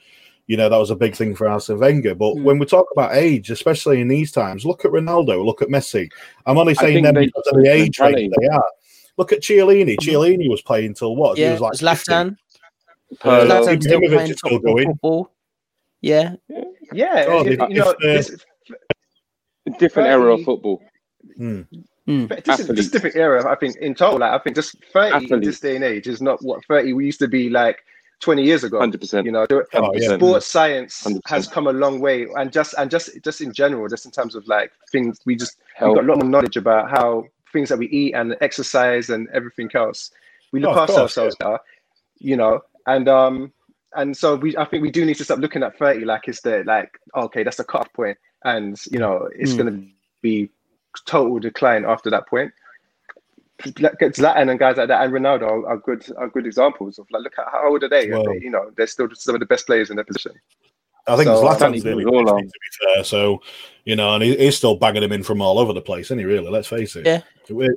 You 0.47 0.57
know, 0.57 0.69
that 0.69 0.77
was 0.77 0.91
a 0.91 0.95
big 0.95 1.15
thing 1.15 1.33
for 1.35 1.47
Arsene 1.47 1.79
Wenger. 1.79 2.13
But 2.15 2.35
Mm. 2.35 2.43
when 2.43 2.59
we 2.59 2.65
talk 2.67 2.85
about 2.91 3.15
age, 3.15 3.49
especially 3.49 3.99
in 4.01 4.07
these 4.07 4.31
times, 4.31 4.63
look 4.65 4.85
at 4.85 4.91
Ronaldo. 4.91 5.43
Look 5.43 5.61
at 5.63 5.69
Messi. 5.69 6.07
I'm 6.45 6.57
only 6.59 6.75
saying 6.75 6.95
think 6.97 7.05
them 7.05 7.15
they- 7.15 7.25
because 7.25 7.47
of 7.47 7.63
the 7.63 7.69
age 7.71 7.99
range 7.99 8.13
mentality. 8.15 8.31
they 8.39 8.47
are. 8.47 8.71
Look 9.17 9.31
at 9.33 9.41
Chiellini. 9.41 9.95
Chiellini 9.97 10.49
was 10.49 10.61
playing 10.61 10.93
till 10.93 11.15
what? 11.15 11.37
Yeah, 11.37 11.47
he 11.47 11.51
was 11.53 11.61
like 11.61 11.73
Zlatan. 11.73 12.37
Uh, 13.11 13.15
Pirlo. 13.15 13.47
Zlatan's 13.47 13.85
still 13.85 13.99
playing 14.01 14.29
is 14.31 14.37
still 14.37 14.59
going. 14.59 14.85
football. 14.87 15.31
Yeah, 16.01 16.35
yeah, 16.93 17.25
Oh, 17.27 17.45
if- 17.45 17.59
if- 17.59 17.69
you 17.69 17.75
know, 17.75 17.89
uh, 17.91 17.95
this, 18.01 18.35
different 19.79 20.09
era 20.09 20.33
of 20.35 20.43
football. 20.43 20.81
Hmm. 21.37 21.61
But 22.27 22.43
this 22.45 22.59
is 22.59 22.67
this 22.67 22.91
different 22.91 23.15
era. 23.15 23.51
I 23.51 23.55
think 23.55 23.77
in 23.77 23.95
total, 23.95 24.19
like 24.19 24.31
I 24.31 24.43
think 24.43 24.55
just 24.55 24.75
thirty 24.93 25.33
in 25.33 25.39
this 25.41 25.59
day 25.59 25.75
and 25.75 25.83
age 25.83 26.05
is 26.07 26.21
not 26.21 26.39
what 26.43 26.63
thirty 26.65 26.93
we 26.93 27.05
used 27.05 27.19
to 27.19 27.27
be 27.27 27.49
like 27.49 27.79
twenty 28.19 28.43
years 28.43 28.63
ago. 28.63 28.79
Hundred 28.79 29.01
percent. 29.01 29.25
You 29.25 29.31
know, 29.31 29.45
Oh, 29.73 29.91
yeah. 29.95 30.15
sports 30.15 30.47
science 30.47 31.03
100%. 31.03 31.21
has 31.25 31.47
come 31.47 31.67
a 31.67 31.73
long 31.73 31.99
way, 31.99 32.27
and 32.35 32.51
just 32.51 32.73
and 32.77 32.89
just 32.89 33.09
just 33.23 33.41
in 33.41 33.53
general, 33.53 33.87
just 33.87 34.05
in 34.05 34.11
terms 34.11 34.35
of 34.35 34.47
like 34.47 34.71
things, 34.91 35.19
we 35.25 35.35
just 35.35 35.57
we 35.59 35.63
Health. 35.75 35.95
got 35.95 36.03
a 36.05 36.07
lot 36.07 36.17
more 36.19 36.29
knowledge 36.29 36.57
about 36.57 36.89
how 36.89 37.25
things 37.53 37.69
that 37.69 37.77
we 37.79 37.87
eat 37.87 38.13
and 38.13 38.35
exercise 38.41 39.09
and 39.09 39.27
everything 39.33 39.69
else. 39.75 40.11
We 40.51 40.59
look 40.59 40.69
Oh, 40.71 40.73
of 40.73 40.77
after 40.83 40.93
course, 40.93 41.01
ourselves 41.17 41.35
better, 41.37 41.59
you 42.19 42.35
know, 42.37 42.61
and 42.87 43.07
um 43.09 43.51
and 43.95 44.15
so 44.15 44.35
we 44.35 44.55
I 44.57 44.65
think 44.65 44.81
we 44.83 44.91
do 44.91 45.05
need 45.05 45.15
to 45.17 45.23
stop 45.23 45.39
looking 45.39 45.63
at 45.63 45.77
thirty 45.77 46.05
like 46.05 46.27
it's 46.27 46.41
the 46.41 46.63
like 46.65 46.97
okay 47.15 47.43
that's 47.43 47.57
the 47.57 47.63
cutoff 47.63 47.91
point, 47.93 48.17
and 48.43 48.79
you 48.91 48.99
know 48.99 49.29
it's 49.33 49.53
Mm. 49.53 49.57
going 49.57 49.73
to 49.73 49.87
be 50.21 50.49
total 51.05 51.39
decline 51.39 51.85
after 51.85 52.09
that 52.09 52.27
point. 52.27 52.51
Like, 53.79 53.93
Zlatan 53.99 54.49
and 54.49 54.59
guys 54.59 54.75
like 54.77 54.89
that 54.89 55.03
and 55.03 55.13
Ronaldo 55.13 55.43
are, 55.43 55.67
are 55.67 55.77
good 55.77 56.05
are 56.17 56.29
good 56.29 56.45
examples 56.45 56.99
of 56.99 57.07
like 57.11 57.23
look 57.23 57.39
at 57.39 57.45
how 57.51 57.69
old 57.69 57.83
are 57.83 57.89
they? 57.89 58.09
Well- 58.11 58.25
They- 58.25 58.39
you 58.41 58.49
know 58.49 58.69
they're 58.75 58.85
still 58.87 59.07
some 59.13 59.33
of 59.35 59.39
the 59.39 59.45
best 59.45 59.65
players 59.65 59.89
in 59.89 59.95
their 59.95 60.03
position. 60.05 60.33
I 61.07 61.15
think 61.15 61.27
So, 61.27 61.43
Zlatan's 61.43 61.59
Danny 61.59 61.79
nearly 61.81 62.03
Ings 62.03 62.11
all 62.31 62.37
50, 62.37 62.41
to 62.41 62.45
be 62.47 62.93
fair. 62.95 63.03
So, 63.03 63.39
you 63.85 63.95
know, 63.95 64.15
and 64.15 64.23
he, 64.23 64.35
he's 64.37 64.57
still 64.57 64.75
bagging 64.75 65.03
him 65.03 65.11
in 65.11 65.21
from 65.21 65.39
all 65.39 65.59
over 65.59 65.71
the 65.71 65.81
place, 65.81 66.07
isn't 66.07 66.17
he? 66.17 66.25
Really? 66.25 66.49
Let's 66.49 66.67
face 66.67 66.95
it. 66.95 67.05
Yeah. 67.05 67.21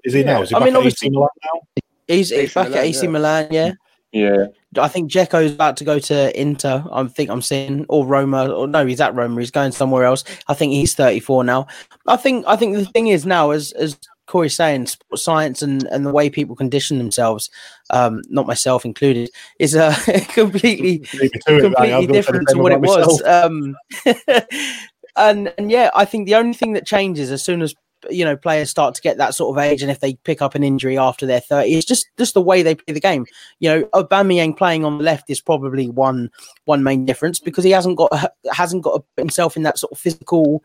Is 0.03 0.15
he 0.15 0.25
now? 0.25 0.41
Is 0.43 0.49
he 0.49 0.55
I 0.57 0.61
back 0.61 0.67
mean, 0.73 0.77
at 0.77 0.87
AC 0.87 1.11
Milan 1.11 1.29
now? 1.45 1.61
he's, 2.07 2.31
he's 2.31 2.33
AC 2.33 2.55
back 2.55 2.69
Milan, 2.69 2.79
at 2.79 2.85
AC 2.87 3.05
yeah. 3.05 3.11
Milan. 3.11 3.49
Yeah, 3.51 3.73
Yeah. 4.13 4.47
I 4.79 4.89
think 4.89 5.11
Dzeko's 5.13 5.53
about 5.53 5.77
to 5.77 5.85
go 5.85 5.99
to 5.99 6.41
Inter. 6.41 6.83
I 6.91 7.05
think 7.05 7.29
I'm 7.29 7.43
seeing 7.43 7.85
or 7.91 8.07
Roma 8.07 8.49
or 8.51 8.67
no, 8.67 8.87
he's 8.87 9.01
at 9.01 9.15
Roma. 9.15 9.39
He's 9.41 9.51
going 9.51 9.73
somewhere 9.73 10.05
else. 10.05 10.25
I 10.49 10.55
think 10.55 10.73
he's 10.73 10.95
34 10.95 11.45
now. 11.45 11.67
I 12.07 12.17
think 12.17 12.47
I 12.49 12.57
think 12.57 12.77
the 12.77 12.87
thing 12.87 13.09
is 13.09 13.27
now, 13.27 13.51
as 13.51 13.73
as 13.73 13.99
Corey's 14.29 14.55
saying, 14.55 14.87
sports 14.87 15.25
science 15.25 15.63
and 15.63 15.85
and 15.85 16.07
the 16.07 16.13
way 16.13 16.31
people 16.31 16.55
condition 16.55 16.99
themselves, 16.99 17.51
um, 17.91 18.23
not 18.29 18.47
myself 18.47 18.85
included, 18.85 19.31
is 19.59 19.75
uh, 19.75 19.95
completely 20.29 21.05
Leave 21.19 21.33
to 21.47 21.57
it, 21.57 21.75
right? 21.79 21.93
I 21.93 21.99
was 21.99 22.07
completely 22.07 22.07
the 22.07 22.13
different 22.13 22.49
to 22.49 22.59
what 22.59 22.73
it 22.73 22.81
was. 22.81 23.23
Um, 23.23 23.77
and 25.17 25.53
and 25.59 25.71
yeah, 25.71 25.91
I 25.95 26.05
think 26.05 26.27
the 26.27 26.37
only 26.37 26.55
thing 26.55 26.75
that 26.75 26.87
changes 26.87 27.33
as 27.33 27.43
soon 27.43 27.63
as 27.63 27.75
you 28.11 28.25
know 28.25 28.37
players 28.37 28.71
start 28.71 28.95
to 28.95 29.03
get 29.03 29.17
that 29.17 29.35
sort 29.35 29.57
of 29.57 29.63
age, 29.63 29.83
and 29.83 29.91
if 29.91 30.01
they 30.01 30.15
pick 30.15 30.41
up 30.43 30.55
an 30.55 30.63
injury 30.63 30.99
after 30.99 31.27
they're 31.27 31.41
thirty, 31.41 31.75
it's 31.75 31.87
just 31.87 32.07
just 32.19 32.35
the 32.35 32.43
way 32.43 32.63
they 32.63 32.75
play 32.75 32.95
the 32.95 33.01
game. 33.01 33.27
You 33.61 33.71
know, 33.71 33.83
Aubameyang 33.95 34.57
playing 34.57 34.85
on 34.85 34.99
the 34.99 35.05
left 35.05 35.31
is 35.31 35.41
probably 35.41 35.89
one 35.89 36.31
one 36.67 36.83
main 36.83 37.07
difference 37.07 37.41
because 37.41 37.65
he 37.65 37.71
hasn't 37.71 37.97
got 37.97 38.31
hasn't 38.53 38.85
got 38.85 39.05
himself 39.17 39.57
in 39.57 39.63
that 39.65 39.79
sort 39.79 39.93
of 39.93 39.99
physical 39.99 40.63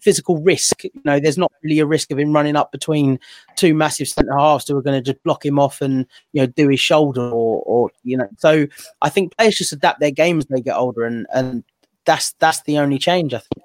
physical 0.00 0.38
risk. 0.42 0.84
You 0.84 0.90
know, 1.04 1.20
there's 1.20 1.38
not 1.38 1.52
really 1.62 1.78
a 1.80 1.86
risk 1.86 2.10
of 2.10 2.18
him 2.18 2.32
running 2.32 2.56
up 2.56 2.72
between 2.72 3.18
two 3.56 3.74
massive 3.74 4.08
centre 4.08 4.36
halves 4.36 4.66
who 4.68 4.76
are 4.76 4.82
going 4.82 5.02
to 5.02 5.12
just 5.12 5.22
block 5.24 5.44
him 5.44 5.58
off 5.58 5.80
and 5.80 6.06
you 6.32 6.42
know 6.42 6.46
do 6.46 6.68
his 6.68 6.80
shoulder 6.80 7.22
or 7.22 7.62
or 7.64 7.90
you 8.04 8.16
know. 8.16 8.28
So 8.38 8.66
I 9.02 9.08
think 9.08 9.36
players 9.36 9.56
just 9.56 9.72
adapt 9.72 10.00
their 10.00 10.10
game 10.10 10.38
as 10.38 10.46
they 10.46 10.60
get 10.60 10.76
older, 10.76 11.04
and 11.04 11.26
and 11.34 11.64
that's 12.04 12.32
that's 12.34 12.62
the 12.62 12.78
only 12.78 12.98
change 12.98 13.34
I 13.34 13.38
think. 13.38 13.64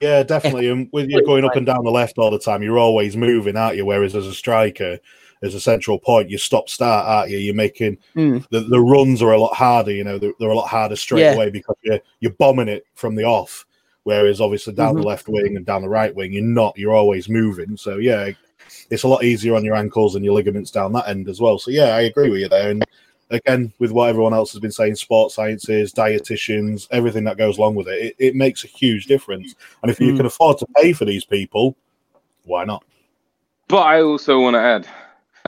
Yeah, 0.00 0.22
definitely. 0.22 0.68
And 0.68 0.88
with 0.92 1.10
you 1.10 1.22
going 1.26 1.44
up 1.44 1.56
and 1.56 1.66
down 1.66 1.84
the 1.84 1.90
left 1.90 2.16
all 2.16 2.30
the 2.30 2.38
time, 2.38 2.62
you're 2.62 2.78
always 2.78 3.16
moving, 3.18 3.56
aren't 3.56 3.76
you? 3.76 3.84
Whereas 3.84 4.16
as 4.16 4.26
a 4.26 4.32
striker, 4.32 4.98
as 5.42 5.54
a 5.54 5.60
central 5.60 5.98
point, 5.98 6.30
you 6.30 6.38
stop 6.38 6.70
start, 6.70 7.06
aren't 7.06 7.30
you? 7.30 7.36
You're 7.36 7.54
making 7.54 7.98
Mm. 8.16 8.46
the, 8.50 8.60
the 8.60 8.80
runs 8.80 9.20
are 9.20 9.32
a 9.32 9.38
lot 9.38 9.54
harder. 9.54 9.92
You 9.92 10.04
know, 10.04 10.18
they're, 10.18 10.32
they're 10.38 10.50
a 10.50 10.56
lot 10.56 10.68
harder 10.68 10.96
straight 10.96 11.20
Yeah. 11.20 11.34
away 11.34 11.50
because 11.50 11.76
you're 11.82 12.00
you're 12.20 12.32
bombing 12.32 12.68
it 12.68 12.86
from 12.94 13.14
the 13.14 13.24
off. 13.24 13.66
Whereas 14.04 14.40
obviously 14.40 14.72
down 14.72 14.94
Mhm. 14.94 15.02
the 15.02 15.06
left 15.08 15.28
wing 15.28 15.56
and 15.56 15.66
down 15.66 15.82
the 15.82 15.88
right 15.88 16.14
wing, 16.14 16.32
you're 16.32 16.42
not. 16.42 16.76
You're 16.78 16.94
always 16.94 17.28
moving. 17.28 17.76
So 17.76 17.98
yeah, 17.98 18.30
it's 18.90 19.02
a 19.02 19.08
lot 19.08 19.24
easier 19.24 19.54
on 19.54 19.64
your 19.64 19.76
ankles 19.76 20.14
and 20.14 20.24
your 20.24 20.34
ligaments 20.34 20.70
down 20.70 20.92
that 20.92 21.08
end 21.08 21.28
as 21.28 21.40
well. 21.40 21.58
So 21.58 21.70
yeah, 21.70 21.94
I 21.96 22.02
agree 22.02 22.30
with 22.30 22.40
you 22.40 22.48
there. 22.48 22.70
And 22.70 22.84
again, 23.30 23.72
with 23.78 23.92
what 23.92 24.08
everyone 24.08 24.34
else 24.34 24.52
has 24.52 24.60
been 24.60 24.72
saying, 24.72 24.96
sports 24.96 25.34
sciences, 25.34 25.92
dietitians, 25.92 26.88
everything 26.90 27.24
that 27.24 27.36
goes 27.36 27.58
along 27.58 27.74
with 27.74 27.88
it, 27.88 28.02
it, 28.02 28.16
it 28.18 28.34
makes 28.34 28.64
a 28.64 28.68
huge 28.68 29.06
difference. 29.06 29.54
And 29.82 29.90
if 29.90 30.00
you 30.00 30.12
Mm. 30.12 30.16
can 30.16 30.26
afford 30.26 30.58
to 30.58 30.66
pay 30.76 30.92
for 30.92 31.04
these 31.04 31.24
people, 31.24 31.76
why 32.44 32.64
not? 32.64 32.84
But 33.68 33.82
I 33.82 34.02
also 34.02 34.40
want 34.40 34.54
to 34.54 34.60
add, 34.60 34.88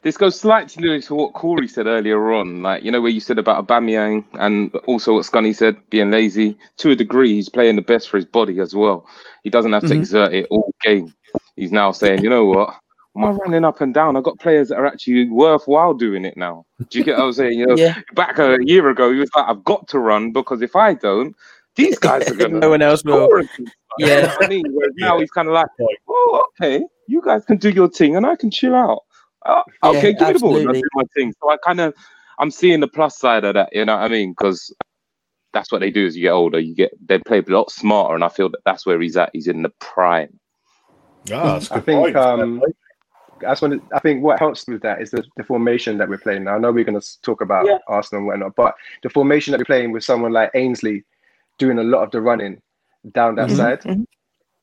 this 0.02 0.16
goes 0.16 0.38
slightly 0.38 1.00
to 1.00 1.14
what 1.14 1.32
Corey 1.34 1.68
said 1.68 1.86
earlier 1.86 2.32
on. 2.32 2.62
Like, 2.62 2.82
you 2.82 2.90
know, 2.90 3.00
where 3.00 3.10
you 3.10 3.20
said 3.20 3.38
about 3.38 3.66
Aubameyang 3.66 4.24
and 4.34 4.74
also 4.86 5.14
what 5.14 5.24
Scunny 5.24 5.54
said, 5.54 5.76
being 5.90 6.10
lazy. 6.10 6.58
To 6.78 6.90
a 6.90 6.96
degree, 6.96 7.34
he's 7.34 7.48
playing 7.48 7.76
the 7.76 7.82
best 7.82 8.08
for 8.08 8.16
his 8.16 8.26
body 8.26 8.58
as 8.60 8.74
well. 8.74 9.06
He 9.44 9.50
doesn't 9.50 9.72
have 9.72 9.82
to 9.82 9.88
Mhm. 9.88 9.98
exert 9.98 10.32
it 10.34 10.46
all 10.50 10.72
game. 10.82 11.14
He's 11.56 11.72
now 11.72 11.92
saying, 11.92 12.22
you 12.22 12.30
know 12.30 12.44
what? 12.46 12.74
Am 13.16 13.24
I 13.24 13.30
running 13.30 13.64
up 13.64 13.80
and 13.80 13.92
down? 13.92 14.16
I've 14.16 14.22
got 14.22 14.40
players 14.40 14.68
that 14.70 14.76
are 14.78 14.86
actually 14.86 15.28
worthwhile 15.28 15.92
doing 15.94 16.24
it 16.24 16.36
now. 16.36 16.64
Do 16.88 16.98
you 16.98 17.04
get 17.04 17.18
what 17.18 17.26
I'm 17.26 17.32
saying? 17.34 17.58
You 17.58 17.66
know, 17.68 17.76
Yeah, 17.76 17.94
back 18.14 18.38
a 18.38 18.56
year 18.62 18.88
ago, 18.88 19.12
he 19.12 19.18
was 19.18 19.30
like, 19.36 19.46
I've 19.48 19.62
got 19.64 19.86
to 19.88 19.98
run 19.98 20.32
because 20.32 20.62
if 20.62 20.74
I 20.74 20.94
don't, 20.94 21.36
these 21.76 21.98
guys 21.98 22.28
are 22.30 22.34
going 22.34 22.52
to 22.54 22.58
no 22.60 22.70
one 22.70 22.82
else 22.82 23.04
will. 23.04 23.26
score 23.26 23.38
and 23.38 23.48
stuff. 23.50 23.68
Yeah. 23.98 24.16
You 24.16 24.22
know 24.22 24.34
I 24.40 24.48
mean? 24.48 24.64
Whereas 24.70 24.94
now 24.96 25.20
he's 25.20 25.30
kind 25.30 25.46
of 25.48 25.54
like, 25.54 25.66
oh, 26.08 26.44
okay, 26.60 26.82
you 27.06 27.20
guys 27.22 27.44
can 27.44 27.58
do 27.58 27.68
your 27.70 27.88
thing 27.88 28.16
and 28.16 28.24
I 28.26 28.34
can 28.34 28.50
chill 28.50 28.74
out. 28.74 29.02
Oh, 29.46 29.62
Yeah, 29.82 29.90
okay, 29.90 30.12
give 30.12 30.28
me 30.28 30.32
the 30.34 30.38
ball 30.40 30.56
and 30.56 30.68
I'll 30.68 30.74
absolutely. 30.74 30.82
do 30.82 30.88
my 30.94 31.04
thing. 31.14 31.34
So 31.40 31.50
I 31.50 31.56
kind 31.58 31.80
of, 31.80 31.94
I'm 32.38 32.50
seeing 32.50 32.80
the 32.80 32.88
plus 32.88 33.18
side 33.18 33.44
of 33.44 33.54
that. 33.54 33.70
You 33.72 33.84
know 33.84 33.96
what 33.96 34.04
I 34.04 34.08
mean? 34.08 34.32
Because 34.32 34.74
that's 35.52 35.70
what 35.70 35.80
they 35.80 35.90
do 35.90 36.06
as 36.06 36.16
you 36.16 36.22
get 36.22 36.30
older. 36.30 36.58
You 36.58 36.74
get 36.74 36.92
they 37.06 37.18
play 37.18 37.38
a 37.38 37.50
lot 37.50 37.70
smarter, 37.70 38.14
and 38.14 38.24
I 38.24 38.28
feel 38.28 38.48
that 38.50 38.60
that's 38.64 38.86
where 38.86 39.00
he's 39.00 39.16
at. 39.16 39.30
He's 39.32 39.48
in 39.48 39.62
the 39.62 39.72
prime. 39.80 40.38
Ah, 41.32 41.54
that's 41.54 41.68
good 41.68 41.84
think 41.86 41.96
point. 41.96 42.16
um, 42.16 42.62
that's 43.40 43.60
when 43.60 43.80
I 43.94 43.98
think 43.98 44.22
what 44.22 44.38
helps 44.38 44.66
with 44.66 44.82
that 44.82 45.02
is 45.02 45.10
the, 45.10 45.24
the 45.36 45.44
formation 45.44 45.98
that 45.98 46.08
we're 46.08 46.18
playing 46.18 46.44
now. 46.44 46.54
I 46.54 46.58
know 46.58 46.72
we're 46.72 46.84
going 46.84 47.00
to 47.00 47.22
talk 47.22 47.40
about 47.40 47.66
Yeah. 47.66 47.78
Arsenal 47.88 48.20
and 48.20 48.26
whatnot, 48.28 48.56
but 48.56 48.74
the 49.02 49.10
formation 49.10 49.52
that 49.52 49.58
we're 49.58 49.64
playing 49.64 49.92
with 49.92 50.04
someone 50.04 50.32
like 50.32 50.50
Ainsley 50.54 51.04
doing 51.58 51.78
a 51.78 51.82
lot 51.82 52.02
of 52.02 52.10
the 52.12 52.20
running 52.20 52.60
down 53.12 53.34
that 53.36 53.50
Mhm, 53.50 53.56
side. 53.56 53.84
mhm. 53.84 54.06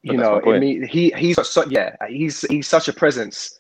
You 0.02 0.14
But 0.18 0.20
know, 0.20 0.42
my 0.46 0.56
it 0.56 0.60
mean, 0.60 0.84
he 0.84 1.14
he's 1.18 1.36
got 1.36 1.46
so, 1.46 1.66
yeah, 1.66 1.96
he's 2.08 2.42
he's 2.42 2.68
such 2.68 2.88
a 2.88 2.94
presence 2.94 3.59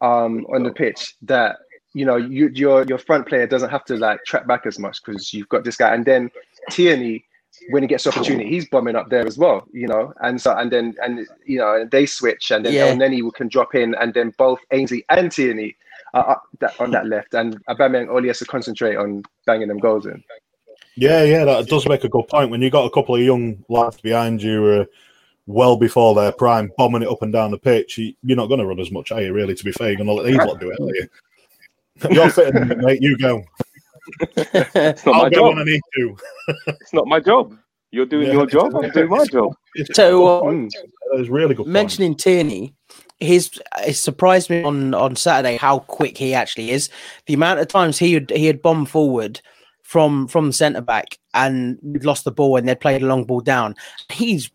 um 0.00 0.46
on 0.54 0.62
the 0.62 0.70
pitch 0.70 1.16
that 1.22 1.56
you 1.94 2.04
know 2.04 2.16
you 2.16 2.48
your 2.48 2.84
your 2.84 2.98
front 2.98 3.26
player 3.26 3.46
doesn't 3.46 3.70
have 3.70 3.84
to 3.84 3.96
like 3.96 4.22
track 4.24 4.46
back 4.46 4.66
as 4.66 4.78
much 4.78 5.02
because 5.04 5.32
you've 5.32 5.48
got 5.48 5.64
this 5.64 5.76
guy, 5.76 5.94
and 5.94 6.04
then 6.04 6.30
Tierney 6.70 7.24
when 7.70 7.82
he 7.82 7.88
gets 7.88 8.06
opportunity, 8.06 8.48
he's 8.48 8.68
bombing 8.68 8.96
up 8.96 9.08
there 9.08 9.26
as 9.26 9.38
well, 9.38 9.66
you 9.72 9.86
know. 9.86 10.12
And 10.20 10.40
so 10.40 10.54
and 10.56 10.70
then 10.70 10.94
and 11.02 11.26
you 11.44 11.58
know 11.58 11.74
and 11.74 11.90
they 11.90 12.06
switch 12.06 12.50
and 12.50 12.64
then 12.64 12.74
Yeah. 12.74 12.86
and 12.86 13.00
then 13.00 13.12
he 13.12 13.28
can 13.34 13.48
drop 13.48 13.74
in 13.74 13.94
and 13.94 14.12
then 14.14 14.32
both 14.38 14.60
Ainsley 14.70 15.04
and 15.08 15.32
Tierney 15.32 15.76
are 16.14 16.30
up 16.30 16.42
that, 16.60 16.78
on 16.80 16.90
that 16.92 17.06
left 17.06 17.34
and 17.34 17.64
Aubameyang 17.66 18.08
only 18.08 18.28
has 18.28 18.38
to 18.38 18.44
concentrate 18.44 18.96
on 18.96 19.22
banging 19.46 19.68
them 19.68 19.78
goals 19.78 20.06
in. 20.06 20.22
Yeah, 20.96 21.24
yeah, 21.24 21.44
that 21.44 21.66
does 21.66 21.86
make 21.86 22.04
a 22.04 22.08
good 22.08 22.26
point. 22.28 22.50
When 22.50 22.62
you 22.62 22.70
got 22.70 22.86
a 22.86 22.90
couple 22.90 23.16
of 23.16 23.20
young 23.20 23.62
lads 23.68 24.00
behind 24.00 24.42
you, 24.42 24.64
uh, 24.64 24.84
well 25.46 25.76
before 25.76 26.14
their 26.14 26.32
prime, 26.32 26.70
bombing 26.76 27.02
it 27.02 27.08
up 27.08 27.22
and 27.22 27.32
down 27.32 27.50
the 27.52 27.58
pitch, 27.58 27.98
you, 27.98 28.12
you're 28.22 28.36
not 28.36 28.46
going 28.48 28.60
to 28.60 28.66
run 28.66 28.80
as 28.80 28.90
much, 28.90 29.12
are 29.12 29.22
you? 29.22 29.32
Really, 29.32 29.54
to 29.54 29.64
be 29.64 29.72
fair, 29.72 29.88
you're 29.88 29.96
going 29.96 30.08
to 30.08 30.12
let 30.14 30.26
these 30.26 30.36
lot 30.36 30.58
do 30.60 30.70
it, 30.70 30.80
are 30.80 30.94
you? 30.94 31.08
You're 32.14 32.28
fitting, 32.30 32.68
mate. 32.82 33.00
You 33.00 33.16
go. 33.16 33.42
It's 34.36 35.06
not 35.06 35.14
I'll 35.16 35.22
my 35.22 35.30
go 35.30 35.36
job. 35.36 35.48
when 35.48 35.58
I 35.60 35.64
need 35.64 35.80
to. 35.96 36.16
It's 36.66 36.92
not 36.92 37.06
my 37.06 37.20
job. 37.20 37.56
You're 37.90 38.04
doing 38.06 38.26
Yeah. 38.26 38.32
your 38.34 38.46
job. 38.46 38.74
I'm 38.76 38.90
doing 38.90 39.08
my 39.08 39.24
job. 39.26 39.54
so 39.94 40.26
uh, 40.26 40.42
Mm. 40.42 40.70
Really 41.30 41.54
good. 41.54 41.64
point. 41.64 41.68
mentioning 41.68 42.14
Tierney, 42.16 42.74
his 43.18 43.50
it 43.86 43.94
surprised 43.94 44.50
me 44.50 44.62
on 44.62 44.92
on 44.92 45.16
Saturday 45.16 45.56
how 45.56 45.78
quick 45.78 46.18
he 46.18 46.34
actually 46.34 46.70
is. 46.72 46.90
The 47.26 47.34
amount 47.34 47.60
of 47.60 47.68
times 47.68 47.96
he 47.98 48.12
had 48.14 48.28
he 48.30 48.44
had 48.46 48.60
bombed 48.60 48.90
forward 48.90 49.40
from 49.82 50.26
from 50.28 50.52
centre 50.52 50.80
back 50.82 51.16
and 51.32 51.78
we'd 51.82 52.04
lost 52.04 52.24
the 52.24 52.32
ball 52.32 52.56
and 52.56 52.68
they'd 52.68 52.80
played 52.80 53.02
a 53.02 53.06
long 53.06 53.24
ball 53.24 53.40
down. 53.40 53.74
He's 54.12 54.50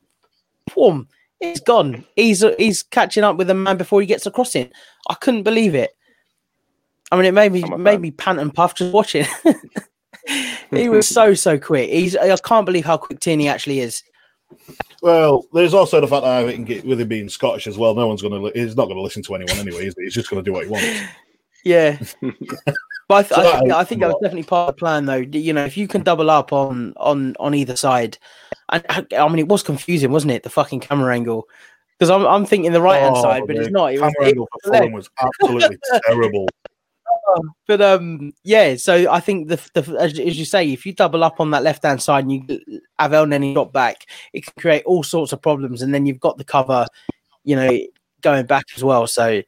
boom, 0.76 1.08
he's 1.40 1.60
gone. 1.60 2.06
He's 2.16 2.44
he's 2.58 2.84
catching 2.84 3.24
up 3.24 3.38
with 3.38 3.48
the 3.48 3.54
man 3.54 3.78
before 3.78 4.02
he 4.02 4.08
gets 4.08 4.26
across 4.26 4.56
it. 4.56 4.72
I 5.10 5.16
couldn't 5.16 5.44
believe 5.44 5.76
it. 5.76 5.92
I 7.12 7.18
mean, 7.18 7.26
it 7.26 7.34
made 7.34 7.52
me 7.52 7.62
made 7.62 7.94
fan. 7.94 8.02
me 8.02 8.12
pant 8.12 8.40
and 8.40 8.54
puff 8.54 8.76
just 8.76 8.94
watching. 8.94 9.26
he 10.72 10.90
was 10.90 11.08
so 11.08 11.34
so 11.34 11.60
quick. 11.60 11.90
He's 11.90 12.16
I 12.16 12.36
can't 12.38 12.66
believe 12.66 12.86
how 12.86 12.98
quick 12.98 13.20
Tierney 13.20 13.48
actually 13.48 13.80
is. 13.80 14.04
Well, 15.02 15.46
there's 15.54 15.74
also 15.74 16.02
the 16.02 16.08
fact 16.08 16.24
that 16.24 16.44
I 16.44 16.46
think 16.46 16.70
it, 16.70 16.86
with 16.86 17.00
him 17.00 17.08
being 17.08 17.30
Scottish 17.30 17.68
as 17.68 17.78
well, 17.78 17.96
no 17.96 18.08
one's 18.08 18.22
going 18.22 18.34
to. 18.34 18.60
He's 18.60 18.76
not 18.76 18.86
going 18.86 18.98
to 18.98 19.02
listen 19.02 19.24
to 19.24 19.36
anyone 19.36 19.58
anyway. 19.58 19.88
Is 19.88 19.96
he? 19.98 20.04
He's 20.04 20.14
just 20.14 20.30
going 20.30 20.44
to 20.44 20.48
do 20.48 20.54
what 20.54 20.66
he 20.66 20.72
wants. 20.72 20.88
Yeah. 21.64 22.00
But 23.08 23.16
I, 23.16 23.24
th- 23.24 23.34
So 23.34 23.76
I, 23.76 23.80
I 23.82 23.84
think 23.84 24.02
that 24.02 24.08
was 24.08 24.18
definitely 24.22 24.44
part 24.44 24.70
of 24.70 24.76
the 24.76 24.80
plan, 24.80 25.06
though. 25.06 25.16
You 25.16 25.54
know, 25.54 25.66
if 25.66 25.78
you 25.78 25.88
can 25.88 26.04
double 26.04 26.30
up 26.30 26.54
on 26.54 26.94
on 26.98 27.36
on 27.40 27.54
either 27.54 27.76
side, 27.76 28.18
and 28.70 28.84
I 29.18 29.28
mean, 29.28 29.40
it 29.40 29.48
was 29.48 29.64
confusing, 29.64 30.12
wasn't 30.12 30.32
it? 30.32 30.44
The 30.44 30.50
fucking 30.50 30.80
camera 30.80 31.14
angle, 31.14 31.48
because 31.98 32.10
I'm 32.10 32.26
I'm 32.26 32.46
thinking 32.46 32.72
the 32.72 32.82
right 32.82 33.02
hand 33.02 33.16
Oh, 33.18 33.22
side, 33.22 33.44
but 33.48 33.58
it's 33.58 33.72
not. 33.72 33.94
It 33.94 34.02
was, 34.02 34.14
Camera 34.14 34.28
it 34.28 34.30
angle 34.30 34.48
for 34.52 34.72
was. 34.72 34.78
Fulham 34.80 34.94
was 34.94 35.10
absolutely 35.22 35.78
terrible. 36.06 36.48
But 37.66 37.82
um, 37.82 38.34
yeah. 38.44 38.76
So 38.76 39.10
I 39.10 39.22
think 39.22 39.48
the 39.48 39.56
the 39.74 39.98
as, 39.98 40.20
as 40.20 40.38
you 40.38 40.44
say, 40.44 40.70
if 40.70 40.86
you 40.86 40.94
double 40.94 41.24
up 41.24 41.40
on 41.40 41.52
that 41.52 41.64
left 41.64 41.84
hand 41.84 42.02
side 42.02 42.26
and 42.26 42.32
you 42.34 42.82
have 43.00 43.12
Elneny 43.12 43.54
drop 43.54 43.72
back, 43.72 44.06
it 44.34 44.44
can 44.46 44.54
create 44.60 44.84
all 44.86 45.02
sorts 45.02 45.32
of 45.32 45.42
problems, 45.42 45.82
and 45.82 45.94
then 45.94 46.06
you've 46.06 46.20
got 46.20 46.38
the 46.38 46.44
cover, 46.44 46.86
you 47.46 47.56
know, 47.56 47.80
going 48.22 48.46
back 48.46 48.66
as 48.76 48.84
well. 48.84 49.08
So. 49.08 49.42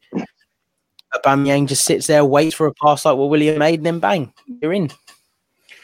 Aubameyang 1.16 1.68
just 1.68 1.86
sits 1.86 2.08
there, 2.08 2.26
waits 2.26 2.56
for 2.56 2.68
a 2.68 2.74
pass 2.74 3.06
like 3.06 3.18
what 3.18 3.30
William 3.30 3.60
made, 3.60 3.80
and 3.80 3.86
then 3.86 4.00
bang, 4.00 4.34
you're 4.62 4.74
in. 4.74 4.92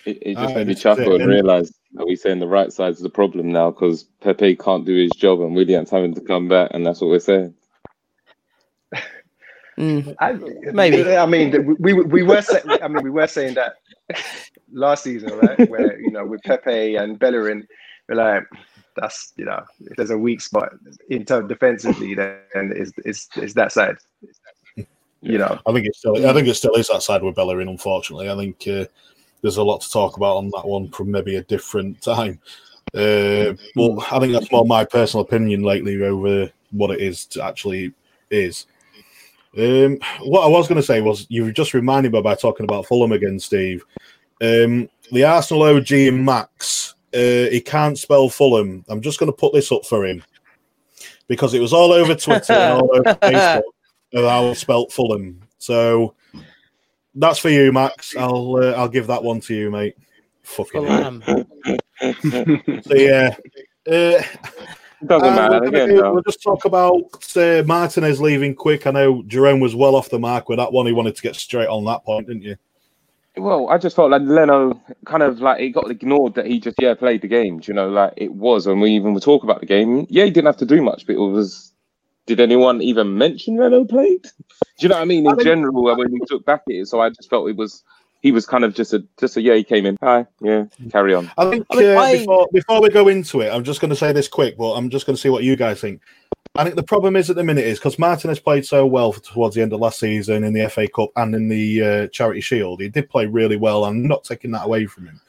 It, 0.06 0.18
it 0.22 0.38
just 0.38 0.56
made 0.56 0.68
me 0.68 0.74
this 0.74 0.80
is 0.80 0.80
it, 0.80 0.84
chuckle 0.84 1.14
and 1.14 1.24
and- 1.24 1.32
realize 1.32 1.72
that 1.94 2.06
we're 2.06 2.16
saying 2.16 2.40
the 2.40 2.48
right 2.48 2.72
side's 2.72 3.02
the 3.02 3.10
problem 3.10 3.52
now 3.52 3.72
because 3.72 4.04
Pepe 4.22 4.56
can't 4.56 4.86
do 4.86 4.96
his 4.96 5.12
job 5.12 5.42
and 5.42 5.56
William's 5.56 5.90
having 5.90 6.14
to 6.16 6.22
come 6.22 6.48
back, 6.48 6.72
and 6.74 6.86
that's 6.86 7.02
what 7.02 7.10
we're 7.10 7.20
saying. 7.20 7.54
Mm. 9.80 10.14
I, 10.20 10.34
Maybe. 10.74 11.16
I 11.16 11.26
mean, 11.26 11.76
we 11.80 11.94
we, 11.94 12.04
we 12.04 12.24
were 12.24 12.42
say, 12.42 12.62
I 12.82 12.88
mean 12.90 13.02
we 13.02 13.10
were 13.10 13.28
saying 13.28 13.54
that 13.54 13.76
last 14.74 15.04
season, 15.04 15.38
right? 15.40 15.70
Where 15.70 15.98
you 16.00 16.12
know 16.12 16.26
with 16.26 16.42
Pepe 16.44 16.98
and 16.98 17.18
Bellerin, 17.18 17.66
we're 18.10 18.16
like, 18.16 18.44
that's 18.98 19.32
you 19.38 19.46
know, 19.46 19.64
if 19.80 19.96
there's 19.96 20.10
a 20.10 20.18
weak 20.18 20.42
spot 20.42 20.74
in 21.10 21.24
terms 21.24 21.48
defensively, 21.48 22.14
then 22.14 22.42
it's 22.54 22.92
it's 23.06 23.30
it's 23.38 23.54
that 23.54 23.72
side. 23.72 23.96
You 25.22 25.38
know, 25.38 25.60
I 25.66 25.74
think 25.74 25.86
it 25.86 25.96
still. 25.96 26.28
I 26.28 26.34
think 26.34 26.48
it 26.48 26.56
still 26.56 26.76
is 26.76 26.88
that 26.88 27.04
side 27.04 27.24
with 27.24 27.36
Bellerin. 27.36 27.68
Unfortunately, 27.68 28.30
I 28.30 28.36
think 28.36 28.66
uh, 28.68 28.86
there's 29.42 29.58
a 29.58 29.64
lot 29.64 29.82
to 29.82 29.92
talk 29.92 30.18
about 30.18 30.38
on 30.38 30.50
that 30.52 30.66
one 30.66 30.90
from 30.90 31.12
maybe 31.12 31.36
a 31.36 31.44
different 31.44 32.02
time. 32.02 32.40
Uh, 32.94 33.54
but 33.76 34.12
I 34.12 34.20
think 34.20 34.34
that's 34.34 34.52
more 34.52 34.66
my 34.66 34.86
personal 34.86 35.26
opinion 35.26 35.62
lately 35.62 36.02
over 36.04 36.52
what 36.72 36.92
it 36.92 37.02
is 37.02 37.26
to 37.28 37.44
actually 37.44 37.94
is. 38.30 38.66
Um, 39.58 40.00
what 40.22 40.44
I 40.44 40.48
was 40.48 40.68
going 40.68 40.80
to 40.80 40.86
say 40.86 41.02
was 41.02 41.26
you 41.30 41.52
just 41.52 41.74
reminded 41.74 42.14
me 42.14 42.22
by 42.22 42.36
talking 42.36 42.64
about 42.64 42.86
Fulham 42.86 43.12
again, 43.12 43.40
Steve. 43.40 43.84
Um, 44.42 44.90
the 45.12 45.26
Arsenal 45.26 45.64
OG 45.64 45.92
and 45.92 46.24
Max, 46.26 46.96
uh, 47.14 47.50
he 47.50 47.62
can't 47.62 47.98
spell 47.98 48.30
Fulham. 48.30 48.86
I'm 48.88 49.02
just 49.02 49.20
going 49.20 49.32
to 49.32 49.38
put 49.38 49.54
this 49.54 49.72
up 49.72 49.86
for 49.86 50.06
him 50.06 50.24
because 51.28 51.54
it 51.54 51.60
was 51.60 51.74
all 51.74 51.92
over 51.92 52.16
Twitter 52.16 52.54
and 52.54 52.82
all 52.82 52.90
over 52.96 53.04
Facebook 53.22 53.62
of 54.14 54.26
how 54.26 54.50
I 54.50 54.54
spelt 54.54 54.92
Fulham. 54.92 55.42
So 55.58 56.16
that's 57.16 57.40
for 57.40 57.50
you, 57.50 57.72
Max. 57.72 58.16
I'll 58.16 58.56
uh, 58.56 58.72
I'll 58.72 58.90
give 58.90 59.08
that 59.08 59.24
one 59.24 59.40
to 59.42 59.56
you, 59.56 59.72
mate. 59.72 59.96
Fucking 60.44 60.86
hell. 60.86 61.22
Fulham. 61.22 61.48
So 62.84 62.96
yeah. 62.96 63.36
Uh, 63.86 64.22
Doesn't 65.06 65.30
uh, 65.30 65.36
matter 65.36 65.60
we're 65.60 65.72
gonna 65.72 65.84
again. 65.84 65.90
do- 65.90 65.98
though. 66.02 66.14
We'll 66.14 66.24
just 66.24 66.42
talk 66.42 66.66
about 66.66 67.36
uh, 67.36 67.64
Martinez 67.66 68.22
leaving 68.22 68.56
quick. 68.56 68.88
I 68.88 68.92
know 68.92 69.24
Jerome 69.24 69.60
was 69.60 69.76
well 69.76 69.96
off 69.96 70.10
the 70.10 70.20
mark 70.20 70.48
with 70.50 70.60
that 70.60 70.72
one. 70.72 70.86
He 70.86 70.94
wanted 70.94 71.16
to 71.16 71.22
get 71.22 71.36
straight 71.36 71.68
on 71.68 71.86
that 71.86 72.04
point, 72.06 72.28
didn't 72.28 72.44
you? 72.44 72.56
Well, 73.38 73.70
I 73.70 73.78
just 73.78 73.96
felt 73.96 74.12
like 74.12 74.22
Leno 74.24 74.82
kind 75.06 75.24
of 75.24 75.40
like 75.40 75.62
it 75.62 75.70
got 75.70 75.90
ignored 75.90 76.36
that 76.36 76.46
he 76.46 76.60
just 76.60 76.78
yeah 76.82 76.94
played 76.94 77.22
the 77.22 77.28
game. 77.28 77.62
You 77.66 77.74
know, 77.74 77.90
like 77.90 78.14
it 78.18 78.34
was, 78.34 78.68
and 78.68 78.82
we 78.82 78.92
even 78.92 79.14
were 79.14 79.20
talk 79.20 79.44
about 79.44 79.60
the 79.62 79.66
game. 79.66 80.06
Yeah, 80.10 80.26
he 80.26 80.32
didn't 80.32 80.48
have 80.48 80.58
to 80.58 80.66
do 80.66 80.82
much, 80.82 81.06
but 81.06 81.14
it 81.16 81.20
was. 81.20 81.69
Did 82.30 82.40
anyone 82.40 82.80
even 82.84 83.18
mention 83.18 83.58
Leno 83.58 83.84
played? 83.86 84.22
Do 84.22 84.30
you 84.82 84.90
know 84.90 84.98
what 84.98 85.02
I 85.02 85.06
mean? 85.06 85.26
I 85.26 85.32
In 85.32 85.36
think- 85.38 85.48
general, 85.48 85.84
when 85.84 86.12
we 86.12 86.20
took 86.28 86.46
back 86.46 86.62
at 86.70 86.76
it, 86.76 86.88
so 86.88 87.02
I 87.02 87.10
just 87.10 87.28
felt 87.28 87.50
it 87.50 87.56
was 87.56 87.84
he 88.22 88.32
was 88.32 88.46
kind 88.46 88.64
of 88.64 88.76
just 88.76 88.94
a 88.94 89.04
just 89.20 89.36
a 89.36 89.42
yeah 89.42 89.56
he 89.56 89.64
came 89.64 89.88
in 89.88 89.98
hi 90.00 90.28
yeah 90.42 90.66
carry 90.92 91.16
on. 91.16 91.32
I 91.40 91.50
think 91.50 91.66
I 91.72 91.76
mean, 91.76 91.98
uh, 91.98 92.00
I- 92.00 92.18
before 92.20 92.48
before 92.54 92.82
we 92.84 92.90
go 92.90 93.08
into 93.08 93.42
it, 93.42 93.52
I'm 93.52 93.64
just 93.64 93.82
going 93.82 93.90
to 93.90 93.96
say 93.96 94.12
this 94.12 94.28
quick, 94.28 94.58
but 94.60 94.74
I'm 94.74 94.92
just 94.92 95.08
going 95.08 95.16
to 95.16 95.20
see 95.22 95.30
what 95.30 95.44
you 95.44 95.56
guys 95.56 95.82
think. 95.82 96.04
I 96.54 96.64
think 96.64 96.76
the 96.76 96.84
problem 96.84 97.16
is 97.16 97.32
at 97.32 97.36
the 97.36 97.44
minute 97.44 97.66
is 97.66 97.80
because 97.80 97.98
Martinez 97.98 98.40
played 98.40 98.64
so 98.64 98.86
well 98.86 99.12
towards 99.14 99.56
the 99.56 99.64
end 99.64 99.74
of 99.74 99.80
last 99.80 99.98
season 99.98 100.44
in 100.44 100.54
the 100.54 100.70
FA 100.70 100.88
Cup 100.88 101.10
and 101.16 101.34
in 101.34 101.50
the 101.50 101.82
uh, 101.84 102.08
Charity 102.10 102.42
Shield. 102.42 102.80
He 102.80 102.90
did 102.90 103.10
play 103.10 103.26
really 103.26 103.58
well. 103.58 103.86
I'm 103.86 104.06
not 104.06 104.24
taking 104.24 104.52
that 104.52 104.66
away 104.66 104.86
from 104.86 105.08
him, 105.08 105.20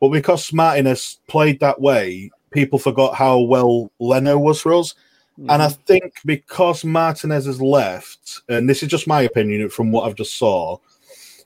but 0.00 0.08
because 0.08 0.50
Martinez 0.50 1.18
played 1.26 1.60
that 1.60 1.78
way, 1.78 2.30
people 2.52 2.78
forgot 2.78 3.16
how 3.16 3.38
well 3.40 3.92
Leno 3.98 4.38
was 4.38 4.62
for 4.62 4.72
us. 4.72 4.94
And 5.48 5.62
I 5.62 5.68
think 5.68 6.14
because 6.24 6.84
Martinez 6.84 7.46
has 7.46 7.60
left, 7.60 8.40
and 8.48 8.68
this 8.68 8.82
is 8.82 8.88
just 8.88 9.06
my 9.06 9.22
opinion 9.22 9.68
from 9.70 9.92
what 9.92 10.06
I've 10.08 10.16
just 10.16 10.36
saw, 10.36 10.78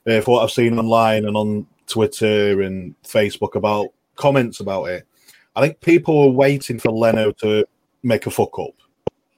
uh, 0.07 0.21
for 0.21 0.31
what 0.31 0.43
I've 0.43 0.51
seen 0.51 0.77
online 0.79 1.25
and 1.25 1.37
on 1.37 1.67
Twitter 1.87 2.61
and 2.61 2.95
Facebook 3.03 3.55
about 3.55 3.89
comments 4.15 4.59
about 4.59 4.85
it, 4.85 5.07
I 5.55 5.61
think 5.61 5.79
people 5.81 6.25
were 6.25 6.35
waiting 6.35 6.79
for 6.79 6.91
Leno 6.91 7.31
to 7.33 7.65
make 8.01 8.25
a 8.25 8.31
fuck 8.31 8.57
up, 8.57 8.73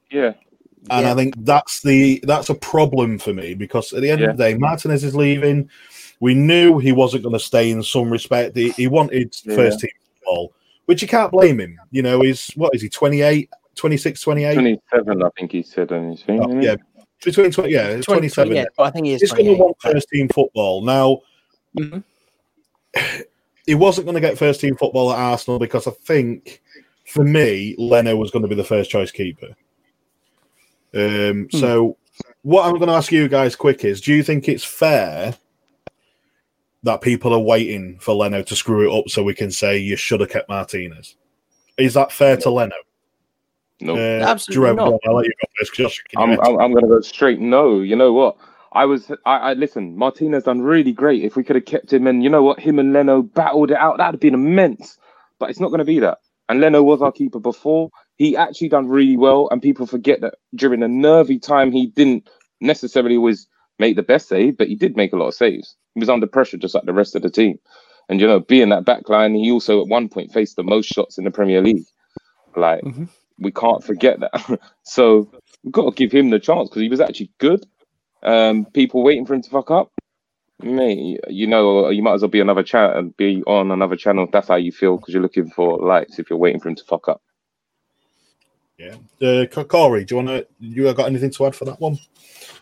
Yeah, 0.09 0.33
and 0.89 1.05
Yeah. 1.05 1.11
I 1.11 1.15
think 1.15 1.35
that's 1.43 1.81
the 1.81 2.21
that's 2.23 2.49
a 2.49 2.55
problem 2.55 3.19
for 3.19 3.33
me 3.33 3.55
because 3.55 3.91
at 3.91 4.01
the 4.01 4.09
end 4.09 4.21
of 4.23 4.37
the 4.37 4.43
day, 4.43 4.57
Martinez 4.57 5.03
is 5.03 5.15
leaving. 5.15 5.69
We 6.21 6.33
knew 6.33 6.79
he 6.79 6.93
wasn't 6.93 7.23
going 7.23 7.33
to 7.33 7.39
stay 7.39 7.69
in 7.71 7.83
some 7.83 8.09
respect. 8.09 8.55
He, 8.55 8.69
he 8.71 8.87
wanted 8.87 9.35
Yeah. 9.43 9.55
first 9.55 9.81
team 9.81 9.91
football, 10.15 10.53
which 10.85 11.01
you 11.01 11.09
can't 11.09 11.31
blame 11.31 11.59
him. 11.59 11.77
You 11.91 12.03
know, 12.03 12.21
he's 12.21 12.47
what 12.55 12.73
is 12.73 12.81
he 12.81 12.87
28, 12.87 13.49
26, 13.75 14.21
28? 14.21 14.53
twenty 14.53 14.81
seven 14.93 15.23
I 15.23 15.29
think 15.37 15.51
he 15.51 15.63
said 15.63 15.91
on 15.91 16.11
his 16.11 16.23
thing. 16.23 16.39
Oh, 16.41 16.59
yeah, 16.61 16.75
between 17.23 17.51
20, 17.51 17.71
yeah, 17.71 17.89
20, 17.89 18.03
27. 18.03 18.55
yeah, 18.55 18.65
but 18.77 18.83
I 18.83 18.91
think 18.91 19.05
he 19.05 19.13
is. 19.13 19.21
He's 19.21 19.31
going 19.31 19.45
to 19.45 19.55
28. 19.55 19.59
want 19.63 19.77
first 19.81 20.09
team 20.09 20.27
football. 20.29 20.81
Now, 20.81 21.19
Mhm. 21.77 22.03
he 23.65 23.75
wasn't 23.75 24.05
going 24.05 24.15
to 24.15 24.21
get 24.21 24.37
first 24.37 24.61
team 24.61 24.75
football 24.75 25.11
at 25.11 25.19
Arsenal 25.19 25.59
because 25.59 25.87
I 25.87 25.91
think, 25.91 26.61
for 27.05 27.23
me, 27.23 27.75
Leno 27.77 28.15
was 28.15 28.31
going 28.31 28.43
to 28.43 28.47
be 28.47 28.55
the 28.55 28.63
first 28.63 28.89
choice 28.89 29.11
keeper. 29.11 29.55
Um, 30.93 31.47
Hmm. 31.51 31.57
So, 31.57 31.97
what 32.43 32.65
I'm 32.65 32.75
going 32.77 32.87
to 32.87 32.95
ask 32.95 33.11
you 33.11 33.27
guys 33.27 33.55
quick 33.55 33.83
is 33.83 33.99
do 34.01 34.13
you 34.13 34.23
think 34.23 34.47
it's 34.47 34.63
fair 34.63 35.35
that 36.83 37.01
people 37.01 37.33
are 37.33 37.39
waiting 37.39 37.97
for 37.99 38.13
Leno 38.13 38.43
to 38.43 38.55
screw 38.55 38.87
it 38.89 38.97
up 38.97 39.09
so 39.09 39.23
we 39.23 39.33
can 39.33 39.49
say 39.51 39.77
you 39.77 39.95
should 39.95 40.19
have 40.21 40.29
kept 40.29 40.47
Martinez? 40.47 41.15
Is 41.77 41.95
that 41.95 42.11
fair 42.11 42.37
to 42.37 42.49
Leno? 42.51 42.75
No. 43.81 43.95
Uh, 43.95 44.25
Absolutely 44.25 44.67
Jerome, 44.67 44.75
not. 44.77 44.89
go 44.91 44.99
I'll 45.05 45.15
let 45.15 45.25
you 45.25 45.33
go 45.41 45.47
first. 45.59 45.73
Josh, 45.73 46.03
I'm. 46.17 46.31
I'm, 46.31 46.59
I'm 46.59 46.71
going 46.71 46.83
to 46.83 46.89
go 46.89 47.01
straight 47.01 47.39
no. 47.39 47.81
You 47.81 47.95
know 47.95 48.13
what? 48.13 48.37
I 48.71 48.85
was, 48.85 49.09
I, 49.25 49.37
I 49.37 49.53
listen. 49.53 49.97
Martinez 49.97 50.43
done 50.43 50.61
really 50.61 50.91
great. 50.91 51.23
If 51.23 51.35
we 51.35 51.43
could 51.43 51.55
have 51.55 51.65
kept 51.65 51.93
him, 51.93 52.07
and 52.07 52.23
you 52.23 52.29
know 52.29 52.43
what, 52.43 52.59
him 52.59 52.79
and 52.79 52.93
Leno 52.93 53.21
battled 53.21 53.71
it 53.71 53.77
out, 53.77 53.97
that'd 53.97 54.15
have 54.15 54.21
been 54.21 54.33
immense. 54.33 54.97
But 55.39 55.49
it's 55.49 55.59
not 55.59 55.69
going 55.69 55.79
to 55.79 55.85
be 55.85 55.99
that. 55.99 56.19
And 56.47 56.59
Leno 56.61 56.83
was 56.83 57.01
our 57.01 57.11
keeper 57.11 57.39
before. 57.39 57.89
He 58.17 58.37
actually 58.37 58.69
done 58.69 58.87
really 58.87 59.17
well, 59.17 59.49
and 59.51 59.61
people 59.61 59.87
forget 59.87 60.21
that 60.21 60.35
during 60.55 60.83
a 60.83 60.87
nervy 60.87 61.39
time, 61.39 61.71
he 61.71 61.87
didn't 61.87 62.29
necessarily 62.61 63.17
always 63.17 63.47
make 63.79 63.95
the 63.95 64.03
best 64.03 64.29
save, 64.29 64.57
but 64.57 64.67
he 64.67 64.75
did 64.75 64.95
make 64.95 65.11
a 65.11 65.17
lot 65.17 65.27
of 65.27 65.33
saves. 65.33 65.75
He 65.93 65.99
was 65.99 66.09
under 66.09 66.27
pressure, 66.27 66.57
just 66.57 66.75
like 66.75 66.85
the 66.85 66.93
rest 66.93 67.15
of 67.15 67.21
the 67.21 67.29
team. 67.29 67.59
And 68.07 68.21
you 68.21 68.27
know, 68.27 68.39
being 68.39 68.69
that 68.69 68.85
back 68.85 69.09
line, 69.09 69.33
he 69.35 69.51
also 69.51 69.81
at 69.81 69.87
one 69.87 70.07
point 70.09 70.31
faced 70.31 70.55
the 70.55 70.63
most 70.63 70.87
shots 70.87 71.17
in 71.17 71.23
the 71.23 71.31
Premier 71.31 71.61
League. 71.61 71.85
Like 72.55 72.83
Mhm. 72.83 73.09
We 73.39 73.51
can't 73.51 73.83
forget 73.83 74.19
that. 74.19 74.59
so 74.83 75.29
we've 75.63 75.73
got 75.73 75.85
to 75.89 75.95
give 75.95 76.11
him 76.11 76.29
the 76.29 76.39
chance 76.39 76.69
because 76.69 76.81
he 76.81 76.89
was 76.89 76.99
actually 77.01 77.31
good. 77.37 77.65
Um, 78.23 78.65
people 78.65 79.03
waiting 79.03 79.25
for 79.25 79.33
him 79.33 79.41
to 79.41 79.49
fuck 79.49 79.69
up. 79.71 79.91
Mate, 80.63 81.19
you 81.27 81.47
know, 81.47 81.89
you 81.89 82.01
might 82.01 82.13
as 82.13 82.21
well 82.21 82.29
be 82.29 82.39
another 82.39 82.63
channel 82.63 82.97
and 82.97 83.17
be 83.17 83.43
on 83.45 83.71
another 83.71 83.97
channel. 83.97 84.23
if 84.23 84.31
That's 84.31 84.47
how 84.47 84.55
you 84.55 84.71
feel 84.71 84.97
because 84.97 85.13
you're 85.13 85.21
looking 85.23 85.49
for 85.49 85.77
likes 85.79 86.17
if 86.17 86.29
you're 86.29 86.39
waiting 86.39 86.61
for 86.61 86.69
him 86.69 86.75
to 86.75 86.83
fuck 86.85 87.09
up. 87.09 87.21
Yeah. 88.77 88.95
Uh, 89.21 89.45
Corey, 89.63 90.05
do 90.05 90.15
you 90.15 90.23
want 90.23 90.29
to? 90.29 90.47
You 90.59 90.93
got 90.93 91.07
anything 91.07 91.31
to 91.31 91.45
add 91.45 91.55
for 91.55 91.65
that 91.65 91.79
one? 91.79 91.97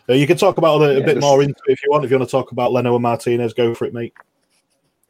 Uh, 0.08 0.12
you 0.14 0.26
can 0.26 0.36
talk 0.36 0.58
about 0.58 0.80
it 0.82 0.90
a 0.90 1.00
Yeah, 1.00 1.06
bit 1.06 1.14
this- 1.16 1.22
more 1.22 1.42
into 1.42 1.54
it 1.66 1.72
if 1.72 1.82
you 1.84 1.90
want. 1.90 2.04
If 2.04 2.10
you 2.10 2.18
want 2.18 2.28
to 2.28 2.32
talk 2.32 2.52
about 2.52 2.72
Leno 2.72 2.94
and 2.94 3.02
Martinez, 3.02 3.54
go 3.54 3.74
for 3.74 3.84
it, 3.86 3.94
mate. 3.94 4.12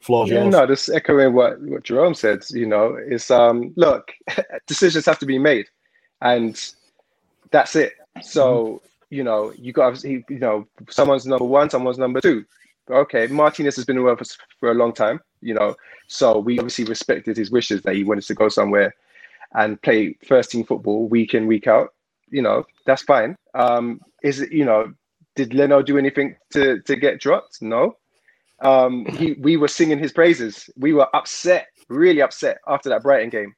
Floor's 0.04 0.30
Yeah, 0.30 0.42
yours. 0.42 0.52
no, 0.52 0.66
just 0.66 0.90
echoing 0.90 1.32
what, 1.32 1.60
what 1.62 1.82
Jerome 1.82 2.14
said, 2.14 2.44
you 2.50 2.66
know, 2.66 2.96
is 2.96 3.30
um 3.30 3.72
look, 3.76 4.12
decisions 4.66 5.06
have 5.06 5.18
to 5.20 5.26
be 5.26 5.38
made 5.38 5.66
and 6.20 6.60
that's 7.50 7.74
it. 7.74 7.94
So, 8.22 8.82
you 9.10 9.24
know, 9.24 9.52
you 9.56 9.72
got 9.72 10.04
you 10.04 10.22
know, 10.28 10.66
someone's 10.90 11.26
number 11.26 11.46
one, 11.46 11.70
someone's 11.70 11.98
number 11.98 12.20
two. 12.20 12.44
Okay, 12.90 13.26
Martinez 13.28 13.76
has 13.76 13.86
been 13.86 14.02
with 14.02 14.20
us 14.20 14.36
for 14.60 14.70
a 14.70 14.74
long 14.74 14.92
time, 14.92 15.18
you 15.40 15.54
know, 15.54 15.74
so 16.06 16.38
we 16.38 16.58
obviously 16.58 16.84
respected 16.84 17.36
his 17.36 17.50
wishes 17.50 17.80
that 17.82 17.94
he 17.94 18.04
wanted 18.04 18.24
to 18.24 18.34
go 18.34 18.50
somewhere 18.50 18.94
and 19.54 19.80
play 19.80 20.18
first 20.26 20.50
team 20.50 20.64
football 20.64 21.08
week 21.08 21.32
in, 21.32 21.46
week 21.46 21.66
out. 21.66 21.94
You 22.28 22.42
know, 22.42 22.66
that's 22.84 23.02
fine. 23.02 23.36
Um, 23.54 24.00
is 24.22 24.40
it, 24.40 24.52
you 24.52 24.66
know, 24.66 24.92
did 25.34 25.54
Leno 25.54 25.80
do 25.80 25.96
anything 25.96 26.36
to 26.52 26.80
to 26.82 26.96
get 26.96 27.20
dropped? 27.20 27.62
No 27.62 27.96
um, 28.64 29.04
he 29.16 29.34
we 29.34 29.56
were 29.56 29.68
singing 29.68 29.98
his 29.98 30.12
praises. 30.12 30.68
We 30.76 30.92
were 30.92 31.08
upset, 31.14 31.68
really 31.88 32.22
upset 32.22 32.58
after 32.66 32.88
that 32.88 33.02
Brighton 33.02 33.30
game. 33.30 33.54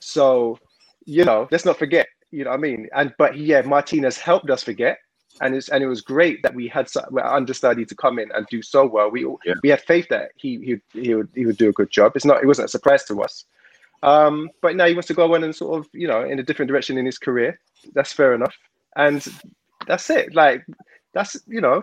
So, 0.00 0.58
you 1.06 1.24
know, 1.24 1.48
let's 1.50 1.64
not 1.64 1.78
forget. 1.78 2.06
You 2.30 2.44
know 2.44 2.50
what 2.50 2.58
I 2.58 2.62
mean? 2.62 2.88
And 2.94 3.14
but 3.18 3.38
yeah, 3.38 3.62
Martinez 3.62 4.18
helped 4.18 4.50
us 4.50 4.62
forget, 4.62 4.98
and 5.40 5.54
it's 5.54 5.68
and 5.68 5.82
it 5.82 5.88
was 5.88 6.00
great 6.00 6.42
that 6.42 6.54
we 6.54 6.68
had 6.68 6.88
some 6.88 7.04
understudy 7.18 7.84
to 7.84 7.94
come 7.94 8.18
in 8.18 8.30
and 8.32 8.46
do 8.50 8.62
so 8.62 8.86
well. 8.86 9.10
We 9.10 9.26
Yeah. 9.44 9.54
we 9.62 9.68
had 9.70 9.80
faith 9.80 10.08
that 10.10 10.32
he 10.36 10.58
he 10.92 11.00
he 11.00 11.14
would 11.14 11.28
he 11.34 11.46
would 11.46 11.56
do 11.56 11.68
a 11.68 11.72
good 11.72 11.90
job. 11.90 12.12
It's 12.14 12.24
not 12.24 12.42
it 12.42 12.46
wasn't 12.46 12.66
a 12.66 12.70
surprise 12.70 13.04
to 13.04 13.22
us. 13.22 13.44
Um, 14.02 14.48
but 14.62 14.76
now 14.76 14.86
he 14.86 14.94
wants 14.94 15.08
to 15.08 15.14
go 15.14 15.34
on 15.34 15.44
and 15.44 15.54
sort 15.54 15.78
of 15.78 15.88
you 15.92 16.08
know 16.08 16.22
in 16.22 16.38
a 16.38 16.42
different 16.42 16.68
direction 16.70 16.96
in 16.98 17.06
his 17.06 17.18
career. 17.18 17.58
That's 17.94 18.12
fair 18.12 18.34
enough, 18.34 18.56
and 18.96 19.26
that's 19.86 20.08
it. 20.10 20.34
Like 20.34 20.64
that's 21.12 21.36
you 21.46 21.60
know 21.60 21.82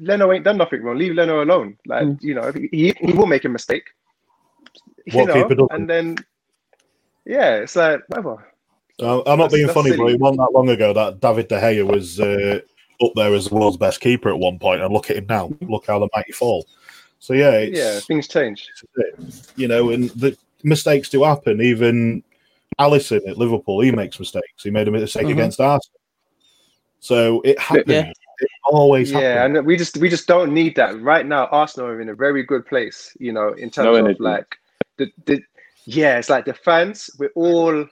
Leno 0.00 0.32
ain't 0.32 0.44
done 0.44 0.58
nothing 0.58 0.82
wrong. 0.82 0.98
Leave 0.98 1.14
Leno 1.14 1.42
alone. 1.42 1.76
Like 1.86 2.04
Mm. 2.04 2.22
you 2.22 2.34
know, 2.34 2.52
he 2.52 2.94
he 3.00 3.12
will 3.12 3.26
make 3.26 3.44
a 3.44 3.48
mistake. 3.48 3.84
You 5.06 5.18
What 5.18 5.28
know, 5.28 5.34
keeper 5.34 5.54
doesn't? 5.54 5.72
and 5.72 5.88
then 5.88 6.16
yeah, 7.24 7.56
it's 7.56 7.76
like 7.76 8.00
whatever. 8.08 8.52
Uh, 9.00 9.18
I'm 9.20 9.38
not 9.38 9.50
That's- 9.50 9.52
being 9.52 9.66
that's 9.66 9.74
funny, 9.74 9.90
but 9.90 9.96
silly. 9.96 10.14
it 10.14 10.20
wasn't 10.20 10.38
that 10.40 10.52
long 10.54 10.68
ago 10.70 10.92
that 10.92 11.20
David 11.20 11.48
De 11.48 11.60
Gea 11.60 11.86
was 11.86 12.18
uh, 12.20 12.60
up 13.02 13.12
there 13.14 13.34
as 13.34 13.48
the 13.48 13.54
world's 13.54 13.76
best 13.76 14.00
keeper 14.00 14.30
at 14.30 14.38
one 14.38 14.58
point, 14.58 14.80
and 14.80 14.92
look 14.92 15.10
at 15.10 15.16
him 15.16 15.26
now. 15.28 15.52
Look 15.60 15.86
how 15.86 15.98
the 15.98 16.08
mighty 16.14 16.32
fall. 16.32 16.66
So 17.18 17.34
yeah, 17.34 17.52
it's, 17.52 17.78
Yeah, 17.78 18.00
things 18.00 18.26
change. 18.28 18.70
you 19.56 19.68
know, 19.68 19.90
and 19.90 20.10
the 20.10 20.36
mistakes 20.62 21.08
do 21.10 21.22
happen. 21.24 21.60
Even 21.60 22.22
Alisson 22.78 23.26
at 23.28 23.36
Liverpool, 23.38 23.80
he 23.80 23.90
makes 23.92 24.18
mistakes. 24.18 24.62
He 24.62 24.70
made 24.70 24.88
a 24.88 24.90
mistake 24.90 25.26
Mhm. 25.26 25.32
against 25.32 25.60
Arsenal. 25.60 26.00
So 27.00 27.40
it 27.42 27.58
happens. 27.58 27.84
Yeah. 27.88 28.12
It 28.40 28.48
always 28.66 29.10
Yeah, 29.12 29.20
happens. 29.42 29.58
and 29.58 29.66
we 29.66 29.76
just 29.76 29.96
we 29.98 30.08
just 30.08 30.26
don't 30.26 30.52
need 30.52 30.76
that 30.76 31.00
right 31.00 31.26
now. 31.26 31.46
Arsenal 31.46 31.88
are 31.88 32.00
in 32.00 32.08
a 32.10 32.14
very 32.14 32.42
good 32.42 32.66
place, 32.66 33.16
you 33.18 33.32
know, 33.32 33.48
in 33.54 33.70
terms 33.70 33.84
No 33.86 33.94
of 33.94 33.98
energy. 34.04 34.18
like 34.20 34.56
the, 34.98 35.10
the 35.26 35.42
yeah, 35.84 36.18
it's 36.18 36.28
like 36.30 36.44
the 36.44 36.54
fans. 36.54 37.08
We're 37.18 37.30
all 37.34 37.86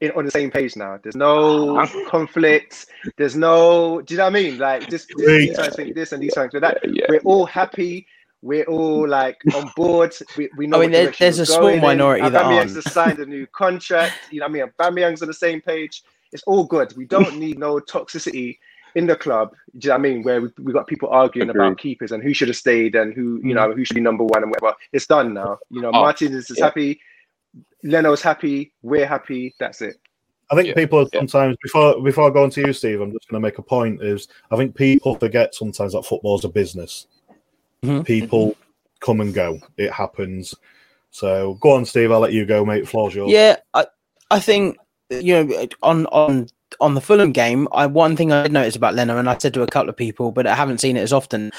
in 0.00 0.10
on 0.12 0.24
the 0.24 0.30
same 0.30 0.50
page 0.50 0.76
now. 0.76 0.98
There's 1.02 1.16
no 1.16 1.86
conflict. 2.08 2.86
There's 3.16 3.36
no. 3.36 4.00
Do 4.02 4.14
you 4.14 4.18
know 4.18 4.24
what 4.24 4.30
I 4.36 4.42
mean? 4.42 4.58
Like 4.58 4.82
just, 4.88 5.08
just 5.08 5.14
Great. 5.14 5.48
these 5.48 5.56
fans 5.56 5.74
think 5.76 5.94
this 5.94 6.12
and 6.12 6.22
these 6.22 6.34
fans 6.34 6.52
think 6.52 6.62
that. 6.62 6.78
Yeah, 6.84 7.06
We're 7.08 7.20
all 7.20 7.46
happy. 7.46 8.06
We're 8.42 8.64
all 8.64 9.08
like 9.08 9.38
on 9.54 9.70
board. 9.74 10.14
We, 10.36 10.48
we 10.56 10.66
know. 10.66 10.76
I 10.78 10.80
mean, 10.82 10.90
there- 10.92 11.10
there's 11.18 11.38
a 11.40 11.46
small 11.46 11.62
going 11.62 11.76
in. 11.76 11.82
minority 11.82 12.28
that 12.28 12.44
Aubameyang's 12.44 12.72
aren't. 12.72 12.84
just 12.84 12.92
signed 12.94 13.18
a 13.18 13.26
new 13.26 13.46
contract. 13.48 14.14
You 14.30 14.40
know, 14.40 14.46
what 14.46 14.50
I 14.50 14.64
mean, 14.64 14.72
Aubameyang's 14.78 15.22
on 15.22 15.28
the 15.28 15.34
same 15.34 15.60
page. 15.60 16.02
It's 16.32 16.42
all 16.44 16.64
good. 16.64 16.94
We 16.96 17.06
don't 17.06 17.38
need 17.38 17.58
no 17.58 17.78
toxicity 17.80 18.58
in 18.96 19.06
the 19.06 19.14
club. 19.14 19.50
Do 19.78 19.86
you 19.86 19.88
know 19.90 19.94
what 19.94 19.98
I 19.98 20.02
mean? 20.02 20.22
Where 20.22 20.40
we, 20.40 20.48
we 20.62 20.72
got 20.72 20.86
people 20.86 21.10
arguing 21.10 21.50
about 21.50 21.76
keepers 21.78 22.12
and 22.12 22.22
who 22.22 22.32
should 22.32 22.48
have 22.48 22.56
stayed 22.56 22.94
and 22.96 23.12
who 23.14 23.40
you 23.44 23.54
know 23.54 23.70
who 23.72 23.84
should 23.84 23.94
be 23.94 24.00
number 24.00 24.24
one 24.24 24.42
and 24.42 24.50
whatever. 24.50 24.74
It's 24.92 25.06
done 25.06 25.34
now. 25.34 25.58
You 25.70 25.82
know, 25.82 25.88
Oh, 25.88 26.00
Martinez 26.00 26.50
is 26.50 26.58
yeah. 26.58 26.64
happy. 26.64 26.98
Leno's 27.84 28.22
happy. 28.22 28.72
We're 28.82 29.06
happy. 29.06 29.54
That's 29.60 29.82
it. 29.82 29.96
I 30.50 30.54
think 30.54 30.68
Yeah, 30.68 30.74
people 30.74 31.00
are 31.00 31.08
yeah. 31.12 31.20
sometimes 31.20 31.56
before 31.62 32.02
before 32.02 32.28
I 32.30 32.32
go 32.32 32.42
on 32.44 32.50
to 32.50 32.60
you, 32.62 32.72
Steve. 32.72 33.00
I'm 33.02 33.12
just 33.12 33.28
going 33.28 33.40
to 33.40 33.46
make 33.46 33.58
a 33.58 33.62
point. 33.62 34.02
Is 34.02 34.28
I 34.50 34.56
think 34.56 34.74
people 34.74 35.14
forget 35.16 35.54
sometimes 35.54 35.92
that 35.92 36.04
football's 36.06 36.44
a 36.44 36.48
business. 36.48 37.06
Mhm. 37.84 38.04
People 38.06 38.56
come 39.00 39.20
and 39.20 39.34
go. 39.34 39.58
It 39.76 39.92
happens. 39.92 40.54
So 41.10 41.54
go 41.60 41.72
on, 41.72 41.84
Steve. 41.84 42.10
I'll 42.12 42.20
let 42.20 42.32
you 42.32 42.46
go, 42.46 42.64
mate. 42.64 42.88
Floor's 42.88 43.14
yours. 43.14 43.30
Yeah, 43.30 43.56
I, 43.74 43.86
I 44.30 44.40
think 44.40 44.78
you 45.10 45.44
know 45.44 45.66
on 45.82 46.06
on 46.06 46.48
on 46.80 46.94
the 46.94 47.00
Fulham 47.00 47.32
game, 47.32 47.68
I 47.72 47.86
one 47.86 48.16
thing 48.16 48.32
I 48.32 48.44
did 48.44 48.52
notice 48.52 48.76
about 48.76 48.94
Leno, 48.94 49.18
and 49.18 49.28
I 49.28 49.38
said 49.38 49.54
to 49.54 49.62
a 49.62 49.66
couple 49.66 49.88
of 49.88 49.96
people, 49.96 50.32
but 50.32 50.46
I 50.46 50.54
haven't 50.54 50.80
seen 50.80 50.96
it 50.96 51.02
as 51.02 51.12
often. 51.12 51.52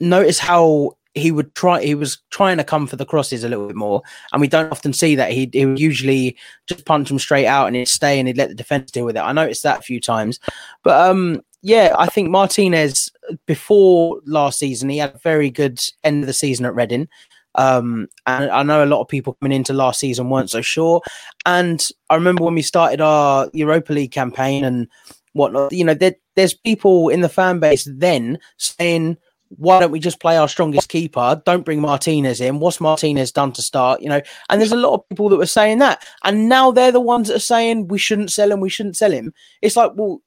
Notice 0.00 0.38
how 0.38 0.96
he 1.14 1.30
would 1.30 1.54
try. 1.54 1.82
He 1.82 1.94
was 1.94 2.18
trying 2.30 2.58
to 2.58 2.64
come 2.64 2.86
for 2.86 2.96
the 2.96 3.06
crosses 3.06 3.44
a 3.44 3.48
little 3.48 3.66
bit 3.66 3.76
more, 3.76 4.02
and 4.32 4.40
we 4.40 4.48
don't 4.48 4.70
often 4.70 4.92
see 4.92 5.14
that. 5.16 5.32
He 5.32 5.48
he 5.52 5.66
would 5.66 5.80
usually 5.80 6.36
just 6.66 6.84
punch 6.84 7.08
them 7.08 7.18
straight 7.18 7.46
out, 7.46 7.66
and 7.66 7.76
he'd 7.76 7.88
stay, 7.88 8.18
and 8.18 8.28
he'd 8.28 8.36
let 8.36 8.48
the 8.48 8.54
defense 8.54 8.90
deal 8.90 9.04
with 9.04 9.16
it. 9.16 9.20
I 9.20 9.32
noticed 9.32 9.62
that 9.62 9.80
a 9.80 9.82
few 9.82 10.00
times, 10.00 10.40
but 10.82 11.08
um. 11.08 11.42
Yeah, 11.60 11.92
I 11.98 12.06
think 12.06 12.30
Martinez 12.30 13.10
before 13.46 14.20
last 14.24 14.60
season 14.60 14.88
he 14.90 14.98
had 14.98 15.16
a 15.16 15.18
very 15.18 15.50
good 15.50 15.80
end 16.04 16.22
of 16.22 16.28
the 16.28 16.32
season 16.32 16.64
at 16.64 16.74
Reading. 16.76 17.08
Um, 17.58 18.06
and 18.24 18.50
I 18.50 18.62
know 18.62 18.84
a 18.84 18.86
lot 18.86 19.02
of 19.02 19.08
people 19.08 19.36
coming 19.40 19.54
into 19.54 19.72
last 19.72 19.98
season 19.98 20.30
weren't 20.30 20.50
so 20.50 20.62
sure. 20.62 21.02
And 21.44 21.86
I 22.08 22.14
remember 22.14 22.44
when 22.44 22.54
we 22.54 22.62
started 22.62 23.00
our 23.00 23.50
Europa 23.52 23.92
League 23.92 24.12
campaign 24.12 24.64
and 24.64 24.86
whatnot, 25.32 25.72
you 25.72 25.84
know, 25.84 25.94
there, 25.94 26.14
there's 26.36 26.54
people 26.54 27.08
in 27.08 27.20
the 27.20 27.28
fan 27.28 27.58
base 27.58 27.86
then 27.92 28.38
saying, 28.58 29.16
why 29.48 29.80
don't 29.80 29.90
we 29.90 29.98
just 29.98 30.20
play 30.20 30.36
our 30.36 30.48
strongest 30.48 30.88
keeper? 30.88 31.42
Don't 31.44 31.64
bring 31.64 31.80
Martinez 31.80 32.40
in. 32.40 32.60
What's 32.60 32.80
Martinez 32.80 33.32
done 33.32 33.52
to 33.52 33.62
start? 33.62 34.02
You 34.02 34.08
know, 34.10 34.20
and 34.48 34.60
there's 34.60 34.72
a 34.72 34.76
lot 34.76 34.94
of 34.94 35.08
people 35.08 35.28
that 35.30 35.36
were 35.36 35.46
saying 35.46 35.78
that. 35.78 36.06
And 36.22 36.48
now 36.48 36.70
they're 36.70 36.92
the 36.92 37.00
ones 37.00 37.28
that 37.28 37.36
are 37.36 37.40
saying 37.40 37.88
we 37.88 37.98
shouldn't 37.98 38.30
sell 38.30 38.52
him, 38.52 38.60
we 38.60 38.68
shouldn't 38.68 38.96
sell 38.96 39.10
him. 39.10 39.32
It's 39.62 39.74
like, 39.74 39.92
well, 39.94 40.22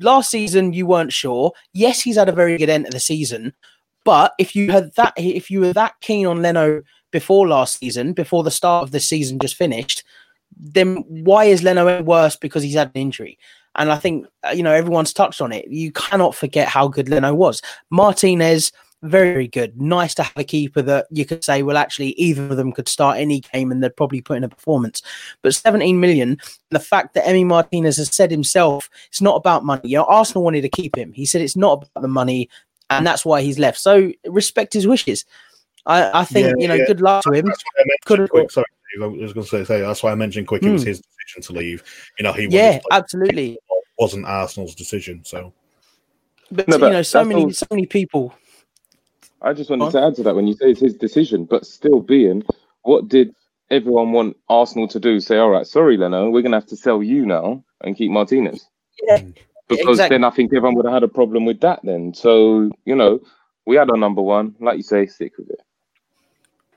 last 0.00 0.30
season 0.30 0.72
you 0.74 0.86
weren't 0.86 1.12
sure. 1.12 1.52
Yes, 1.72 2.00
he's 2.00 2.16
had 2.16 2.28
a 2.28 2.32
very 2.32 2.58
good 2.58 2.68
end 2.68 2.86
of 2.86 2.92
the 2.92 3.00
season. 3.00 3.54
But 4.08 4.32
if 4.38 4.56
you 4.56 4.72
had 4.72 4.94
that, 4.94 5.12
if 5.18 5.50
you 5.50 5.60
were 5.60 5.74
that 5.74 6.00
keen 6.00 6.26
on 6.26 6.40
Leno 6.40 6.80
before 7.10 7.46
last 7.46 7.78
season, 7.78 8.14
before 8.14 8.42
the 8.42 8.50
start 8.50 8.82
of 8.82 8.90
the 8.90 9.00
season 9.00 9.38
just 9.38 9.54
finished, 9.54 10.02
then 10.58 11.04
why 11.08 11.44
is 11.44 11.62
Leno 11.62 12.02
worse 12.02 12.34
because 12.34 12.62
he's 12.62 12.74
had 12.74 12.90
an 12.94 13.02
injury? 13.02 13.38
And 13.74 13.92
I 13.92 13.96
think 13.96 14.26
uh, 14.46 14.52
you 14.52 14.62
know 14.62 14.72
everyone's 14.72 15.12
touched 15.12 15.42
on 15.42 15.52
it. 15.52 15.68
You 15.68 15.92
cannot 15.92 16.34
forget 16.34 16.68
how 16.68 16.88
good 16.88 17.10
Leno 17.10 17.34
was. 17.34 17.60
Martinez, 17.90 18.72
very 19.02 19.30
very 19.30 19.46
good. 19.46 19.78
Nice 19.78 20.14
to 20.14 20.22
have 20.22 20.38
a 20.38 20.42
keeper 20.42 20.80
that 20.80 21.06
you 21.10 21.26
could 21.26 21.44
say, 21.44 21.62
well, 21.62 21.76
actually, 21.76 22.12
either 22.12 22.44
of 22.44 22.56
them 22.56 22.72
could 22.72 22.88
start 22.88 23.18
any 23.18 23.40
game 23.40 23.70
and 23.70 23.82
they'd 23.82 23.94
probably 23.94 24.22
put 24.22 24.38
in 24.38 24.44
a 24.44 24.48
performance. 24.48 25.02
But 25.42 25.54
17 25.54 26.00
million, 26.00 26.38
the 26.70 26.80
fact 26.80 27.12
that 27.12 27.26
Emi 27.26 27.44
Martinez 27.44 27.98
has 27.98 28.14
said 28.14 28.30
himself, 28.30 28.88
it's 29.08 29.20
not 29.20 29.36
about 29.36 29.66
money. 29.66 29.82
You 29.84 29.98
know, 29.98 30.04
Arsenal 30.04 30.44
wanted 30.44 30.62
to 30.62 30.70
keep 30.70 30.96
him. 30.96 31.12
He 31.12 31.26
said 31.26 31.42
it's 31.42 31.56
not 31.56 31.74
about 31.74 32.00
the 32.00 32.08
money, 32.08 32.48
and 32.90 33.06
that's 33.06 33.24
why 33.24 33.42
he's 33.42 33.58
left. 33.58 33.78
So 33.78 34.12
respect 34.26 34.72
his 34.72 34.86
wishes. 34.86 35.24
I, 35.86 36.20
I 36.20 36.24
think 36.24 36.46
Yeah, 36.48 36.52
you 36.58 36.68
know, 36.68 36.74
yeah. 36.74 36.86
good 36.86 37.00
luck 37.00 37.24
to 37.24 37.32
him. 37.32 37.48
I 37.48 37.54
Could've- 38.04 38.30
quick. 38.30 38.50
Sorry, 38.50 38.66
I 39.02 39.06
was 39.06 39.32
going 39.32 39.44
to 39.44 39.50
say, 39.50 39.64
say 39.64 39.80
that's 39.80 40.02
why 40.02 40.12
I 40.12 40.14
mentioned 40.14 40.46
quick. 40.48 40.62
It 40.62 40.70
was 40.70 40.82
Hmm. 40.82 40.88
his 40.88 41.00
decision 41.00 41.42
to 41.54 41.58
leave. 41.58 41.82
You 42.18 42.24
know, 42.24 42.32
he 42.32 42.46
wanted 42.46 42.54
Yeah, 42.56 42.72
to 42.72 42.80
play 42.80 42.98
absolutely. 42.98 43.52
It 43.52 43.58
wasn't 43.98 44.26
Arsenal's 44.26 44.74
decision. 44.74 45.24
So 45.24 45.52
But, 46.50 46.68
No, 46.68 46.76
you 46.76 46.92
know, 46.92 47.02
so 47.02 47.24
many, 47.24 47.42
all- 47.44 47.50
so 47.52 47.66
many 47.70 47.86
people. 47.86 48.34
I 49.42 49.52
just 49.52 49.70
wanted 49.70 49.92
to 49.92 50.02
add 50.02 50.14
to 50.16 50.22
that 50.24 50.34
when 50.34 50.46
you 50.46 50.54
say 50.54 50.70
it's 50.70 50.80
his 50.80 50.94
decision, 50.94 51.44
but 51.44 51.64
still 51.66 52.00
being, 52.00 52.42
what 52.82 53.08
did 53.08 53.34
everyone 53.70 54.12
want 54.12 54.36
Arsenal 54.48 54.88
to 54.88 54.98
do? 54.98 55.20
Say, 55.20 55.36
all 55.38 55.50
right, 55.50 55.66
sorry, 55.66 55.96
Leno, 55.96 56.30
we're 56.30 56.42
going 56.42 56.52
to 56.52 56.56
have 56.56 56.66
to 56.68 56.76
sell 56.76 57.02
you 57.02 57.24
now 57.26 57.62
and 57.82 57.96
keep 57.96 58.10
Martinez. 58.10 58.66
Yeah, 59.06 59.22
Because 59.68 59.98
exactly. 59.98 60.14
then 60.14 60.24
I 60.24 60.30
think 60.30 60.52
everyone 60.52 60.74
would 60.76 60.86
have 60.86 60.94
had 60.94 61.02
a 61.02 61.08
problem 61.08 61.44
with 61.44 61.60
that 61.60 61.80
then. 61.84 62.14
So, 62.14 62.70
you 62.84 62.94
know, 62.94 63.20
we 63.66 63.76
had 63.76 63.90
our 63.90 63.96
number 63.96 64.22
one. 64.22 64.54
Like 64.60 64.78
you 64.78 64.82
say, 64.82 65.06
stick 65.06 65.36
with 65.36 65.50
it. 65.50 65.60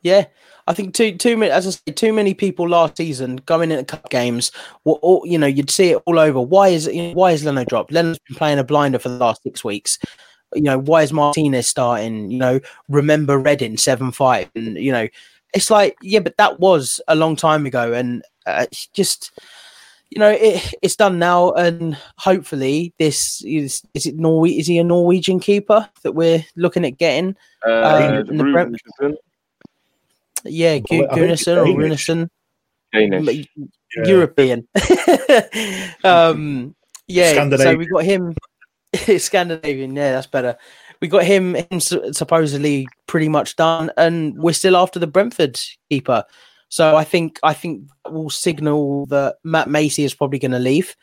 Yeah, 0.04 0.26
I 0.68 0.74
think 0.74 0.94
too 0.94 1.16
too 1.16 1.38
many 1.38 1.52
as 1.52 1.68
I 1.68 1.70
say, 1.72 1.94
too 1.94 2.12
many 2.12 2.34
people 2.34 2.68
last 2.68 2.98
season 2.98 3.38
going 3.46 3.72
into 3.72 3.86
cup 3.86 4.10
games. 4.10 4.52
Were 4.84 4.96
all, 4.96 5.24
you 5.26 5.38
know, 5.38 5.48
you'd 5.48 5.70
see 5.70 5.92
it 5.92 6.02
all 6.06 6.20
over. 6.20 6.42
Why 6.42 6.70
is 6.70 6.88
it? 6.88 6.96
You 6.96 7.10
know, 7.10 7.14
why 7.14 7.32
is 7.32 7.46
Leno 7.46 7.64
dropped? 7.64 7.92
Leno's 7.92 8.20
been 8.28 8.36
playing 8.36 8.60
a 8.60 8.64
blinder 8.64 9.00
for 9.00 9.10
the 9.10 9.18
last 9.18 9.44
six 9.44 9.64
weeks. 9.64 10.00
You 10.54 10.64
know, 10.64 10.80
why 10.80 11.04
is 11.04 11.14
Martinez 11.14 11.68
starting? 11.68 12.32
You 12.32 12.40
know, 12.40 12.60
remember 12.90 13.38
Reading 13.38 13.78
seven 13.78 14.12
five, 14.12 14.50
and 14.56 14.76
you 14.76 14.92
know, 14.92 15.08
it's 15.54 15.70
like 15.70 15.96
yeah, 16.02 16.20
but 16.20 16.38
that 16.38 16.60
was 16.60 17.00
a 17.08 17.16
long 17.16 17.36
time 17.36 17.66
ago, 17.66 17.94
and 17.94 18.24
uh, 18.48 18.66
it's 18.72 18.88
just 18.88 19.32
you 20.12 20.20
know 20.20 20.30
it, 20.30 20.74
it's 20.82 20.96
done 20.96 21.18
now, 21.18 21.52
and 21.54 21.98
hopefully 22.18 22.94
this 23.00 23.42
is 23.46 23.82
is 23.94 24.06
it 24.06 24.16
Norway? 24.16 24.52
Is 24.52 24.68
he 24.68 24.78
a 24.78 24.84
Norwegian 24.84 25.40
keeper 25.40 25.90
that 26.04 26.12
we're 26.12 26.46
looking 26.56 26.86
at 26.86 26.98
getting? 26.98 27.36
Uh, 27.66 28.24
in 28.28 28.38
the 28.38 28.44
Brem- 28.44 28.76
Yeah, 30.44 30.80
Gu- 30.80 31.08
I 31.10 31.16
think 31.16 31.32
it's 31.32 31.44
Gunnarsson 31.46 31.58
or 31.58 31.66
Danish. 31.66 32.08
Runarsson. 32.08 32.30
Danish. 32.94 33.48
Yeah. 33.96 34.08
European. 34.08 34.68
um, 36.04 36.76
yeah, 37.08 37.50
so 37.58 37.76
we 37.76 37.86
got 37.86 38.04
him. 38.04 38.36
Scandinavian, 39.18 39.96
yeah, 39.96 40.12
that's 40.12 40.28
better. 40.28 40.58
We 41.02 41.08
got 41.08 41.24
him, 41.24 41.56
him 41.56 41.80
supposedly 41.80 42.88
pretty 43.08 43.30
much 43.30 43.56
done, 43.56 43.92
and 43.98 44.38
we're 44.38 44.54
still 44.54 44.76
after 44.76 45.00
the 45.00 45.08
Brentford 45.08 45.60
keeper. 45.90 46.26
So 46.72 46.96
I 46.96 47.04
think 47.04 47.38
I 47.44 47.54
think 47.54 47.90
will 48.10 48.30
signal 48.30 49.06
that 49.08 49.36
Matt 49.44 49.70
Macey 49.70 50.06
is 50.06 50.14
probably 50.14 50.40
going 50.40 50.52
to 50.52 50.60
leave. 50.60 50.96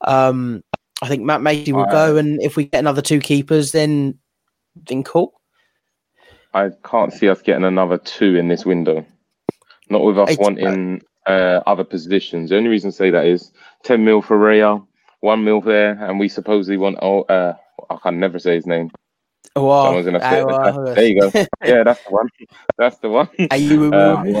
Um, 0.00 0.64
I 1.02 1.08
think 1.08 1.22
Matt 1.22 1.42
Macey 1.42 1.72
will 1.72 1.84
go, 1.84 2.16
and 2.16 2.42
if 2.42 2.56
we 2.56 2.64
get 2.64 2.78
another 2.78 3.02
two 3.02 3.20
keepers, 3.20 3.72
then 3.72 4.18
then 4.74 5.04
cool. 5.04 5.34
I 6.54 6.70
can't 6.84 7.12
see 7.12 7.28
us 7.28 7.42
getting 7.42 7.64
another 7.64 7.98
two 7.98 8.36
in 8.36 8.48
this 8.48 8.64
window. 8.64 9.04
Not 9.90 10.02
with 10.02 10.18
us 10.18 10.30
It's- 10.30 10.42
wanting 10.42 11.02
uh, 11.26 11.60
other 11.66 11.84
positions. 11.84 12.48
The 12.50 12.56
only 12.56 12.70
reason 12.70 12.88
I 12.88 12.92
say 12.92 13.10
that 13.10 13.26
is 13.26 13.52
10 13.84 14.04
mil 14.04 14.22
for 14.22 14.38
Raya, 14.38 14.84
1 15.20 15.44
mil 15.44 15.60
there, 15.60 15.92
and 16.04 16.18
we 16.18 16.28
supposedly 16.28 16.76
want, 16.76 16.98
oh, 17.00 17.22
uh, 17.22 17.54
I 17.90 17.96
can 18.02 18.18
never 18.18 18.38
say 18.38 18.54
his 18.54 18.66
name. 18.66 18.90
Wow. 19.54 19.84
Someone's 19.86 20.06
going 20.06 20.20
to 20.20 20.30
say 20.30 20.40
it. 20.40 20.46
That's- 20.48 20.94
There 20.96 21.06
you 21.06 21.20
go. 21.20 21.30
Yeah, 21.64 21.82
that's 21.84 22.02
the 22.04 22.10
one. 22.10 22.28
That's 22.78 22.96
the 22.98 23.08
one. 23.10 23.28
Are 23.50 23.56
you- 23.56 23.92
Uh, 23.92 24.22
we. 24.24 24.34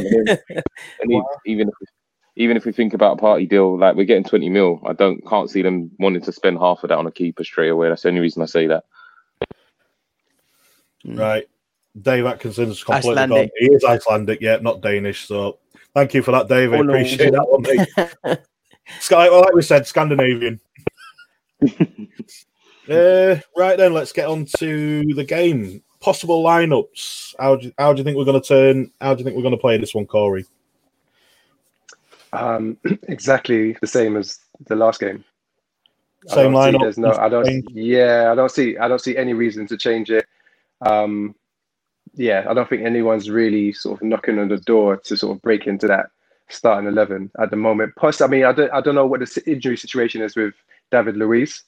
And 1.00 1.12
e- 1.12 1.22
even 1.46 1.68
if 1.68 1.74
even 2.36 2.56
if 2.56 2.64
we 2.64 2.72
think 2.72 2.94
about 2.94 3.18
a 3.18 3.20
party 3.20 3.44
deal, 3.46 3.76
like 3.78 3.94
we're 3.94 4.06
getting 4.06 4.24
20 4.24 4.48
mil, 4.48 4.80
I 4.86 4.94
don't 4.94 5.20
can't 5.28 5.50
see 5.50 5.60
them 5.60 5.90
wanting 5.98 6.22
to 6.22 6.32
spend 6.32 6.58
half 6.58 6.82
of 6.82 6.88
that 6.88 6.96
on 6.96 7.06
a 7.06 7.12
keeper 7.12 7.44
straight 7.44 7.68
away. 7.68 7.90
That's 7.90 8.02
the 8.02 8.08
only 8.08 8.20
reason 8.22 8.42
I 8.42 8.46
say 8.46 8.66
that. 8.68 8.84
Right. 11.04 11.46
Dave 12.00 12.24
Atkinson's 12.24 12.82
completely 12.82 13.10
Icelandic. 13.22 13.50
gone. 13.50 13.58
He 13.58 13.66
is 13.74 13.84
Icelandic, 13.84 14.40
yeah, 14.40 14.56
not 14.62 14.80
Danish. 14.80 15.26
So 15.28 15.58
thank 15.94 16.14
you 16.14 16.22
for 16.22 16.30
that, 16.30 16.48
Dave. 16.48 16.72
I 16.72 16.78
Oh, 16.78 16.82
no. 16.82 16.94
appreciate 16.94 17.32
that 17.32 17.46
one, 17.46 17.62
mate. 17.62 18.38
Sky, 19.00 19.28
well, 19.28 19.40
like 19.42 19.52
we 19.54 19.60
said, 19.60 19.86
Scandinavian. 19.86 20.58
uh, 22.90 23.36
right 23.56 23.76
then, 23.76 23.92
let's 23.92 24.12
get 24.12 24.28
on 24.28 24.46
to 24.58 25.04
the 25.14 25.24
game. 25.24 25.82
Possible 26.00 26.42
lineups. 26.42 27.34
How 27.38 27.56
do 27.56 27.66
you, 27.66 27.72
how 27.78 27.92
do 27.92 27.98
you 27.98 28.04
think 28.04 28.16
we're 28.16 28.24
going 28.24 28.40
to 28.40 28.46
turn? 28.46 28.90
How 29.00 29.14
do 29.14 29.20
you 29.20 29.24
think 29.24 29.36
we're 29.36 29.42
going 29.42 29.54
to 29.54 29.60
play 29.60 29.78
this 29.78 29.94
one, 29.94 30.06
Corey? 30.06 30.44
Um, 32.32 32.76
exactly 33.08 33.76
the 33.80 33.86
same 33.86 34.16
as 34.16 34.40
the 34.66 34.76
last 34.76 35.00
game. 35.00 35.24
Same 36.26 36.52
lineup. 36.52 36.80
There's 36.80 36.98
no, 36.98 37.12
I 37.12 37.28
don't. 37.28 37.68
Yeah, 37.70 38.30
I 38.30 38.34
don't 38.34 38.50
see. 38.50 38.76
I 38.78 38.88
don't 38.88 39.00
see 39.00 39.16
any 39.16 39.32
reason 39.32 39.66
to 39.68 39.76
change 39.76 40.10
it. 40.10 40.24
Um, 40.80 41.34
yeah, 42.14 42.46
I 42.48 42.54
don't 42.54 42.68
think 42.68 42.82
anyone's 42.82 43.30
really 43.30 43.72
sort 43.72 44.00
of 44.00 44.06
knocking 44.06 44.38
on 44.38 44.48
the 44.48 44.58
door 44.58 44.96
to 44.98 45.16
sort 45.16 45.36
of 45.36 45.42
break 45.42 45.66
into 45.66 45.86
that 45.88 46.06
starting 46.48 46.88
eleven 46.88 47.30
at 47.40 47.50
the 47.50 47.56
moment. 47.56 47.94
Plus, 47.96 48.20
I 48.20 48.28
mean, 48.28 48.44
I 48.44 48.52
don't. 48.52 48.72
I 48.72 48.80
don't 48.80 48.94
know 48.94 49.06
what 49.06 49.20
the 49.20 49.42
injury 49.46 49.76
situation 49.76 50.22
is 50.22 50.36
with 50.36 50.54
David 50.92 51.16
Luiz. 51.16 51.64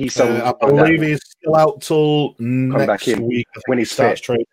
He's 0.00 0.18
Uh, 0.18 0.52
I 0.62 0.66
believe 0.66 1.02
he's 1.02 1.20
still 1.22 1.56
out 1.56 1.82
till 1.82 2.34
next 2.38 3.06
week. 3.18 3.46
When 3.66 3.76
he 3.78 3.82
he's 3.82 3.90
starts 3.90 4.20
fit. 4.20 4.24
training. 4.24 4.46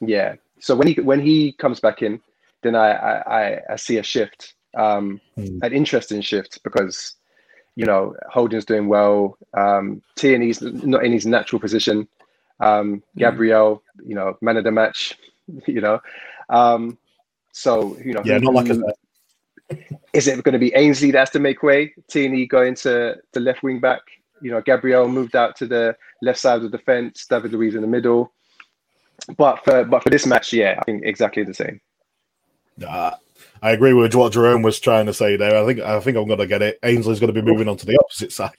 Yeah. 0.00 0.34
So 0.60 0.76
when 0.76 0.88
he 0.88 0.94
when 1.00 1.20
he 1.20 1.52
comes 1.52 1.80
back 1.80 2.02
in, 2.02 2.20
then 2.62 2.74
I 2.74 2.90
I, 2.92 3.72
I, 3.72 3.76
see 3.76 3.96
a 3.96 4.02
shift, 4.02 4.54
um, 4.74 5.20
Hmm. 5.36 5.58
an 5.62 5.72
interesting 5.72 6.20
shift 6.20 6.62
because 6.62 7.14
you 7.74 7.86
know 7.86 8.14
Holding's 8.30 8.66
doing 8.66 8.88
well. 8.88 9.38
Um, 9.54 10.02
Tierney's 10.16 10.60
not 10.60 11.04
in 11.04 11.12
his 11.12 11.24
natural 11.24 11.58
position. 11.58 12.06
Um, 12.60 13.02
Gabriel, 13.16 13.82
you 14.04 14.14
know, 14.14 14.36
man 14.42 14.58
of 14.58 14.64
the 14.64 14.70
match. 14.70 15.18
You 15.66 15.80
know, 15.80 16.00
um, 16.50 16.96
so 17.52 17.96
you 17.98 18.12
know, 18.12 18.22
Yeah, 18.24 18.38
not 18.38 18.54
like 18.54 18.70
a 18.70 18.94
is 20.12 20.26
it 20.26 20.42
going 20.42 20.52
to 20.52 20.58
be 20.58 20.74
Ainsley 20.74 21.10
that's 21.10 21.30
to 21.32 21.38
make 21.38 21.62
way? 21.62 21.94
Tierney 22.08 22.46
going 22.46 22.74
to 22.76 23.16
the 23.32 23.40
left 23.40 23.62
wing 23.62 23.80
back. 23.80 24.00
You 24.40 24.50
know, 24.50 24.60
Gabriel 24.60 25.08
moved 25.08 25.36
out 25.36 25.56
to 25.56 25.66
the 25.66 25.96
left 26.20 26.38
side 26.38 26.56
of 26.56 26.62
the 26.62 26.76
defense. 26.76 27.26
David 27.26 27.52
Luiz 27.52 27.74
in 27.74 27.80
the 27.80 27.86
middle. 27.86 28.32
But 29.36 29.64
for 29.64 29.84
but 29.84 30.02
for 30.02 30.10
this 30.10 30.26
match, 30.26 30.52
yeah, 30.52 30.76
I 30.78 30.84
think 30.84 31.04
exactly 31.04 31.44
the 31.44 31.54
same. 31.54 31.80
Uh, 32.86 33.12
I 33.62 33.70
agree 33.70 33.92
with 33.92 34.14
what 34.14 34.32
Jerome 34.32 34.62
was 34.62 34.80
trying 34.80 35.06
to 35.06 35.14
say 35.14 35.36
there. 35.36 35.62
I 35.62 35.64
think 35.64 35.80
I 35.80 36.00
think 36.00 36.16
I'm 36.16 36.26
going 36.26 36.40
to 36.40 36.46
get 36.46 36.62
it. 36.62 36.78
Ainsley's 36.82 37.20
going 37.20 37.32
to 37.32 37.40
be 37.40 37.48
moving 37.48 37.68
on 37.68 37.76
to 37.76 37.86
the 37.86 37.98
opposite 37.98 38.32
side. 38.32 38.50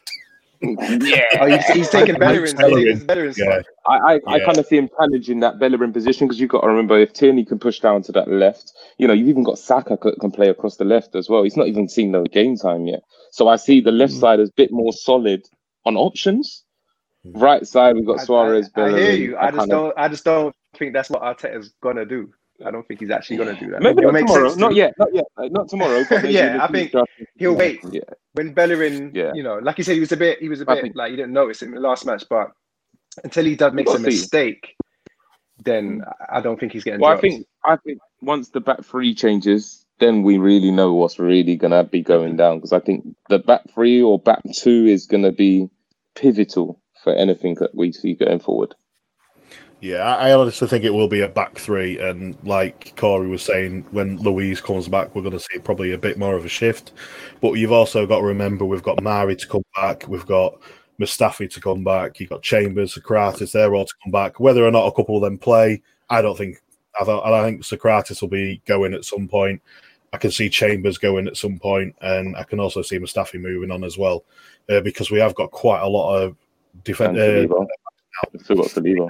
Yeah. 0.64 1.24
Oh, 1.41 1.45
he's, 1.47 1.68
he's 1.68 1.89
taking 1.89 2.16
Bellerin. 2.18 2.55
Bellerin, 2.55 2.88
He's 2.88 3.05
taking 3.05 3.34
Yeah, 3.36 3.61
spot. 3.61 3.66
I, 3.88 4.14
I, 4.16 4.20
I 4.28 4.39
kind 4.39 4.59
of 4.59 4.66
see 4.68 4.78
him 4.78 4.89
challenging 4.99 5.39
that 5.41 5.59
Bellerin 5.59 5.93
position 5.93 6.28
because 6.28 6.39
you've 6.39 6.49
got 6.51 6.61
to 6.61 6.68
remember 6.68 6.99
if 6.99 7.14
Tierney 7.14 7.45
can 7.45 7.59
push 7.59 7.80
down 7.80 8.03
to 8.03 8.11
that 8.14 8.30
left, 8.30 8.72
you 8.97 9.07
know, 9.07 9.14
you've 9.14 9.30
even 9.30 9.43
got 9.43 9.59
Saka 9.59 9.97
that 10.03 10.20
can 10.20 10.32
play 10.32 10.49
across 10.49 10.78
the 10.78 10.86
left 10.86 11.16
as 11.16 11.30
well. 11.30 11.43
He's 11.43 11.57
not 11.57 11.68
even 11.68 11.89
seen 11.89 12.11
no 12.11 12.24
game 12.26 12.55
time 12.57 12.86
yet. 12.88 13.01
So 13.32 13.47
I 13.47 13.57
see 13.57 13.82
the 13.82 13.91
left 13.91 14.14
Mm. 14.14 14.20
side 14.20 14.39
as 14.39 14.49
a 14.49 14.53
bit 14.55 14.72
more 14.72 14.93
solid 14.93 15.43
on 15.86 15.97
options. 15.97 16.64
Right 17.26 17.66
side, 17.66 17.95
we've 17.95 18.05
got 18.05 18.18
Soares, 18.20 18.70
I, 18.76 18.82
I, 18.82 18.86
I 18.86 18.99
hear 18.99 19.11
you. 19.14 19.38
I 19.38 19.51
just 19.51 19.70
don't. 19.70 19.93
I 19.97 20.07
just 20.09 20.26
don't 20.26 20.55
think 20.78 20.93
that's 20.93 21.09
what 21.09 21.22
Arteta's 21.22 21.74
gonna 21.82 22.05
do. 22.05 22.34
I 22.66 22.72
don't 22.72 22.88
think 22.88 22.99
he's 22.99 23.11
actually 23.11 23.38
gonna 23.38 23.59
do 23.59 23.70
that. 23.72 23.82
Maybe 23.82 24.01
not 24.01 24.14
make 24.14 24.26
tomorrow. 24.26 24.53
Not 24.55 24.70
to- 24.70 24.76
yet. 24.76 24.93
Not 24.97 25.14
yet. 25.14 25.26
uh, 25.38 25.47
Not 25.51 25.70
tomorrow. 25.70 26.03
Yeah, 26.24 26.59
I 26.61 26.68
think 26.68 26.93
he'll 27.38 27.55
wait. 27.55 27.82
Yeah. 27.91 28.01
when 28.34 28.53
Bellerin, 28.53 29.11
Yeah. 29.14 29.32
you 29.34 29.43
know, 29.43 29.59
like 29.59 29.78
you 29.78 29.84
said, 29.84 29.93
he 29.93 29.99
was 29.99 30.11
a 30.11 30.18
bit, 30.18 30.39
he 30.39 30.49
was 30.49 30.61
a 30.61 30.66
bit 30.66 30.82
think- 30.82 30.95
like 30.95 31.11
you 31.11 31.18
didn't 31.18 31.34
notice 31.34 31.61
in 31.61 31.72
the 31.72 31.80
last 31.80 32.05
match, 32.05 32.24
but 32.30 32.51
until 33.24 33.45
he 33.45 33.55
does 33.55 33.74
make 33.74 33.88
a 33.89 33.99
mistake, 33.99 34.76
then 35.64 36.03
I 36.30 36.41
don't 36.41 36.59
think 36.59 36.72
he's 36.72 36.84
getting. 36.84 36.99
Well, 37.01 37.11
I 37.11 37.20
think 37.22 37.45
I 37.64 37.76
think 37.78 37.99
once 38.22 38.49
the 38.49 38.59
back 38.59 38.84
three 38.84 39.14
changes, 39.14 39.86
then 39.99 40.24
we 40.24 40.38
really 40.38 40.72
know 40.72 40.93
what's 40.93 41.20
really 41.20 41.55
gonna 41.55 41.84
be 41.84 42.01
going 42.01 42.36
down. 42.38 42.57
Because 42.57 42.74
I 42.74 42.80
think 42.80 43.05
the 43.30 43.39
back 43.39 43.61
three 43.74 44.01
or 44.01 44.18
back 44.20 44.41
two 44.53 44.86
is 44.86 45.05
gonna 45.05 45.32
be 45.32 45.70
pivotal 46.16 46.80
for 47.03 47.14
anything 47.14 47.55
that 47.55 47.76
we 47.76 47.91
see 47.91 48.14
going 48.16 48.39
forward. 48.39 48.74
Yeah. 49.84 50.15
I 50.15 50.31
honestly 50.31 50.65
think 50.69 50.86
it 50.86 50.93
will 50.93 51.09
be 51.09 51.19
a 51.19 51.27
back 51.27 51.57
three, 51.57 51.99
and 51.99 52.38
like 52.45 52.95
Corey 52.95 53.27
was 53.27 53.41
saying, 53.41 53.86
when 53.91 54.17
Luiz 54.17 54.61
comes 54.61 54.88
back, 54.88 55.13
we're 55.13 55.23
going 55.23 55.34
to 55.34 55.41
see 55.41 55.59
probably 55.59 55.91
a 55.91 55.97
bit 55.97 56.17
more 56.17 56.36
of 56.36 56.45
a 56.45 56.49
shift. 56.49 56.93
But 57.41 57.55
you've 57.55 57.73
also 57.73 58.07
got 58.07 58.19
to 58.19 58.25
remember 58.25 58.63
we've 58.63 58.81
got 58.81 59.03
Mari 59.03 59.36
to 59.36 59.47
come 59.47 59.65
back, 59.75 60.07
we've 60.07 60.25
got 60.25 60.57
Mustafi 61.01 61.51
to 61.53 61.59
come 61.59 61.84
back, 61.84 62.21
you've 62.21 62.29
got 62.29 62.41
Chambers, 62.41 62.95
Sokratis, 62.95 63.51
they're 63.51 63.75
all 63.75 63.84
to 63.84 63.93
come 64.01 64.11
back. 64.11 64.39
Whether 64.39 64.65
or 64.65 64.71
not 64.71 64.88
a 64.88 64.91
couple 64.93 65.17
of 65.17 65.21
them 65.21 65.38
play, 65.38 65.81
I 66.09 66.21
don't 66.21 66.38
think. 66.38 66.61
I 66.97 67.03
I 67.03 67.43
think 67.43 67.63
Sokratis 67.63 68.21
will 68.21 68.29
be 68.29 68.61
going 68.65 68.93
at 68.93 69.03
some 69.03 69.27
point. 69.27 69.61
I 70.13 70.17
can 70.17 70.31
see 70.31 70.47
Chambers 70.47 70.97
going 70.97 71.27
at 71.27 71.36
some 71.36 71.59
point, 71.59 71.93
and 71.99 72.38
I 72.38 72.43
can 72.43 72.61
also 72.61 72.84
see 72.84 72.99
Mustafi 72.99 73.41
moving 73.41 73.71
on 73.71 73.84
as 73.84 73.97
well, 73.97 74.23
uh, 74.69 74.79
because 74.79 75.11
we 75.11 75.19
have 75.19 75.36
got 75.36 75.51
quite 75.51 75.81
a 75.81 75.89
lot 75.89 76.15
of 76.15 76.38
defense. 76.86 77.17
Uh, 77.17 77.47
Saliba. 78.38 79.09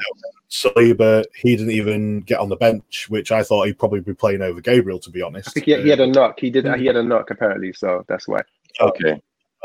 We've 0.53 0.59
still 0.59 0.71
got 0.71 0.83
Saliba. 0.83 0.97
Saliba, 0.97 1.25
he 1.35 1.55
didn't 1.55 1.71
even 1.71 2.21
get 2.21 2.39
on 2.39 2.49
the 2.49 2.55
bench, 2.55 3.09
which 3.09 3.31
I 3.31 3.43
thought 3.43 3.67
he'd 3.67 3.79
probably 3.79 4.01
be 4.01 4.13
playing 4.13 4.41
over 4.41 4.61
Gabriel, 4.61 4.99
to 4.99 5.09
be 5.09 5.21
honest. 5.21 5.49
I 5.49 5.51
think 5.51 5.65
he, 5.65 5.81
he 5.81 5.89
had 5.89 5.99
a 5.99 6.07
knock. 6.07 6.39
He 6.39 6.49
did. 6.49 6.65
He 6.79 6.85
had 6.85 6.95
a 6.95 7.03
knock 7.03 7.31
apparently, 7.31 7.73
so 7.73 8.05
that's 8.07 8.27
why. 8.27 8.41
Okay. 8.79 9.21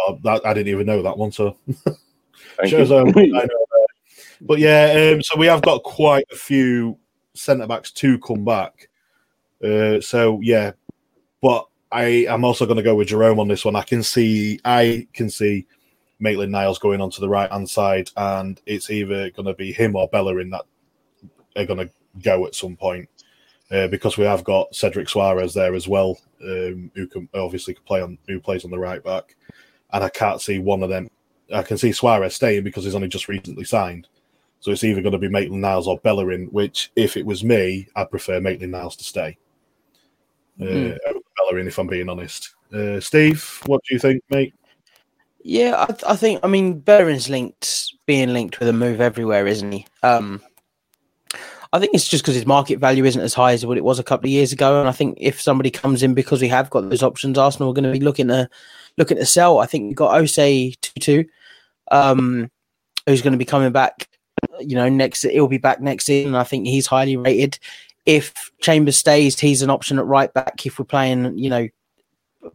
Uh, 0.07 0.15
that, 0.23 0.47
I 0.47 0.55
didn't 0.55 0.69
even 0.69 0.87
know 0.87 1.03
that 1.03 1.19
one, 1.19 1.33
so 1.33 1.57
shows 2.67 2.93
um, 2.93 3.09
I 3.09 3.13
know 3.27 3.41
that. 3.41 3.89
But 4.41 4.59
yeah, 4.59 5.13
um, 5.15 5.23
so 5.23 5.37
we 5.37 5.47
have 5.47 5.63
got 5.63 5.83
quite 5.83 6.25
a 6.31 6.37
few 6.37 6.99
centre 7.35 7.67
backs 7.67 7.91
to 7.93 8.19
come 8.21 8.45
back. 8.45 8.89
Uh, 9.63 10.01
so 10.01 10.41
yeah, 10.41 10.73
but 11.43 11.67
I 11.91 12.27
am 12.29 12.45
also 12.45 12.67
going 12.67 12.77
to 12.77 12.83
go 12.83 12.95
with 12.95 13.09
Jerome 13.09 13.41
on 13.41 13.49
this 13.49 13.65
one. 13.65 13.75
I 13.75 13.83
can 13.83 14.03
see, 14.03 14.61
I 14.65 15.09
can 15.13 15.31
see 15.31 15.67
Maitland 16.21 16.53
Niles 16.53 16.79
going 16.79 17.01
onto 17.01 17.21
the 17.21 17.29
right 17.29 17.51
hand 17.51 17.69
side, 17.69 18.11
and 18.17 18.61
it's 18.67 18.91
either 18.91 19.31
going 19.31 19.47
to 19.47 19.55
be 19.55 19.73
him 19.73 19.97
or 19.97 20.09
Bellerin 20.09 20.51
that 20.51 20.65
are 21.59 21.67
going 21.67 21.87
to 21.87 21.91
go 22.23 22.47
at 22.47 22.55
some 22.55 22.77
point. 22.77 23.09
Uh, 23.71 23.87
because 23.89 24.17
we 24.17 24.25
have 24.25 24.45
got 24.45 24.75
Cedric 24.75 25.09
Soares 25.09 25.53
there 25.53 25.75
as 25.75 25.87
well, 25.87 26.19
um, 26.43 26.91
who 26.95 27.07
can 27.07 27.29
obviously 27.35 27.75
can 27.75 27.85
play 27.85 28.01
on 28.01 28.17
who 28.27 28.41
plays 28.41 28.65
on 28.65 28.71
the 28.71 28.79
right 28.79 29.05
back, 29.05 29.37
and 29.93 30.03
I 30.03 30.09
can't 30.09 30.41
see 30.41 30.59
one 30.59 30.83
of 30.83 30.89
them. 30.89 31.11
I 31.55 31.63
can 31.63 31.77
see 31.77 31.93
Suarez 31.93 32.35
staying 32.35 32.65
because 32.65 32.85
he's 32.85 32.95
only 32.95 33.09
just 33.09 33.29
recently 33.29 33.65
signed. 33.65 34.09
So 34.61 34.71
it's 34.71 34.85
either 34.85 35.03
going 35.03 35.13
to 35.13 35.19
be 35.19 35.29
Maitland 35.29 35.61
Niles 35.61 35.87
or 35.87 35.99
Bellerin, 35.99 36.47
which, 36.47 36.91
if 36.97 37.17
it 37.17 37.27
was 37.27 37.45
me, 37.45 37.87
I'd 37.95 38.11
prefer 38.11 38.41
Maitland 38.41 38.73
Niles 38.73 38.97
to 38.97 39.05
stay. 39.05 39.37
Uh, 40.61 40.65
Mm. 40.65 40.99
over 41.07 41.21
Bellerin, 41.37 41.69
if 41.69 41.79
I'm 41.79 41.87
being 41.87 42.09
honest. 42.09 42.55
Uh, 42.73 43.01
Steve, 43.01 43.61
what 43.67 43.83
do 43.87 43.95
you 43.95 44.01
think, 44.01 44.23
mate? 44.31 44.55
Yeah, 45.45 45.77
I, 45.79 45.87
th- 45.87 46.05
I 46.07 46.17
think. 46.17 46.41
I 46.43 46.49
mean, 46.49 46.81
Bellerin's 46.81 47.29
linked, 47.29 47.93
being 48.07 48.33
linked 48.33 48.59
with 48.59 48.69
a 48.69 48.73
move 48.73 49.01
everywhere, 49.01 49.47
isn't 49.47 49.71
he? 49.71 49.87
Um, 50.03 50.43
I 51.73 51.79
think 51.79 51.95
it's 51.95 52.09
just 52.09 52.25
because 52.25 52.35
his 52.35 52.47
market 52.47 52.79
value 52.79 53.05
isn't 53.05 53.21
as 53.21 53.35
high 53.35 53.53
as 53.53 53.67
what 53.67 53.77
it 53.77 53.85
was 53.85 53.99
a 53.99 54.05
couple 54.05 54.27
of 54.27 54.31
years 54.31 54.53
ago. 54.53 54.81
And 54.81 54.89
I 54.89 54.93
think 54.93 55.19
if 55.21 55.41
somebody 55.41 55.71
comes 55.71 56.03
in 56.03 56.15
because 56.15 56.41
we 56.41 56.49
have 56.49 56.71
got 56.71 56.89
those 56.89 57.03
options, 57.03 57.37
Arsenal 57.37 57.71
are 57.71 57.75
going 57.75 57.85
to 57.85 57.93
be 57.93 58.05
looking 58.05 58.29
to 58.29 58.49
looking 58.97 59.19
to 59.19 59.27
sell. 59.27 59.59
I 59.59 59.67
think 59.67 59.85
we've 59.85 59.97
got 59.97 60.15
Osei 60.15 60.81
Tutu, 60.81 61.25
um, 61.91 62.51
who's 63.07 63.23
going 63.23 63.33
to 63.33 63.39
be 63.39 63.45
coming 63.45 63.73
back. 63.73 64.09
You 64.61 64.77
know, 64.77 64.89
next 64.89 65.23
he'll 65.23 65.49
be 65.49 65.59
back 65.59 65.81
next 65.81 66.07
season. 66.07 66.35
I 66.35 66.45
think 66.45 66.67
he's 66.67 66.87
highly 66.87 67.17
rated. 67.17 67.59
If 68.07 68.51
Chambers 68.61 68.97
stays, 68.97 69.39
he's 69.39 69.61
an 69.63 69.71
option 69.71 69.99
at 69.99 70.07
right 70.07 70.33
back. 70.33 70.65
If 70.65 70.79
we're 70.79 70.87
playing, 70.87 71.37
you 71.37 71.51
know, 71.51 71.69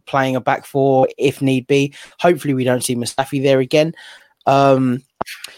playing 0.06 0.34
a 0.34 0.40
back 0.40 0.66
four 0.66 1.08
if 1.18 1.40
need 1.40 1.66
be. 1.66 1.94
Hopefully, 2.18 2.54
we 2.54 2.64
don't 2.64 2.82
see 2.82 2.96
Mustafi 2.96 3.42
there 3.42 3.60
again. 3.60 3.94
Um, 4.46 5.02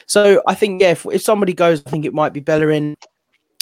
so 0.07 0.43
I 0.47 0.55
think 0.55 0.83
yeah, 0.83 0.91
if, 0.91 1.07
if 1.07 1.23
somebody 1.23 1.55
goes, 1.55 1.83
I 1.87 1.91
think 1.91 2.05
it 2.05 2.15
might 2.15 2.33
be 2.33 2.41
Bellerin. 2.41 2.97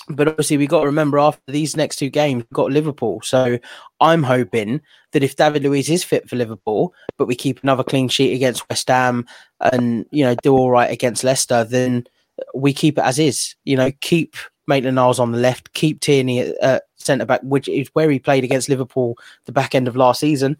But 0.08 0.28
obviously, 0.28 0.58
we've 0.58 0.68
got 0.68 0.80
to 0.80 0.86
remember 0.86 1.18
after 1.18 1.40
these 1.50 1.76
next 1.76 1.96
two 1.96 2.10
games, 2.10 2.44
we've 2.44 2.56
got 2.56 2.70
Liverpool. 2.70 3.20
So 3.22 3.58
I'm 4.00 4.22
hoping 4.22 4.82
that 5.12 5.22
if 5.22 5.36
David 5.36 5.62
Luiz 5.62 5.88
is 5.88 6.04
fit 6.04 6.28
for 6.28 6.36
Liverpool, 6.36 6.92
but 7.16 7.26
we 7.26 7.34
keep 7.34 7.62
another 7.62 7.82
clean 7.82 8.08
sheet 8.08 8.34
against 8.34 8.68
West 8.68 8.88
Ham 8.88 9.26
and 9.60 10.04
you 10.10 10.24
know 10.24 10.34
do 10.42 10.54
all 10.54 10.70
right 10.70 10.90
against 10.90 11.24
Leicester, 11.24 11.64
then 11.64 12.06
we 12.54 12.72
keep 12.74 12.98
it 12.98 13.04
as 13.04 13.18
is. 13.18 13.54
You 13.64 13.76
know, 13.76 13.92
keep 14.00 14.36
Maitland 14.66 14.96
Niles 14.96 15.18
on 15.18 15.32
the 15.32 15.38
left, 15.38 15.72
keep 15.72 16.00
Tierney 16.00 16.40
at 16.40 16.62
uh, 16.62 16.80
centre 16.96 17.26
back, 17.26 17.40
which 17.42 17.68
is 17.68 17.88
where 17.94 18.10
he 18.10 18.18
played 18.18 18.44
against 18.44 18.68
Liverpool 18.68 19.16
the 19.46 19.52
back 19.52 19.74
end 19.74 19.88
of 19.88 19.96
last 19.96 20.20
season. 20.20 20.56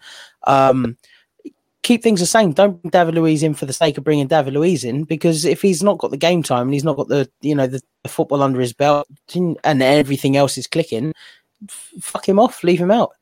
Um, 0.47 0.97
keep 1.85 2.03
things 2.03 2.19
the 2.19 2.27
same. 2.27 2.51
Don't 2.53 2.83
bring 2.83 2.91
David 2.91 3.15
Luiz 3.15 3.45
in 3.45 3.55
for 3.55 3.67
the 3.67 3.73
sake 3.73 3.97
of 3.97 4.03
bringing 4.03 4.27
David 4.27 4.55
Luiz 4.55 4.83
in 4.83 5.05
because 5.05 5.45
if 5.45 5.63
he's 5.63 5.83
not 5.85 5.99
got 5.99 6.11
the 6.11 6.17
game 6.17 6.43
time 6.43 6.63
and 6.67 6.75
he's 6.75 6.83
not 6.83 6.97
got 6.97 7.07
the 7.07 7.31
you 7.43 7.55
know 7.55 7.69
the, 7.69 7.81
the 8.03 8.09
football 8.09 8.43
under 8.43 8.59
his 8.59 8.73
belt 8.73 9.07
and 9.35 9.83
everything 9.83 10.37
else 10.37 10.59
is 10.59 10.67
clicking, 10.67 11.13
f- 11.69 11.93
fuck 12.01 12.29
him 12.29 12.41
off, 12.41 12.65
leave 12.65 12.81
him 12.81 12.91
out. 12.91 13.13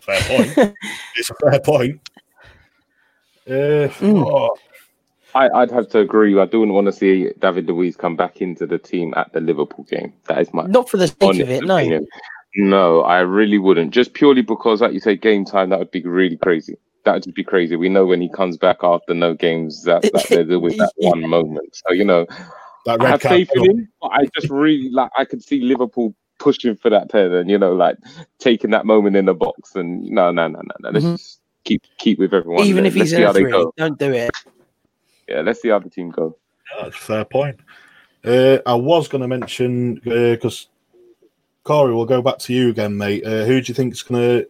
fair 0.00 0.20
point. 0.22 0.76
it's 1.16 1.30
a 1.30 1.34
fair 1.34 1.58
point. 1.60 2.00
Uh, 3.48 3.88
Mm. 4.00 4.24
oh, 4.26 4.56
I, 5.34 5.48
I'd 5.50 5.70
have 5.70 5.88
to 5.90 6.00
agree. 6.00 6.38
I 6.38 6.46
don't 6.46 6.72
want 6.72 6.86
to 6.86 6.92
see 6.92 7.30
David 7.38 7.68
Luiz 7.68 7.94
come 7.96 8.16
back 8.16 8.40
into 8.40 8.66
the 8.66 8.78
team 8.78 9.14
at 9.16 9.32
the 9.32 9.40
Liverpool 9.40 9.84
game. 9.84 10.12
That 10.28 10.40
is 10.40 10.52
my 10.52 10.66
Not 10.66 10.88
for 10.90 10.96
the 10.96 11.08
sake 11.08 11.40
of 11.40 11.50
it, 11.50 11.64
no. 11.64 12.00
No, 12.56 13.02
I 13.02 13.20
really 13.20 13.58
wouldn't. 13.58 13.92
Just 13.92 14.14
purely 14.14 14.40
because, 14.40 14.80
like 14.80 14.94
you 14.94 15.00
say, 15.00 15.14
game 15.14 15.44
time, 15.44 15.68
that 15.68 15.78
would 15.78 15.90
be 15.90 16.02
really 16.02 16.38
crazy. 16.38 16.76
That 17.06 17.14
would 17.14 17.22
just 17.22 17.36
be 17.36 17.44
crazy. 17.44 17.76
We 17.76 17.88
know 17.88 18.04
when 18.04 18.20
he 18.20 18.28
comes 18.28 18.58
back 18.58 18.78
after 18.82 19.14
no 19.14 19.32
games, 19.32 19.84
that, 19.84 20.02
that 20.12 20.26
there's 20.28 20.50
always 20.52 20.76
that 20.76 20.92
Yeah. 20.98 21.10
one 21.10 21.22
moment. 21.30 21.68
So, 21.86 21.92
you 21.94 22.04
know, 22.04 22.26
that 22.84 23.00
I 23.00 23.06
have 23.06 23.20
card. 23.20 23.36
faith 23.38 23.50
in 23.54 23.64
him, 23.64 23.88
but 24.02 24.08
I 24.08 24.26
just 24.34 24.50
really 24.50 24.90
like, 24.90 25.12
I 25.16 25.24
could 25.24 25.40
see 25.42 25.60
Liverpool 25.60 26.16
pushing 26.40 26.74
for 26.74 26.90
that 26.90 27.08
ten 27.08 27.32
and, 27.32 27.48
you 27.48 27.58
know, 27.58 27.72
like 27.74 27.96
taking 28.40 28.70
that 28.72 28.86
moment 28.86 29.14
in 29.14 29.24
the 29.26 29.34
box. 29.34 29.76
And 29.76 30.02
no, 30.02 30.32
no, 30.32 30.48
no, 30.48 30.58
no, 30.60 30.74
no. 30.80 30.90
Let's 30.90 31.06
Mhm. 31.06 31.12
just 31.16 31.40
keep 31.64 31.82
keep 31.98 32.18
with 32.18 32.34
everyone. 32.34 32.64
Even 32.66 32.82
there. 32.82 32.88
if 32.88 32.94
he's 32.94 33.12
let's 33.12 33.36
see 33.36 33.40
in 33.40 33.46
a 33.46 33.50
three, 33.52 33.70
don't 33.76 33.98
do 34.00 34.12
it. 34.12 34.30
Yeah, 35.28 35.42
let's 35.42 35.62
see 35.62 35.68
how 35.68 35.78
the 35.78 35.88
team 35.88 36.10
go. 36.10 36.36
That's 36.82 36.96
fair 36.96 37.24
point. 37.24 37.60
Uh, 38.24 38.58
I 38.66 38.74
was 38.74 39.06
going 39.06 39.22
to 39.22 39.28
mention 39.28 40.00
because 40.02 40.66
Corey, 41.62 41.94
we'll 41.94 42.04
go 42.04 42.20
back 42.20 42.38
to 42.38 42.52
you 42.52 42.70
again, 42.70 42.96
mate. 42.96 43.24
Uh, 43.24 43.44
who 43.44 43.60
do 43.60 43.70
you 43.70 43.74
think 43.74 43.92
is 43.92 44.02
going 44.02 44.20
to? 44.20 44.48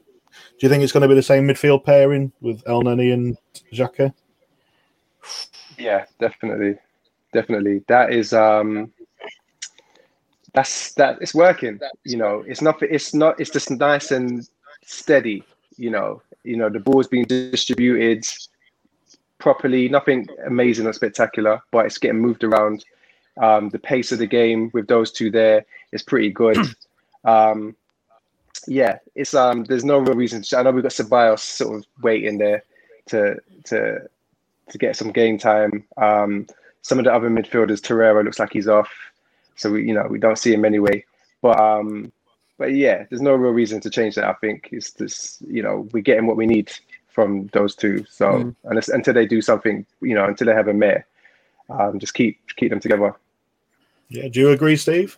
Do 0.59 0.67
you 0.67 0.71
think 0.71 0.83
it's 0.83 0.93
going 0.93 1.03
to 1.03 1.09
be 1.09 1.15
the 1.15 1.23
same 1.23 1.47
midfield 1.47 1.85
pairing 1.85 2.33
with 2.41 2.65
Elneny 2.65 3.13
and 3.13 3.37
Xhaka? 3.73 4.15
Yeah, 5.77 6.07
definitely, 6.19 6.79
definitely. 7.35 7.85
That 7.89 8.11
is 8.11 8.33
um, 8.33 8.91
that's 10.55 10.95
that. 10.95 11.19
It's 11.21 11.35
working. 11.35 11.79
You 12.05 12.17
know, 12.17 12.43
it's 12.47 12.63
not. 12.63 12.83
It's 12.83 13.13
not. 13.13 13.39
It's 13.39 13.51
just 13.51 13.71
nice 13.71 14.11
and 14.11 14.49
steady. 14.85 15.45
You 15.77 15.91
know, 15.91 16.23
you 16.45 16.57
know 16.57 16.71
the 16.71 16.81
ball's 16.81 17.09
being 17.09 17.27
distributed 17.27 18.25
properly. 19.39 19.91
Nothing 19.91 20.27
amazing 20.47 20.87
or 20.87 20.95
spectacular, 20.95 21.61
but 21.71 21.85
it's 21.85 21.99
getting 21.99 22.21
moved 22.21 22.45
around. 22.45 22.85
Um, 23.39 23.69
the 23.69 23.79
pace 23.79 24.13
of 24.13 24.19
the 24.19 24.27
game 24.27 24.71
with 24.73 24.87
those 24.87 25.13
two 25.13 25.31
there 25.31 25.67
is 25.93 26.03
pretty 26.03 26.31
good. 26.31 26.57
um, 27.27 27.77
yeah, 28.67 28.99
it's 29.15 29.35
um. 29.35 29.65
There's 29.65 29.85
no 29.85 29.99
real 29.99 30.15
reason. 30.15 30.43
To, 30.43 30.59
I 30.59 30.63
know 30.63 30.71
we've 30.73 30.83
got 30.83 30.93
Ceballos 30.93 31.41
sort 31.41 31.79
of 31.79 31.87
waiting 32.03 32.39
there 32.39 32.63
to 33.07 33.37
to 33.65 34.01
to 34.71 34.79
get 34.79 34.97
some 34.97 35.13
game 35.13 35.39
time. 35.39 35.85
Um, 35.97 36.47
some 36.83 36.99
of 36.99 37.05
the 37.05 37.13
other 37.13 37.31
midfielders, 37.31 37.81
Torreira 37.81 38.25
looks 38.25 38.39
like 38.39 38.53
he's 38.53 38.69
off, 38.69 38.93
so 39.57 39.71
we 39.71 39.87
you 39.87 39.95
know 39.95 40.07
we 40.09 40.19
don't 40.19 40.39
see 40.39 40.53
him 40.53 40.65
anyway. 40.65 41.05
But 41.43 41.59
um, 41.61 42.13
but 42.59 42.73
yeah, 42.73 43.05
there's 43.09 43.23
no 43.23 43.35
real 43.35 43.53
reason 43.53 43.81
to 43.83 43.91
change 43.91 44.15
that. 44.17 44.25
I 44.25 44.35
think 44.35 44.69
it's 44.73 44.93
just 44.93 45.43
you 45.43 45.63
know 45.63 45.89
we're 45.93 46.03
getting 46.03 46.27
what 46.27 46.37
we 46.37 46.47
need 46.47 46.73
from 47.09 47.47
those 47.53 47.75
two. 47.75 48.05
So 48.09 48.27
Mm. 48.27 48.57
and 48.65 48.89
until 48.89 49.15
they 49.15 49.27
do 49.27 49.41
something, 49.41 49.87
you 50.03 50.15
know, 50.15 50.27
until 50.27 50.47
they 50.47 50.55
have 50.55 50.69
a 50.69 50.75
mayor, 50.75 51.07
um, 51.71 51.99
just 51.99 52.15
keep 52.15 52.39
keep 52.57 52.71
them 52.71 52.81
together. 52.81 53.15
Yeah, 54.09 54.29
do 54.29 54.41
you 54.41 54.51
agree, 54.51 54.77
Steve? 54.77 55.17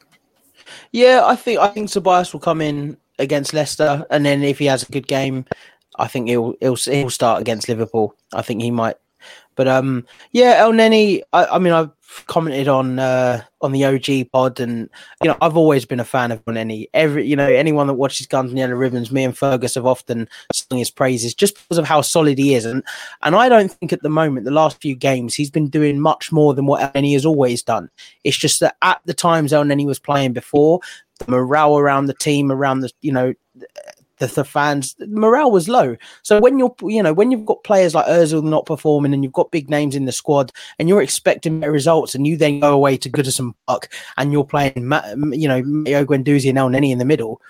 Yeah, 0.93 1.23
I 1.25 1.37
think 1.37 1.59
I 1.61 1.69
think 1.69 1.91
Tobias 1.91 2.33
will 2.33 2.41
come 2.41 2.61
in 2.61 2.97
against 3.19 3.55
Leicester, 3.55 4.07
and 4.11 4.25
then 4.25 4.43
if 4.43 4.59
he 4.59 4.67
has 4.67 4.83
a 4.83 4.93
good 4.93 5.07
game, 5.07 5.45
I 5.99 6.07
think 6.07 6.29
he'll 6.29 6.55
he'll 6.61 6.77
he'll 6.77 7.11
start 7.11 7.41
against 7.41 7.69
Liverpool. 7.69 8.15
I 8.33 8.43
think 8.43 8.63
he 8.63 8.71
might. 8.71 8.97
But 9.57 9.67
um, 9.67 10.07
yeah, 10.33 10.63
Elneny. 10.63 11.23
I, 11.33 11.47
I 11.47 11.59
mean, 11.59 11.73
I've 11.73 11.91
commented 12.27 12.69
on 12.69 13.01
uh, 13.01 13.43
on 13.61 13.73
the 13.73 13.85
OG 13.85 14.31
pod, 14.33 14.61
and 14.61 14.89
you 15.21 15.29
know, 15.29 15.37
I've 15.41 15.57
always 15.57 15.85
been 15.85 15.99
a 15.99 16.05
fan 16.05 16.31
of 16.31 16.45
Elneny. 16.45 16.87
Every 16.95 17.27
you 17.27 17.35
know, 17.35 17.49
anyone 17.49 17.89
that 17.89 17.95
watches 17.95 18.29
Guns 18.29 18.51
and 18.51 18.59
Yellow 18.59 18.75
Ribbons, 18.75 19.11
me 19.11 19.25
and 19.25 19.37
Fergus 19.37 19.75
have 19.75 19.85
often 19.85 20.29
sung 20.53 20.79
his 20.79 20.93
praises 20.93 21.35
just 21.35 21.57
because 21.57 21.79
of 21.79 21.87
how 21.87 22.03
solid 22.03 22.39
he 22.39 22.55
is, 22.55 22.65
and 22.65 22.85
and 23.23 23.35
I 23.35 23.49
don't 23.49 23.73
think 23.73 23.93
at 23.93 24.03
the 24.03 24.09
moment, 24.09 24.45
the 24.45 24.53
last 24.53 24.81
few 24.81 24.95
games, 24.95 25.35
he's 25.35 25.51
been 25.51 25.69
doing 25.69 26.01
much 26.01 26.31
more 26.31 26.55
than 26.55 26.67
what 26.67 26.95
Elneny 26.95 27.15
has 27.15 27.27
always 27.27 27.63
done. 27.63 27.91
It's 28.23 28.37
just 28.37 28.61
that 28.61 28.77
at 28.83 29.01
the 29.07 29.15
times 29.15 29.53
Elneny 29.53 29.87
was 29.87 29.99
playing 29.99 30.35
before, 30.35 30.79
morale 31.27 31.79
around 31.79 32.07
the 32.07 32.15
team, 32.15 32.53
around 32.53 32.81
the 32.81 32.91
you 33.01 33.13
know 33.13 33.35
the, 34.19 34.27
the 34.27 34.45
fans, 34.45 34.97
morale 35.07 35.51
was 35.51 35.69
low. 35.69 35.97
So 36.23 36.41
when 36.41 36.59
you're 36.59 36.75
you 36.83 37.03
know 37.03 37.13
when 37.13 37.31
you've 37.31 37.47
got 37.47 37.65
players 37.65 37.95
like 37.95 38.07
Özil 38.07 38.43
not 38.43 38.67
performing 38.67 39.13
and 39.15 39.23
you've 39.23 39.33
got 39.33 39.51
big 39.51 39.71
names 39.71 39.95
in 39.95 40.05
the 40.05 40.13
squad 40.13 40.53
and 40.79 40.89
you're 40.89 41.03
expecting 41.03 41.61
results 41.61 42.15
and 42.15 42.27
you 42.27 42.37
then 42.37 42.61
go 42.61 42.73
away 42.73 42.97
to 42.99 43.11
Goodison 43.11 43.55
Park 43.67 43.93
and 44.17 44.33
you're 44.33 44.45
playing 44.45 44.93
you 45.33 45.49
know 45.49 45.63
Matteo 45.63 46.05
Guendouzi 46.05 46.49
and 46.49 46.59
Elneny 46.59 46.91
in 46.91 46.99
the 46.99 47.05
middle. 47.05 47.41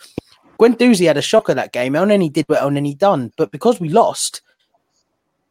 Guendouzi 0.59 1.07
had 1.07 1.16
a 1.16 1.23
shocker 1.23 1.55
that 1.55 1.73
game. 1.73 1.93
Elneny 1.93 2.33
did 2.33 2.45
what 2.49 2.61
Elneny 2.61 2.97
done, 2.97 3.33
but 3.37 3.53
because 3.53 3.81
we 3.81 3.89
lost, 3.89 4.43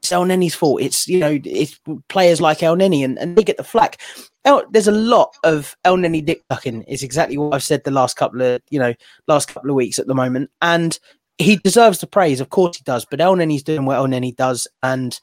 it's 0.01 0.11
Elneny's 0.11 0.55
fault. 0.55 0.82
It's 0.82 1.07
you 1.07 1.20
know 1.20 1.39
it's 1.43 1.80
players 2.09 2.41
like 2.41 2.59
Elneny 2.59 3.03
and, 3.03 3.18
and 3.18 3.36
they 3.36 3.43
get 3.43 3.57
the 3.57 3.63
flack. 3.63 3.99
El, 4.48 4.64
there's 4.72 4.88
a 4.88 4.93
lot 4.93 5.36
of 5.43 5.76
Elneny 5.86 6.26
dick 6.26 6.41
ducking. 6.50 6.84
Is 6.84 7.04
exactly 7.04 7.38
what 7.38 7.54
I've 7.54 7.64
said 7.64 7.84
the 7.84 7.91
last 7.91 8.16
couple 8.16 8.41
of 8.41 8.62
you 8.70 8.80
know 8.80 8.93
last 9.28 9.50
couple 9.50 9.70
of 9.70 9.76
weeks 9.76 10.00
at 10.00 10.08
the 10.08 10.16
moment, 10.16 10.50
and 10.62 10.98
he 11.38 11.58
deserves 11.58 12.00
the 12.00 12.08
praise. 12.08 12.39
Of 12.39 12.50
course 12.50 12.78
he 12.78 12.84
does, 12.84 13.06
but 13.06 13.20
Elneny's 13.20 13.62
doing 13.62 13.86
what 13.86 13.98
Elneny 13.98 14.34
does, 14.34 14.66
and 14.82 15.20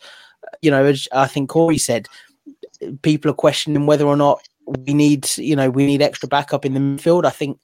you 0.60 0.70
know 0.70 0.84
as 0.84 1.08
I 1.10 1.26
think 1.26 1.48
Corey 1.48 1.78
said, 1.78 2.06
people 3.00 3.30
are 3.30 3.34
questioning 3.34 3.86
whether 3.86 4.04
or 4.04 4.16
not 4.16 4.46
we 4.66 4.92
need 4.92 5.26
you 5.38 5.56
know 5.56 5.70
we 5.70 5.86
need 5.86 6.02
extra 6.02 6.28
backup 6.28 6.66
in 6.66 6.74
the 6.74 6.80
midfield. 6.80 7.24
I 7.24 7.30
think 7.30 7.58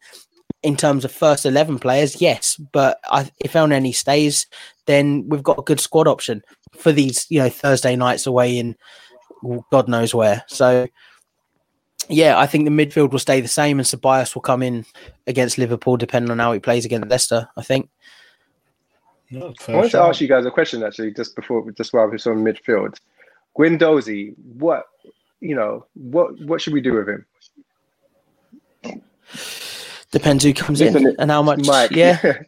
in 0.62 0.76
terms 0.76 1.04
of 1.04 1.12
first 1.12 1.46
11 1.46 1.78
players, 1.78 2.20
yes. 2.20 2.56
But 2.72 3.00
I, 3.10 3.30
if 3.40 3.52
Elneny 3.52 3.94
stays, 3.94 4.46
then 4.86 5.26
we've 5.28 5.42
got 5.42 5.58
a 5.58 5.62
good 5.62 5.80
squad 5.80 6.06
option 6.06 6.42
for 6.76 6.92
these, 6.92 7.26
you 7.30 7.38
know, 7.38 7.48
Thursday 7.48 7.96
nights 7.96 8.26
away 8.26 8.58
in 8.58 8.76
God 9.70 9.88
knows 9.88 10.14
where. 10.14 10.44
So, 10.48 10.86
yeah, 12.10 12.38
I 12.38 12.46
think 12.46 12.64
the 12.64 12.70
midfield 12.70 13.10
will 13.12 13.18
stay 13.18 13.40
the 13.40 13.48
same 13.48 13.78
and 13.78 13.86
Ceballos 13.86 14.34
will 14.34 14.42
come 14.42 14.62
in 14.62 14.84
against 15.26 15.58
Liverpool 15.58 15.96
depending 15.96 16.30
on 16.30 16.38
how 16.38 16.52
he 16.52 16.58
plays 16.58 16.84
against 16.84 17.08
Leicester, 17.08 17.48
I 17.56 17.62
think. 17.62 17.88
No, 19.30 19.48
I 19.48 19.62
fair 19.62 19.76
wanted 19.76 19.90
to 19.92 20.00
ask 20.00 20.20
you 20.20 20.28
guys 20.28 20.44
a 20.44 20.50
question 20.50 20.82
actually, 20.82 21.12
just 21.12 21.36
before, 21.36 21.70
just 21.72 21.92
while 21.92 22.06
we're 22.06 22.32
on 22.32 22.44
midfield. 22.44 22.98
Guendouzi, 23.56 24.34
what 24.56 24.84
you 25.40 25.54
know, 25.54 25.86
what 25.94 26.40
what 26.42 26.60
should 26.60 26.72
we 26.72 26.80
do 26.80 26.94
with 26.94 27.08
him? 27.08 27.26
Depends 30.10 30.42
who 30.42 30.52
comes 30.52 30.80
Listen, 30.80 31.06
in 31.06 31.16
and 31.18 31.30
how 31.30 31.42
much. 31.42 31.66
Mike, 31.66 31.92
Yeah. 31.92 32.18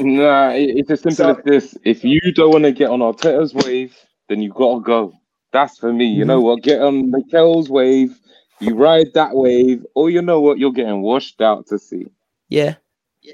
Nah, 0.00 0.50
it- 0.50 0.76
it's 0.76 0.90
as 0.90 1.02
simple 1.02 1.16
So- 1.16 1.30
as 1.36 1.44
this. 1.44 1.78
If 1.84 2.02
you 2.02 2.20
don't 2.34 2.50
want 2.50 2.64
to 2.64 2.72
get 2.72 2.90
on 2.90 2.98
Arteta's 2.98 3.54
wave, 3.54 3.96
then 4.28 4.42
you 4.42 4.50
gotta 4.52 4.80
go. 4.80 5.12
That's 5.52 5.78
for 5.78 5.92
me. 5.92 6.06
You 6.06 6.22
mm-hmm. 6.22 6.28
know 6.28 6.40
what? 6.40 6.62
Get 6.64 6.82
on 6.82 7.12
Mikel's 7.12 7.70
wave. 7.70 8.18
You 8.60 8.74
ride 8.74 9.12
that 9.14 9.34
wave, 9.34 9.84
or 9.94 10.10
you 10.10 10.22
know 10.22 10.40
what? 10.40 10.58
You're 10.58 10.72
getting 10.72 11.02
washed 11.02 11.40
out 11.40 11.66
to 11.68 11.78
sea. 11.78 12.06
Yeah. 12.48 12.74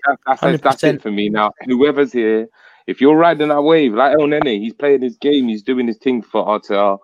That, 0.07 0.19
that's, 0.27 0.43
it, 0.43 0.63
that's 0.63 0.85
it 0.85 1.03
for 1.03 1.11
me 1.11 1.29
now. 1.29 1.53
Whoever's 1.67 2.13
here, 2.13 2.49
if 2.87 3.01
you're 3.01 3.17
riding 3.17 3.49
that 3.49 3.63
wave, 3.63 3.95
like 3.95 4.17
Elneny, 4.17 4.59
he's 4.61 4.75
playing 4.75 5.03
his 5.03 5.17
game, 5.17 5.49
he's 5.49 5.63
doing 5.63 5.87
his 5.87 5.99
thing 5.99 6.21
for 6.23 6.45
Arteta. 6.45 6.99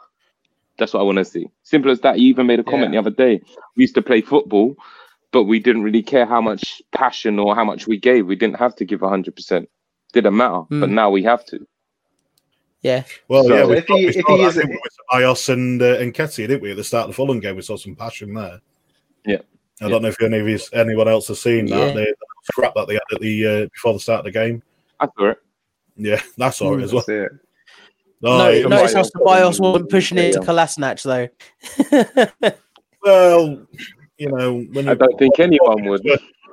That's 0.79 0.93
what 0.95 1.01
I 1.01 1.05
want 1.05 1.18
to 1.18 1.25
see. 1.25 1.47
Simple 1.62 1.91
as 1.91 2.01
that. 2.01 2.18
You 2.18 2.29
even 2.29 2.47
made 2.47 2.59
a 2.61 2.64
comment 2.64 2.93
Yeah. 2.93 3.01
the 3.03 3.09
other 3.09 3.16
day. 3.16 3.41
We 3.77 3.85
used 3.85 3.95
to 3.95 4.03
play 4.03 4.21
football, 4.23 4.77
but 5.31 5.45
we 5.45 5.59
didn't 5.61 5.83
really 5.83 6.03
care 6.03 6.27
how 6.27 6.41
much 6.41 6.83
passion 6.93 7.39
or 7.39 7.55
how 7.55 7.64
much 7.64 7.87
we 7.87 7.99
gave. 7.99 8.27
We 8.27 8.37
didn't 8.37 8.57
have 8.59 8.75
to 8.77 8.85
give 8.85 9.01
hundred 9.01 9.37
percent. 9.37 9.68
Didn't 10.12 10.37
matter, 10.37 10.62
but 10.71 10.89
Mm. 10.89 10.93
now 10.93 11.11
we 11.11 11.23
have 11.23 11.45
to. 11.47 11.66
Yeah, 12.83 13.03
Well, 13.28 13.45
So 13.45 13.55
yeah, 13.55 13.66
we 13.66 13.76
if 13.76 13.87
saw, 13.87 13.97
he- 13.97 14.05
we 14.07 14.09
if 14.09 14.14
saw 14.24 14.37
he 14.37 14.43
that, 14.43 14.49
is- 14.49 14.55
didn't 14.55 14.70
with 14.70 14.97
Ios 15.12 15.49
and 15.53 15.83
uh, 15.83 15.99
and 15.99 16.14
Ketty, 16.14 16.47
didn't 16.47 16.62
we? 16.62 16.70
At 16.70 16.76
the 16.78 16.85
start 16.85 17.05
of 17.05 17.11
the 17.11 17.14
Fulham 17.14 17.39
game, 17.41 17.57
we 17.57 17.62
saw 17.62 17.76
some 17.76 17.95
passion 17.95 18.33
there. 18.33 18.61
Yeah. 19.26 19.39
I 19.83 19.89
don't 19.89 20.01
know 20.03 20.09
if 20.09 20.20
any 20.22 20.39
of 20.39 20.49
you, 20.49 20.59
anyone 20.72 21.09
else 21.09 21.28
has 21.28 21.41
seen 21.41 21.66
that. 21.66 21.76
Yeah. 21.78 21.93
The, 21.93 22.01
the 22.01 22.16
scrap 22.45 22.74
that 22.74 22.87
they 22.89 22.95
had 22.95 23.03
at 23.12 23.20
the 23.20 23.47
uh, 23.47 23.66
before 23.72 23.93
the 23.95 24.01
start 24.01 24.20
of 24.20 24.24
the 24.26 24.31
game. 24.31 24.62
I 24.99 25.07
saw 25.18 25.31
it. 25.31 25.39
Yeah, 25.97 26.20
that's 26.39 26.61
all 26.62 26.70
right 26.76 26.81
Mm. 26.81 26.85
as 26.85 26.93
well. 26.95 27.05
It. 27.07 27.33
Oh, 28.22 28.39
no, 28.39 28.51
it 28.51 28.64
was- 28.66 28.70
notice 28.70 28.93
how 28.95 29.03
Ceballos- 29.03 29.11
Ceballos 29.59 29.61
wasn't 29.61 29.91
pushing 29.91 30.18
it 30.18 30.33
to 30.33 30.41
Yeah. 30.41 30.47
Kolasinac 30.47 31.03
though. 31.03 32.51
well, 33.05 33.66
you 34.18 34.28
know, 34.31 34.61
when 34.72 34.89
I 34.89 34.95
don't 34.95 35.18
think 35.18 35.39
anyone 35.39 35.85
would. 35.85 36.03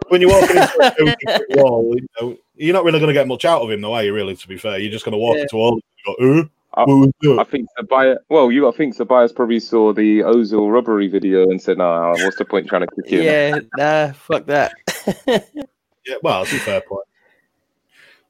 When 0.09 0.21
you 0.21 0.29
walk 0.29 0.49
into 0.49 1.15
a 1.57 1.61
wall, 1.61 1.93
you 1.95 2.07
know, 2.21 2.37
you're 2.55 2.73
not 2.73 2.83
really 2.85 2.99
going 2.99 3.07
to 3.09 3.13
get 3.13 3.27
much 3.27 3.45
out 3.45 3.61
of 3.61 3.69
him, 3.71 3.81
though, 3.81 3.93
are 3.93 4.03
you? 4.03 4.13
Really, 4.13 4.35
to 4.35 4.47
be 4.47 4.57
fair, 4.57 4.77
you're 4.79 4.91
just 4.91 5.05
going 5.05 5.13
to 5.13 5.17
walk 5.17 5.35
Yeah. 5.35 5.41
into 5.43 5.55
a 5.55 5.59
wall. 5.59 5.73
And 5.73 5.81
go, 6.05 6.39
uh, 6.41 6.43
I- 6.73 6.83
what 6.85 6.87
was 6.99 7.11
that?" 7.21 7.39
I 7.39 7.43
think 7.43 7.67
Sabaya. 7.77 8.17
Well, 8.29 8.51
you. 8.51 8.67
I 8.67 8.71
think 8.71 8.95
Ceballos 8.95 9.35
probably 9.35 9.59
saw 9.59 9.93
the 9.93 10.19
Ozil 10.19 10.71
robbery 10.71 11.07
video 11.07 11.43
and 11.43 11.61
said, 11.61 11.77
"Nah, 11.77 12.11
what's 12.11 12.37
the 12.37 12.45
point 12.45 12.67
trying 12.67 12.85
to 12.87 12.95
kick 12.95 13.11
in?" 13.13 13.23
yeah, 13.23 13.59
nah, 13.77 14.13
fuck 14.13 14.45
that. 14.45 14.73
Yeah, 16.07 16.15
well, 16.23 16.43
that's 16.45 16.53
a 16.55 16.59
fair 16.59 16.79
point. 16.79 17.05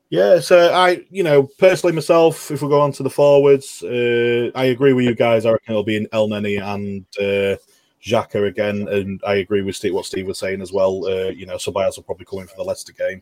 Yeah, 0.10 0.40
so 0.40 0.74
I, 0.74 1.06
you 1.12 1.22
know, 1.22 1.48
personally 1.60 1.94
myself, 1.94 2.50
if 2.50 2.64
we 2.64 2.70
go 2.70 2.82
on 2.82 2.92
to 2.94 3.04
the 3.04 3.10
forwards, 3.12 3.84
uh, 3.84 4.50
I 4.56 4.66
agree 4.66 4.94
with 4.94 5.06
you 5.06 5.14
guys. 5.14 5.46
I 5.46 5.52
reckon 5.52 5.74
it'll 5.74 5.84
be 5.84 5.98
in 5.98 6.08
Elneny 6.08 6.60
and 6.60 7.06
uh, 7.22 7.58
Xhaka 8.04 8.48
again, 8.48 8.88
and 8.88 9.22
I 9.26 9.36
agree 9.36 9.62
with 9.62 9.76
Steve, 9.76 9.94
what 9.94 10.06
Steve 10.06 10.28
was 10.28 10.40
saying 10.40 10.62
as 10.62 10.72
well. 10.72 11.06
Uh, 11.06 11.30
you 11.30 11.46
know, 11.46 11.58
Tobias 11.58 11.98
will 11.98 12.04
probably 12.04 12.26
come 12.26 12.40
in 12.40 12.48
for 12.48 12.58
the 12.58 12.64
Leicester 12.64 12.94
game. 12.94 13.22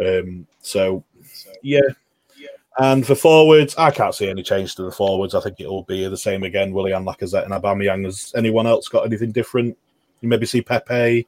Um, 0.00 0.46
so, 0.60 1.04
yeah. 1.62 1.80
And 2.80 3.04
for 3.04 3.16
forwards, 3.16 3.74
I 3.76 3.90
can't 3.90 4.14
see 4.14 4.28
any 4.28 4.44
change 4.44 4.76
to 4.76 4.84
the 4.84 4.92
forwards. 4.92 5.34
I 5.34 5.40
think 5.40 5.60
it'll 5.60 5.82
be 5.82 6.06
the 6.08 6.16
same 6.16 6.44
again. 6.44 6.72
Willian 6.72 7.04
Lacazette 7.04 7.44
and 7.44 7.52
Aubameyang. 7.52 8.04
Has 8.04 8.32
anyone 8.36 8.68
else 8.68 8.86
got 8.86 9.04
anything 9.04 9.32
different? 9.32 9.76
You 10.20 10.28
maybe 10.28 10.46
see 10.46 10.62
Pepe. 10.62 11.26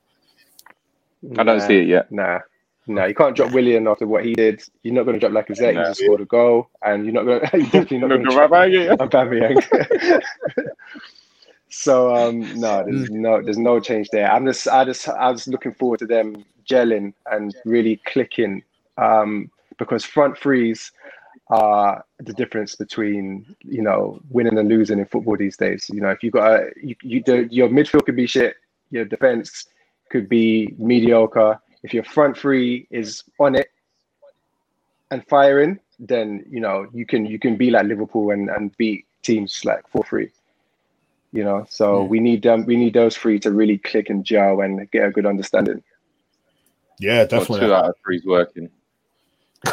I 1.38 1.42
don't 1.42 1.58
Nah, 1.58 1.66
see 1.66 1.78
it 1.78 1.88
yet. 1.88 2.10
Nah, 2.12 2.38
nah, 2.86 3.06
you 3.06 3.14
can't 3.14 3.34
drop 3.34 3.52
William 3.52 3.88
after 3.88 4.06
what 4.06 4.24
he 4.24 4.34
did. 4.34 4.62
You're 4.84 4.94
not 4.94 5.04
going 5.04 5.18
to 5.18 5.28
drop 5.28 5.44
Lacazette. 5.44 5.74
Nah. 5.74 5.80
He 5.80 5.86
just 5.88 6.00
scored 6.00 6.20
a 6.20 6.24
goal, 6.24 6.70
and 6.82 7.04
you're 7.04 7.14
not 7.14 7.24
going. 7.24 7.40
to 7.50 7.58
You're 7.58 7.66
definitely 7.66 7.98
not 7.98 8.08
going 8.08 8.24
to 8.24 8.30
drop 8.30 8.50
Aubameyang. 8.50 10.22
so 11.70 12.14
um, 12.14 12.40
no, 12.60 12.84
there's 12.84 13.10
no 13.10 13.40
there's 13.42 13.58
no 13.58 13.78
change 13.78 14.08
there. 14.10 14.30
I'm 14.30 14.44
just 14.44 14.66
I 14.68 14.84
just 14.84 15.08
I 15.08 15.30
was 15.30 15.46
looking 15.46 15.72
forward 15.72 16.00
to 16.00 16.06
them 16.06 16.44
gelling 16.68 17.14
and 17.30 17.54
really 17.64 18.00
clicking 18.06 18.62
um, 18.98 19.50
because 19.78 20.04
front 20.04 20.36
threes 20.36 20.90
are 21.48 22.04
the 22.18 22.32
difference 22.32 22.74
between 22.74 23.56
you 23.62 23.82
know 23.82 24.20
winning 24.30 24.58
and 24.58 24.68
losing 24.68 24.98
in 24.98 25.06
football 25.06 25.36
these 25.36 25.56
days. 25.56 25.88
You 25.92 26.00
know, 26.00 26.10
if 26.10 26.24
you 26.24 26.32
got 26.32 26.52
a 26.52 26.70
you, 26.82 26.96
you 27.02 27.22
the, 27.24 27.46
your 27.50 27.68
midfield 27.68 28.04
could 28.04 28.16
be 28.16 28.26
shit, 28.26 28.56
your 28.90 29.04
defense 29.04 29.66
could 30.10 30.28
be 30.28 30.74
mediocre. 30.76 31.60
If 31.84 31.94
your 31.94 32.04
front 32.04 32.36
three 32.36 32.88
is 32.90 33.22
on 33.38 33.54
it 33.54 33.70
and 35.12 35.26
firing, 35.28 35.78
then 36.00 36.44
you 36.50 36.60
know 36.60 36.88
you 36.92 37.06
can 37.06 37.26
you 37.26 37.38
can 37.38 37.56
be 37.56 37.70
like 37.70 37.86
Liverpool 37.86 38.32
and, 38.32 38.50
and 38.50 38.76
beat 38.76 39.06
teams 39.22 39.64
like 39.64 39.86
four 39.88 40.04
three. 40.04 40.30
You 41.32 41.44
know, 41.44 41.64
so 41.70 42.00
Yeah. 42.02 42.06
we 42.08 42.20
need 42.20 42.42
them. 42.42 42.66
We 42.66 42.76
need 42.76 42.94
those 42.94 43.16
three 43.16 43.38
to 43.40 43.52
really 43.52 43.78
click 43.78 44.10
and 44.10 44.24
gel 44.24 44.60
and 44.62 44.90
get 44.90 45.06
a 45.06 45.10
good 45.10 45.26
understanding. 45.26 45.82
Yeah, 46.98 47.18
Well, 47.18 47.26
definitely. 47.28 47.60
two 47.60 47.74
out 47.74 47.84
of 47.90 47.94
three's 48.04 48.24
working. 48.26 48.68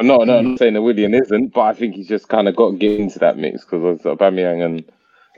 no, 0.00 0.18
no, 0.18 0.20
I'm 0.38 0.50
not 0.50 0.58
saying 0.58 0.74
that 0.74 0.82
William 0.82 1.14
isn't, 1.14 1.48
but 1.54 1.60
I 1.62 1.72
think 1.72 1.94
he's 1.94 2.08
just 2.08 2.28
kind 2.28 2.48
of 2.48 2.56
got 2.56 2.72
to 2.72 2.76
get 2.76 3.00
into 3.00 3.18
that 3.20 3.38
mix 3.38 3.64
because 3.64 4.04
of 4.04 4.18
Aubameyang 4.18 4.64
and. 4.64 4.84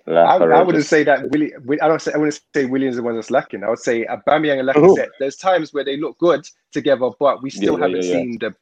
I, 0.06 0.10
Laka 0.38 0.54
I 0.54 0.62
wouldn't 0.62 0.76
just- 0.80 0.88
say 0.88 1.04
that. 1.04 1.30
Willie, 1.30 1.52
I 1.82 1.86
don't 1.86 2.00
say. 2.00 2.12
I 2.14 2.16
wouldn't 2.16 2.40
say 2.54 2.64
Williams 2.64 2.94
is 2.94 2.96
the 2.96 3.02
one 3.02 3.14
that's 3.14 3.30
lacking. 3.30 3.62
I 3.62 3.68
would 3.68 3.78
say 3.78 4.06
Aubameyang 4.06 4.58
and. 4.60 4.68
Lacazette. 4.68 5.10
There's 5.20 5.36
times 5.36 5.74
where 5.74 5.84
they 5.84 5.98
look 5.98 6.16
good 6.18 6.46
together, 6.72 7.10
but 7.20 7.42
we 7.42 7.50
still 7.50 7.74
Yeah, 7.78 7.80
yeah, 7.80 7.86
haven't 7.86 8.02
yeah, 8.04 8.10
yeah. 8.12 8.18
seen 8.18 8.38
the 8.40 8.54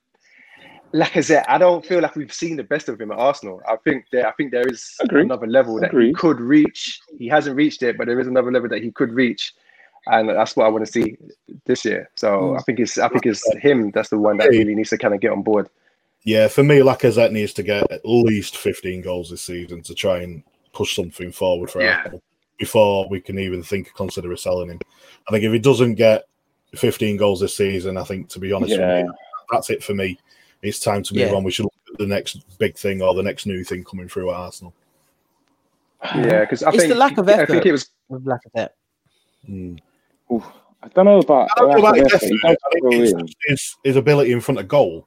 Lacazette. 0.96 1.16
I 1.16 1.20
said, 1.20 1.44
I 1.48 1.58
don't 1.58 1.84
feel 1.84 2.00
like 2.00 2.16
we've 2.16 2.32
seen 2.32 2.56
the 2.56 2.64
best 2.64 2.88
of 2.88 3.00
him 3.00 3.10
at 3.12 3.18
Arsenal. 3.18 3.60
I 3.68 3.76
think 3.76 4.06
there. 4.12 4.26
I 4.26 4.32
think 4.32 4.50
there 4.52 4.66
is 4.66 4.94
Agreed. 5.00 5.24
another 5.24 5.46
level 5.46 5.78
that 5.80 5.92
he 5.92 6.12
could 6.14 6.40
reach. 6.40 7.00
He 7.18 7.26
hasn't 7.28 7.56
reached 7.56 7.82
it, 7.82 7.96
but 7.98 8.06
there 8.06 8.18
is 8.20 8.26
another 8.26 8.50
level 8.52 8.68
that 8.70 8.82
he 8.82 8.90
could 8.90 9.12
reach, 9.12 9.54
and 10.06 10.28
that's 10.28 10.56
what 10.56 10.66
I 10.66 10.68
want 10.68 10.86
to 10.86 10.90
see 10.92 11.16
this 11.64 11.84
year. 11.84 12.10
So 12.16 12.50
Hmm. 12.52 12.56
I 12.58 12.62
think 12.62 12.80
it's. 12.80 12.98
I 12.98 13.08
think 13.08 13.26
it's 13.26 13.42
him. 13.56 13.90
That's 13.92 14.08
the 14.08 14.18
one 14.18 14.36
that 14.38 14.50
really 14.50 14.74
needs 14.74 14.90
to 14.90 14.98
kind 14.98 15.14
of 15.14 15.20
get 15.20 15.32
on 15.32 15.42
board. 15.42 15.68
Yeah, 16.24 16.48
for 16.48 16.64
me, 16.64 16.78
Lacazette 16.80 17.30
needs 17.30 17.52
to 17.54 17.62
get 17.62 17.90
at 17.92 18.00
least 18.04 18.56
15 18.56 19.00
goals 19.02 19.30
this 19.30 19.42
season 19.42 19.82
to 19.82 19.94
try 19.94 20.18
and 20.18 20.42
push 20.72 20.96
something 20.96 21.30
forward 21.30 21.70
for 21.70 21.80
Yeah. 21.82 21.98
Arsenal 21.98 22.22
before 22.58 23.06
we 23.10 23.20
can 23.20 23.38
even 23.38 23.62
think 23.62 23.94
consider 23.94 24.34
selling 24.36 24.70
him. 24.70 24.80
I 25.28 25.30
think 25.32 25.44
if 25.44 25.52
he 25.52 25.58
doesn't 25.58 25.94
get 25.94 26.24
15 26.74 27.16
goals 27.16 27.40
this 27.40 27.54
season, 27.56 27.96
I 27.96 28.02
think 28.04 28.28
to 28.30 28.38
be 28.40 28.52
honest, 28.52 28.72
with 28.72 28.80
Yeah. 28.80 29.02
me, 29.04 29.08
that's 29.52 29.70
it 29.70 29.84
for 29.84 29.94
me. 29.94 30.18
It's 30.66 30.80
time 30.80 31.02
to 31.04 31.14
move 31.14 31.28
Yeah. 31.30 31.34
on. 31.34 31.44
We 31.44 31.50
should 31.52 31.64
look 31.64 31.72
at 31.92 31.98
the 31.98 32.06
next 32.06 32.58
big 32.58 32.76
thing 32.76 33.02
or 33.02 33.14
the 33.14 33.22
next 33.22 33.46
new 33.46 33.62
thing 33.64 33.84
coming 33.84 34.08
through 34.08 34.30
at 34.30 34.36
Arsenal. 34.36 34.74
Yeah, 36.14 36.40
because 36.40 36.62
I 36.62 36.68
It's 36.70 36.78
think 36.78 36.92
the 36.92 36.98
lack 36.98 37.18
of 37.18 37.28
I 37.28 37.46
think 37.46 37.66
it 37.66 37.72
was. 37.72 37.88
With 38.08 38.24
Lacazette. 38.24 38.70
Mm. 39.48 39.78
Oof. 40.32 40.44
I 40.82 40.88
don't 40.88 41.04
know 41.06 41.18
about. 41.18 41.48
I 41.56 41.60
don't 41.60 41.70
know 41.72 41.78
about 41.78 41.96
his 41.96 42.12
effort. 42.14 42.24
effort. 42.24 42.30
He 42.30 42.38
does 42.38 42.56
I 42.64 42.68
think 42.70 42.82
throw 42.82 42.90
it's 43.02 43.12
in. 43.12 43.28
his, 43.48 43.76
his 43.82 43.96
ability 43.96 44.32
in 44.32 44.40
front 44.40 44.60
of 44.60 44.68
goal. 44.68 45.06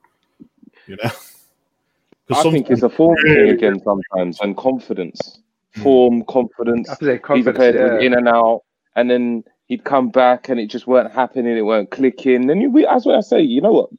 You 0.88 0.98
know, 0.98 1.04
I 1.06 1.10
think 1.10 2.38
sometimes- 2.42 2.70
it's 2.72 2.84
a 2.84 2.90
form 2.90 3.16
thing 3.24 3.50
again 3.50 3.80
sometimes 3.84 4.40
and 4.42 4.58
confidence. 4.58 5.40
Hmm. 5.76 5.82
Form, 5.84 6.24
confidence. 6.26 6.90
I 6.90 6.92
have 6.94 7.00
to 7.00 7.06
say 7.06 7.12
He's 7.14 7.20
a 7.48 7.54
confidence. 7.54 7.76
Yeah. 8.02 8.06
in 8.06 8.14
and 8.16 8.28
out, 8.28 8.64
and 8.96 9.10
then 9.10 9.44
he'd 9.68 9.84
come 9.84 10.10
back 10.10 10.50
and 10.50 10.60
it 10.60 10.66
just 10.68 10.88
weren't 10.88 11.12
happening, 11.14 11.56
it 11.56 11.62
weren't 11.62 11.92
clicking. 11.92 12.48
Then 12.48 12.60
you, 12.60 12.72
we, 12.72 12.84
that's 12.86 13.06
what 13.06 13.16
I 13.16 13.22
say. 13.22 13.42
You 13.42 13.62
know 13.62 13.72
what? 13.72 13.90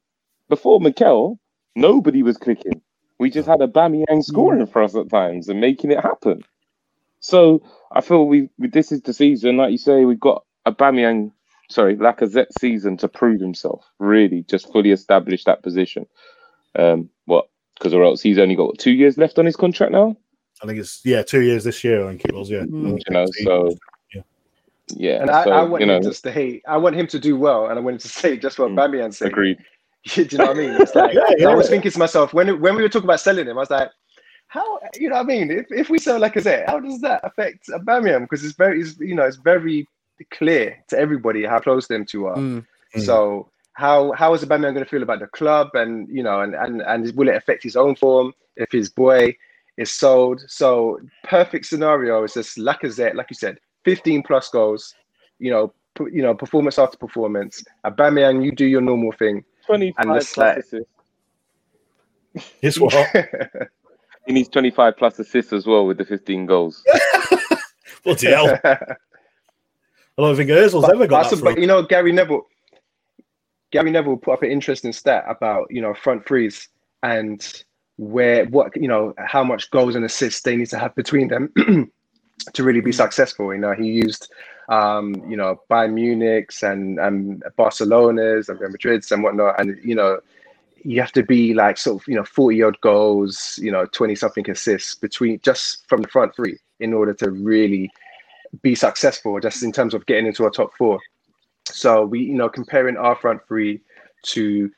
Before 0.48 0.80
Mikel, 0.80 1.38
nobody 1.76 2.22
was 2.22 2.36
clicking. 2.36 2.80
We 3.18 3.30
just 3.30 3.48
had 3.48 3.60
Aubameyang 3.60 4.24
scoring 4.24 4.66
for 4.66 4.82
us 4.82 4.94
at 4.96 5.10
times 5.10 5.48
and 5.48 5.60
making 5.60 5.90
it 5.90 6.00
happen. 6.00 6.42
So 7.20 7.62
I 7.92 8.00
feel 8.00 8.26
we, 8.26 8.48
we 8.58 8.68
this 8.68 8.92
is 8.92 9.02
the 9.02 9.12
season, 9.12 9.58
like 9.58 9.72
you 9.72 9.78
say, 9.78 10.04
we've 10.06 10.18
got 10.18 10.44
Aubameyang, 10.66 11.32
sorry, 11.68 11.96
Lacazette 11.96 12.46
season 12.58 12.96
to 12.98 13.08
prove 13.08 13.40
himself. 13.40 13.84
Really, 13.98 14.42
just 14.44 14.72
fully 14.72 14.90
establish 14.90 15.44
that 15.44 15.62
position. 15.62 16.06
Um, 16.76 17.10
what? 17.26 17.48
Because 17.78 17.92
or 17.94 18.04
else 18.04 18.22
he's 18.22 18.38
only 18.38 18.56
got 18.56 18.66
what, 18.68 18.78
two 18.78 18.92
years 18.92 19.18
left 19.18 19.38
on 19.38 19.44
his 19.46 19.56
contract 19.56 19.92
now. 19.92 20.16
I 20.62 20.66
think 20.66 20.78
it's 20.78 21.00
yeah, 21.04 21.22
two 21.22 21.42
years 21.42 21.64
this 21.64 21.82
year. 21.84 22.04
I 22.04 22.08
think 22.08 22.24
it 22.24 22.34
was 22.34 22.50
yeah. 22.50 22.60
Mm. 22.62 22.98
You 23.06 23.14
know, 23.14 23.26
so 23.44 23.76
Yeah. 24.14 24.22
yeah. 24.96 25.22
And 25.22 25.30
I, 25.30 25.44
so, 25.44 25.50
I 25.50 25.62
want 25.62 25.80
you 25.80 25.86
know, 25.86 25.96
him 25.96 26.02
to 26.04 26.14
stay. 26.14 26.62
I 26.66 26.76
want 26.78 26.96
him 26.96 27.06
to 27.08 27.18
do 27.18 27.36
well, 27.36 27.66
and 27.66 27.78
I 27.78 27.82
want 27.82 27.94
him 27.94 28.00
to 28.00 28.08
stay 28.08 28.38
just 28.38 28.56
for 28.56 28.66
Mm. 28.68 28.76
Bamiyan's 28.76 29.18
sake. 29.18 29.28
agreed. 29.28 29.58
do 30.14 30.26
you 30.30 30.38
know 30.38 30.46
what 30.46 30.56
I 30.56 30.60
mean? 30.60 30.70
It's 30.80 30.94
like 30.94 31.14
Yeah, 31.14 31.22
yeah. 31.36 31.48
I 31.48 31.54
was 31.54 31.68
thinking 31.68 31.90
to 31.90 31.98
myself 31.98 32.32
when 32.32 32.60
when 32.60 32.74
we 32.74 32.82
were 32.82 32.88
talking 32.88 33.06
about 33.06 33.20
selling 33.20 33.46
him, 33.46 33.56
I 33.58 33.60
was 33.60 33.70
like, 33.70 33.90
how 34.48 34.80
you 34.94 35.08
know 35.08 35.16
what 35.16 35.22
I 35.22 35.26
mean? 35.26 35.50
If, 35.50 35.70
if 35.70 35.90
we 35.90 35.98
sell 35.98 36.18
Lacazette, 36.18 36.66
how 36.66 36.80
does 36.80 37.00
that 37.02 37.20
affect 37.22 37.68
Aubameyang? 37.68 38.22
Because 38.22 38.44
it's 38.44 38.56
very, 38.56 38.80
it's, 38.80 38.98
you 38.98 39.14
know, 39.14 39.24
it's 39.24 39.36
very 39.36 39.86
clear 40.32 40.76
to 40.88 40.98
everybody 40.98 41.44
how 41.44 41.60
close 41.60 41.86
them 41.86 42.04
two 42.04 42.26
are. 42.26 42.36
Mm. 42.36 42.66
Mm. 42.96 43.06
So 43.06 43.48
how 43.74 44.12
how 44.12 44.34
is 44.34 44.44
Aubameyang 44.44 44.74
going 44.74 44.84
to 44.84 44.86
feel 44.86 45.04
about 45.04 45.20
the 45.20 45.28
club, 45.28 45.68
and 45.74 46.08
you 46.08 46.22
know, 46.22 46.40
and 46.40 46.54
and 46.54 46.82
and 46.82 47.14
will 47.14 47.28
it 47.28 47.36
affect 47.36 47.62
his 47.62 47.76
own 47.76 47.94
form 47.94 48.32
if 48.56 48.72
his 48.72 48.88
boy 48.88 49.36
is 49.76 49.90
sold? 49.90 50.42
So 50.48 50.98
perfect 51.24 51.66
scenario 51.66 52.24
is 52.24 52.34
just 52.34 52.58
Lacazette, 52.58 53.14
like 53.14 53.30
you 53.30 53.36
said, 53.36 53.58
15 53.84 54.24
plus 54.24 54.48
goals. 54.48 54.94
You 55.38 55.52
know, 55.52 55.72
you 56.10 56.22
know, 56.22 56.34
performance 56.34 56.78
after 56.78 56.98
performance. 56.98 57.62
Aubameyang, 57.86 58.44
you 58.44 58.50
do 58.50 58.66
your 58.66 58.80
normal 58.80 59.12
thing. 59.12 59.44
25 59.66 59.94
And 59.98 60.10
plus 60.10 60.36
like- 60.36 60.58
assists. 60.58 60.90
It's 62.62 62.78
what? 62.78 62.94
He 64.26 64.34
needs 64.34 64.48
25 64.48 64.96
plus 64.96 65.18
assists 65.18 65.52
as 65.52 65.66
well 65.66 65.86
with 65.86 65.98
the 65.98 66.04
15 66.04 66.46
goals. 66.46 66.84
What 66.84 67.60
Bloody 68.04 68.28
hell! 68.28 68.60
I 68.64 68.76
don't 70.16 70.36
think 70.36 70.50
Özil's 70.50 70.82
but, 70.82 70.94
ever 70.94 71.06
got 71.06 71.30
but, 71.30 71.36
that. 71.36 71.44
but 71.44 71.58
you 71.58 71.66
know, 71.66 71.82
Gary 71.82 72.12
Neville, 72.12 72.46
Gary 73.72 73.90
Neville 73.90 74.16
put 74.16 74.34
up 74.34 74.42
an 74.42 74.50
interesting 74.50 74.92
stat 74.92 75.24
about 75.26 75.66
you 75.70 75.80
know 75.80 75.94
front 75.94 76.26
threes 76.26 76.68
and 77.02 77.64
where 77.96 78.44
what 78.46 78.74
you 78.76 78.88
know 78.88 79.14
how 79.18 79.42
much 79.42 79.70
goals 79.70 79.94
and 79.96 80.04
assists 80.04 80.42
they 80.42 80.56
need 80.56 80.68
to 80.70 80.78
have 80.78 80.94
between 80.94 81.28
them 81.28 81.52
to 82.54 82.62
really 82.62 82.80
be 82.80 82.90
hmm. 82.90 82.96
successful. 82.96 83.52
You 83.52 83.60
know, 83.60 83.72
he 83.72 83.86
used 83.86 84.32
um, 84.70 85.14
you 85.28 85.36
know 85.36 85.60
Bayern 85.70 85.92
Munich's 85.92 86.62
and 86.62 86.98
and 86.98 87.44
Barcelona's 87.56 88.48
and 88.48 88.58
Real 88.58 88.70
Madrid's 88.70 89.12
and 89.12 89.22
whatnot, 89.22 89.60
and 89.60 89.78
you 89.84 89.94
know. 89.94 90.20
You 90.82 90.98
have 91.02 91.12
to 91.12 91.22
be 91.22 91.52
like 91.52 91.76
sort 91.76 92.00
of 92.00 92.08
you 92.08 92.14
know 92.14 92.24
forty 92.24 92.62
odd 92.62 92.80
goals, 92.80 93.58
you 93.62 93.70
know 93.70 93.84
twenty 93.84 94.14
something 94.14 94.48
assists 94.48 94.94
between 94.94 95.38
just 95.42 95.86
from 95.90 96.00
the 96.00 96.08
front 96.08 96.34
three 96.34 96.56
in 96.78 96.94
order 96.94 97.12
to 97.12 97.30
really 97.30 97.92
be 98.62 98.74
successful, 98.74 99.38
just 99.40 99.62
in 99.62 99.72
terms 99.72 99.94
of 99.94 100.06
getting 100.06 100.26
into 100.26 100.46
a 100.46 100.50
top 100.50 100.70
four. 100.78 100.98
So 101.66 102.04
we, 102.04 102.20
you 102.20 102.34
know, 102.34 102.48
comparing 102.48 102.96
our 102.96 103.14
front 103.14 103.40
three 103.46 103.80
to 104.22 104.70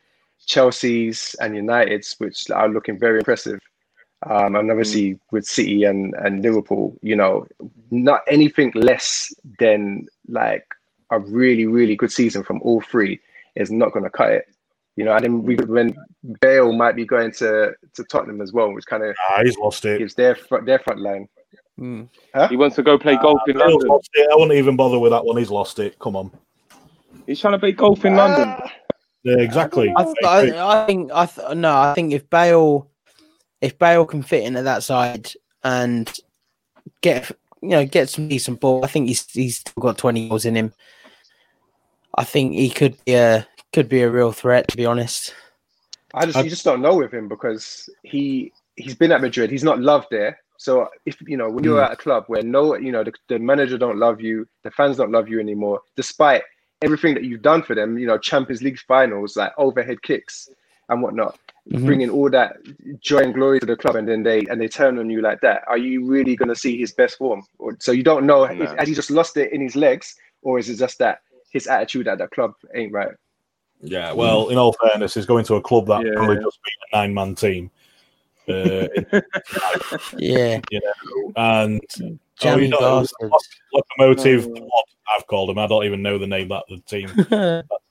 Chelsea's 0.46 1.36
and 1.40 1.54
United's, 1.54 2.16
which 2.18 2.50
are 2.50 2.68
looking 2.68 2.98
very 2.98 3.18
impressive. 3.18 3.60
Um, 4.28 4.54
and 4.56 4.70
obviously 4.70 5.18
with 5.30 5.44
City 5.44 5.84
and, 5.84 6.14
and 6.14 6.42
Liverpool, 6.42 6.96
you 7.02 7.16
know, 7.16 7.46
not 7.90 8.20
anything 8.28 8.70
less 8.74 9.32
than 9.58 10.06
like 10.28 10.64
a 11.10 11.18
really, 11.18 11.66
really 11.66 11.96
good 11.96 12.12
season 12.12 12.42
from 12.44 12.60
all 12.62 12.80
three 12.80 13.20
is 13.56 13.70
not 13.70 13.92
going 13.92 14.04
to 14.04 14.10
cut 14.10 14.30
it. 14.30 14.46
You 14.96 15.04
know, 15.06 15.14
and 15.14 15.24
then 15.24 15.42
we 15.42 15.56
when 15.56 15.96
Bale 16.40 16.72
might 16.72 16.94
be 16.94 17.06
going 17.06 17.32
to, 17.32 17.72
to 17.94 18.04
Tottenham 18.04 18.40
as 18.42 18.52
well, 18.52 18.72
which 18.72 18.84
kind 18.86 19.02
of 19.02 19.16
Ah, 19.30 19.40
he's 19.42 19.56
lost 19.56 19.84
it. 19.86 19.98
gives 19.98 20.14
their 20.14 20.34
front 20.34 20.66
their 20.66 20.78
front 20.78 21.00
line. 21.00 21.28
Mm. 21.80 22.08
He 22.50 22.56
wants 22.56 22.76
to 22.76 22.82
go 22.82 22.98
play 22.98 23.16
golf 23.16 23.40
in 23.48 23.56
Bale's 23.56 23.72
London. 23.72 23.88
lost 23.88 24.10
it. 24.12 24.28
I 24.30 24.34
wouldn't 24.36 24.52
even 24.52 24.76
bother 24.76 24.98
with 24.98 25.10
that 25.12 25.24
one. 25.24 25.38
He's 25.38 25.50
lost 25.50 25.78
it. 25.78 25.98
Come 25.98 26.14
on. 26.16 26.30
He's 27.26 27.40
trying 27.40 27.54
to 27.54 27.58
play 27.58 27.72
golf 27.72 28.04
in 28.04 28.14
London. 28.16 28.54
Yeah, 29.24 29.38
exactly. 29.38 29.92
I, 29.96 30.04
th- 30.04 30.16
I, 30.24 30.82
I 30.82 30.86
think 30.86 31.10
I 31.12 31.24
th- 31.26 31.56
no, 31.56 31.74
I 31.74 31.94
think 31.94 32.12
if 32.12 32.28
Bale, 32.28 32.90
if 33.62 33.78
Bale 33.78 34.04
can 34.04 34.22
fit 34.22 34.44
into 34.44 34.62
that 34.62 34.82
side 34.82 35.32
and 35.64 36.12
get 37.00 37.30
you 37.62 37.70
know 37.70 37.86
get 37.86 38.10
some 38.10 38.28
decent 38.28 38.60
ball, 38.60 38.84
I 38.84 38.88
think 38.88 39.08
he's 39.08 39.30
he's 39.30 39.58
still 39.58 39.80
got 39.80 39.96
twenty 39.96 40.28
goals 40.28 40.44
in 40.44 40.56
him. 40.56 40.74
I 42.18 42.24
think 42.24 42.52
he 42.52 42.68
could 42.68 43.02
be 43.06 43.14
a 43.14 43.46
could 43.72 43.88
be 43.88 44.02
a 44.02 44.10
real 44.10 44.32
threat, 44.32 44.68
to 44.68 44.76
be 44.76 44.84
honest. 44.84 45.34
I 46.12 46.26
just 46.26 46.44
you 46.44 46.50
just 46.50 46.64
don't 46.64 46.82
know 46.82 46.96
with 46.96 47.14
him 47.14 47.28
because 47.28 47.88
he 48.02 48.52
he's 48.76 48.96
been 48.96 49.12
at 49.12 49.22
Madrid. 49.22 49.50
He's 49.50 49.64
not 49.64 49.80
loved 49.80 50.08
there. 50.10 50.38
So 50.58 50.88
if 51.06 51.20
you 51.22 51.36
know 51.36 51.48
when 51.48 51.64
you're 51.64 51.78
hmm. 51.78 51.84
at 51.84 51.92
a 51.92 51.96
club 51.96 52.24
where 52.26 52.42
no 52.42 52.76
you 52.76 52.92
know 52.92 53.04
the, 53.04 53.12
the 53.28 53.38
manager 53.38 53.78
don't 53.78 53.98
love 53.98 54.20
you, 54.20 54.46
the 54.64 54.70
fans 54.72 54.96
don't 54.96 55.12
love 55.12 55.28
you 55.28 55.40
anymore, 55.40 55.80
despite 55.96 56.42
everything 56.82 57.14
that 57.14 57.22
you've 57.22 57.42
done 57.42 57.62
for 57.62 57.76
them, 57.76 57.96
you 57.96 58.06
know 58.06 58.18
Champions 58.18 58.60
League 58.60 58.78
finals 58.78 59.36
like 59.36 59.52
overhead 59.56 60.02
kicks 60.02 60.50
and 60.88 61.00
whatnot, 61.00 61.38
Mhm. 61.70 61.86
bringing 61.86 62.10
all 62.10 62.28
that 62.28 62.56
joy 63.00 63.18
and 63.18 63.34
glory 63.34 63.60
to 63.60 63.66
the 63.66 63.76
club, 63.76 63.94
and 63.94 64.08
then 64.08 64.22
they 64.22 64.40
and 64.50 64.60
they 64.60 64.66
turn 64.66 64.98
on 64.98 65.08
you 65.08 65.20
like 65.22 65.40
that. 65.42 65.62
Are 65.68 65.78
you 65.78 66.04
really 66.04 66.34
going 66.34 66.48
to 66.48 66.56
see 66.56 66.76
his 66.76 66.92
best 66.92 67.18
form? 67.18 67.42
Or, 67.58 67.76
so 67.78 67.92
you 67.92 68.02
don't 68.02 68.26
know 68.26 68.44
if 68.44 68.58
No. 68.58 68.76
has 68.76 68.88
he 68.88 68.94
just 68.94 69.10
lost 69.12 69.36
it 69.36 69.52
in 69.52 69.60
his 69.60 69.76
legs, 69.76 70.16
or 70.42 70.58
is 70.58 70.68
it 70.68 70.76
just 70.76 70.98
that 70.98 71.20
his 71.52 71.68
attitude 71.68 72.08
at 72.08 72.18
that 72.18 72.30
club 72.32 72.54
ain't 72.74 72.92
right? 72.92 73.14
Yeah, 73.80 74.12
well, 74.12 74.48
in 74.48 74.58
all 74.58 74.74
fairness, 74.74 75.14
he's 75.14 75.26
going 75.26 75.44
to 75.44 75.54
a 75.54 75.60
club 75.60 75.86
that 75.86 76.04
Yeah. 76.04 76.14
probably 76.16 76.36
just 76.36 76.58
beat 76.64 76.74
a 76.92 76.96
nine 76.96 77.14
man 77.14 77.34
team. 77.34 77.70
Uh, 78.48 78.88
Yeah, 80.18 80.60
and 81.36 81.80
jammy 82.40 82.64
you 82.64 82.68
know, 82.70 82.80
bastard. 82.80 83.30
Lokomotiv, 83.72 84.48
Oh. 84.48 84.54
the 84.54 84.60
Pod, 84.60 84.84
I've 85.16 85.26
called 85.26 85.50
him. 85.50 85.58
I 85.58 85.66
don't 85.66 85.84
even 85.84 86.02
know 86.02 86.18
the 86.18 86.26
name 86.26 86.50
of 86.52 86.62
that 86.68 86.74
the 86.74 86.80
team. 86.82 87.62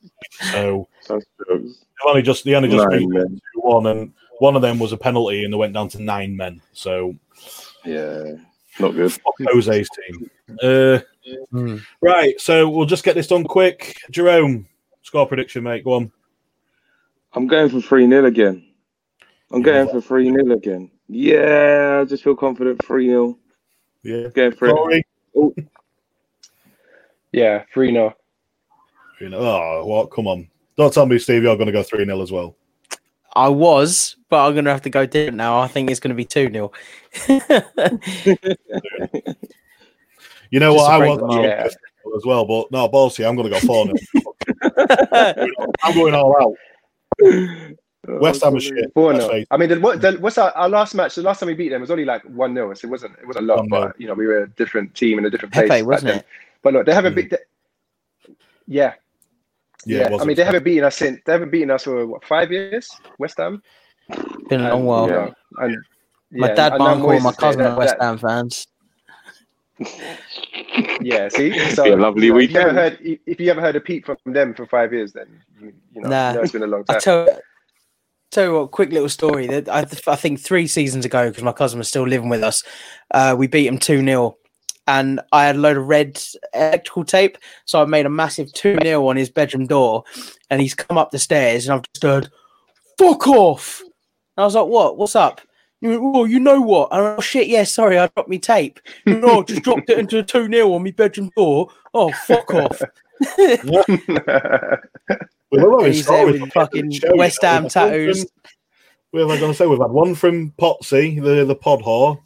So 0.52 0.88
That's 1.08 1.26
jokes. 1.48 1.86
they 2.04 2.10
only 2.10 2.22
just 2.22 2.44
they 2.46 2.56
only 2.56 2.70
just 2.70 2.90
beat 2.90 3.08
two 3.12 3.40
one, 3.56 3.86
and 3.88 4.14
one 4.40 4.56
of 4.56 4.62
them 4.62 4.80
was 4.80 4.92
a 4.92 4.98
penalty, 4.98 5.44
and 5.44 5.54
they 5.54 5.58
went 5.58 5.74
down 5.74 5.88
to 5.90 6.02
nine 6.02 6.36
men. 6.36 6.62
So 6.74 7.16
Yeah, 7.86 8.24
not 8.80 8.92
good. 8.96 9.12
fuck 9.12 9.36
Jose's 9.40 9.90
team. 9.90 10.30
Uh, 10.62 11.00
Mm. 11.54 11.82
right, 12.02 12.40
so 12.42 12.68
we'll 12.68 12.88
just 12.88 13.04
get 13.04 13.14
this 13.16 13.28
done 13.28 13.44
quick. 13.44 13.96
Jerome, 14.10 14.68
score 15.04 15.28
prediction, 15.28 15.64
mate. 15.64 15.84
Go 15.84 15.94
on. 15.94 16.12
I'm 17.34 17.46
going 17.48 17.70
for 17.70 17.80
3 17.80 18.08
0 18.08 18.26
again. 18.26 18.66
I'm 19.52 19.62
going 19.62 19.88
for 19.88 20.02
3 20.02 20.26
0 20.32 20.52
again. 20.52 20.90
Yeah, 21.08 22.00
I 22.02 22.06
just 22.06 22.24
feel 22.24 22.36
confident 22.36 22.84
3 22.84 23.08
0. 23.08 23.38
Yeah, 24.04 24.28
Going 24.30 24.52
for 24.54 24.70
it. 24.70 24.74
Corey. 24.76 25.06
Yeah, 27.32 27.64
three 27.74 27.92
no. 27.92 28.14
You 29.20 29.30
know, 29.30 29.40
oh, 29.40 29.86
what? 29.86 30.12
Come 30.12 30.28
on. 30.28 30.50
Don't 30.78 30.94
tell 30.94 31.06
me, 31.06 31.20
Steve, 31.20 31.44
you're 31.44 31.56
going 31.56 31.68
to 31.68 31.72
go 31.72 31.84
3 31.84 32.06
0 32.06 32.22
as 32.22 32.32
well. 32.32 32.56
I 33.34 33.48
was, 33.48 34.18
but 34.30 34.46
I'm 34.46 34.56
gonna 34.56 34.72
have 34.72 34.82
to 34.82 34.90
go 34.90 35.06
different 35.06 35.38
now. 35.38 35.60
I 35.60 35.68
think 35.68 35.90
it's 35.90 36.02
gonna 36.02 36.16
be 36.16 36.26
two 36.26 36.52
0 36.52 36.70
You 40.50 40.60
know 40.60 40.74
Just 40.74 40.84
what? 40.84 40.92
I 40.92 40.98
break 40.98 41.22
want 41.22 41.32
to 41.32 41.42
Yeah. 41.42 41.68
as 42.16 42.26
well, 42.26 42.44
but 42.44 42.70
no, 42.72 42.90
Ballsy, 42.90 43.26
I'm 43.26 43.38
going 43.38 43.50
to 43.50 43.58
go 43.58 43.66
4 43.66 43.86
0. 43.86 43.96
I'm 45.84 45.94
going 45.94 46.14
all 46.14 46.36
out. 46.42 46.56
Oh, 47.24 48.18
West 48.20 48.44
Ham 48.44 48.58
is 48.58 48.64
shit. 48.64 48.92
Four 48.94 49.14
let's 49.14 49.28
no. 49.28 49.46
I 49.52 49.58
mean, 49.58 49.70
the, 49.70 49.80
what, 49.80 50.02
the, 50.02 50.14
what's 50.14 50.38
our, 50.38 50.52
our 50.52 50.68
last 50.68 50.94
match? 50.96 51.16
The 51.16 51.22
last 51.22 51.40
time 51.40 51.48
we 51.48 51.54
beat 51.54 51.70
them 51.70 51.80
was 51.82 51.92
only 51.92 52.04
like 52.04 52.24
one 52.24 52.54
0 52.54 52.74
so 52.74 52.88
it 52.88 52.92
wasn't 52.92 53.18
it 53.20 53.28
wasn't 53.28 53.50
a 53.50 53.54
lot, 53.54 53.66
1-0. 53.66 53.70
but 53.70 54.02
you 54.02 54.08
know 54.08 54.14
we 54.14 54.28
were 54.28 54.44
a 54.44 54.50
different 54.50 54.94
team 54.94 55.20
in 55.20 55.26
a 55.26 55.30
different 55.30 55.54
place. 55.54 55.70
Pepe, 55.70 55.84
wasn't 55.84 56.18
it? 56.18 56.26
But 56.64 56.74
look, 56.74 56.86
they 56.86 56.94
haven't 56.94 57.14
Mm. 57.14 57.16
beat. 57.16 57.30
The, 57.32 57.40
yeah, 58.68 58.94
Yeah, 59.86 60.10
yeah. 60.10 60.18
I 60.20 60.24
mean, 60.26 60.36
they 60.36 60.44
haven't 60.44 60.64
beaten 60.64 60.84
us 60.84 60.96
since 60.98 61.20
they 61.26 61.32
haven't 61.32 61.52
beaten 61.52 61.72
us 61.72 61.84
for 61.84 62.06
what 62.06 62.24
five 62.26 62.52
years. 62.52 62.90
West 63.18 63.38
Ham. 63.38 63.62
Been 64.50 64.62
a 64.62 64.70
long 64.70 64.80
And, 64.80 64.86
while. 64.88 65.06
you 65.08 65.12
know, 65.12 65.34
and 65.58 65.78
My 66.32 66.54
dad 66.54 66.74
and 66.74 66.84
now 66.84 66.96
might 66.96 67.22
my 67.22 67.32
cousin 67.34 67.62
are 67.62 67.78
West 67.78 67.96
Ham 68.00 68.18
fans. 68.18 68.68
Yeah, 71.02 71.28
see, 71.30 71.58
so 71.72 71.84
Be 71.86 71.90
a 71.92 71.96
lovely 71.96 72.28
you 72.28 72.34
know, 72.34 72.40
If 72.40 72.52
you, 72.52 72.60
ever 72.60 72.70
weekend. 72.70 72.78
heard, 72.78 73.20
if 73.26 73.40
you 73.40 73.50
ever 73.50 73.62
heard 73.62 73.76
a 73.76 73.82
peep 73.82 74.06
from 74.06 74.18
them 74.26 74.54
for 74.54 74.68
five 74.68 74.94
years, 74.94 75.12
then 75.14 75.42
you, 75.60 75.74
you 75.96 76.02
know, 76.02 76.10
Nah. 76.10 76.30
you 76.30 76.36
know 76.36 76.42
it's 76.44 76.52
been 76.52 76.64
a 76.64 76.68
long 76.68 76.84
I 76.88 76.94
time. 76.94 77.02
tell, 77.02 77.40
tell 78.30 78.46
you 78.46 78.54
what, 78.54 78.72
quick 78.72 78.92
little 78.92 79.10
story. 79.10 79.48
That 79.48 79.68
I, 79.68 79.80
I 79.80 80.16
think 80.16 80.40
three 80.40 80.68
seasons 80.68 81.06
ago, 81.06 81.30
because 81.30 81.44
my 81.44 81.52
cousin 81.54 81.80
was 81.80 81.88
still 81.88 82.08
living 82.08 82.30
with 82.30 82.44
us, 82.44 82.64
uh, 83.12 83.36
we 83.38 83.48
beat 83.48 83.66
him 83.68 83.80
2 83.80 84.04
0. 84.06 84.38
And 84.88 85.22
I 85.32 85.46
had 85.46 85.56
a 85.56 85.60
load 85.60 85.78
of 85.78 85.88
red 85.88 86.22
electrical 86.54 87.06
tape. 87.06 87.38
So 87.66 87.82
I 87.82 87.86
made 87.86 88.06
a 88.06 88.10
massive 88.10 88.52
2 88.54 88.78
0 88.84 89.08
on 89.08 89.16
his 89.16 89.30
bedroom 89.30 89.68
door. 89.68 90.04
And 90.50 90.60
he's 90.62 90.74
come 90.76 90.98
up 90.98 91.12
the 91.12 91.20
stairs 91.20 91.66
and 91.68 91.74
I've 91.76 91.84
just 91.94 92.04
heard, 92.04 92.30
fuck 92.98 93.28
off. 93.28 93.82
And 93.82 94.44
I 94.44 94.46
was 94.46 94.56
like, 94.56 94.68
what? 94.68 94.98
What's 94.98 95.16
up? 95.16 95.42
He 95.82 95.88
went, 95.88 96.02
oh, 96.04 96.26
you 96.26 96.40
know 96.40 96.62
what? 96.62 96.90
And 96.92 97.00
I 97.00 97.04
went, 97.04 97.20
oh, 97.20 97.22
shit, 97.22 97.48
yeah, 97.48 97.64
sorry, 97.64 97.98
I 97.98 98.08
dropped 98.08 98.30
me 98.30 98.40
tape. 98.40 98.80
Went, 99.06 99.24
oh, 99.24 99.44
just 99.44 99.64
dropped 99.64 99.90
it 99.90 99.98
into 100.00 100.20
a 100.20 100.24
2 100.24 100.48
0 100.52 100.74
on 100.74 100.84
my 100.84 100.92
bedroom 100.92 101.32
door. 101.36 101.70
Oh, 101.94 102.12
fuck 102.12 102.54
off. 102.54 102.82
We 105.52 105.60
love 105.60 105.82
having 105.82 105.92
He's 105.94 106.06
there 106.06 106.26
with 106.26 106.52
fucking 106.54 106.88
the 106.90 106.96
show, 106.96 107.08
you 107.14 107.18
West. 107.18 107.42
Ham 107.42 107.64
We've 107.64 107.74
had 107.74 107.84
one 107.84 107.90
tattoos. 107.92 108.20
from- 108.24 108.30
We've 109.14 109.26
like 109.28 109.42
I 109.42 109.52
say, 109.52 109.66
we've 109.66 109.80
had 109.80 109.92
one 109.92 110.16
from 110.16 110.52
Potsy, 110.52 111.22
the 111.22 111.44
the 111.44 111.56
pod 111.56 111.82
whore, 111.82 112.18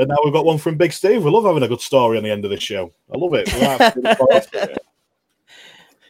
and 0.00 0.08
now 0.08 0.16
we've 0.24 0.32
got 0.32 0.44
one 0.44 0.58
from 0.58 0.76
Big 0.76 0.92
Steve. 0.92 1.24
We 1.24 1.30
love 1.30 1.44
having 1.44 1.62
a 1.62 1.68
good 1.68 1.80
story 1.80 2.16
on 2.16 2.24
the 2.24 2.30
end 2.30 2.44
of 2.44 2.50
this 2.50 2.62
show. 2.62 2.90
I 3.12 3.18
love 3.18 3.34
it. 3.34 3.52
We're 3.52 3.76
absolutely 3.78 4.14
quite 4.16 4.36
after 4.36 4.58
it. 4.58 4.78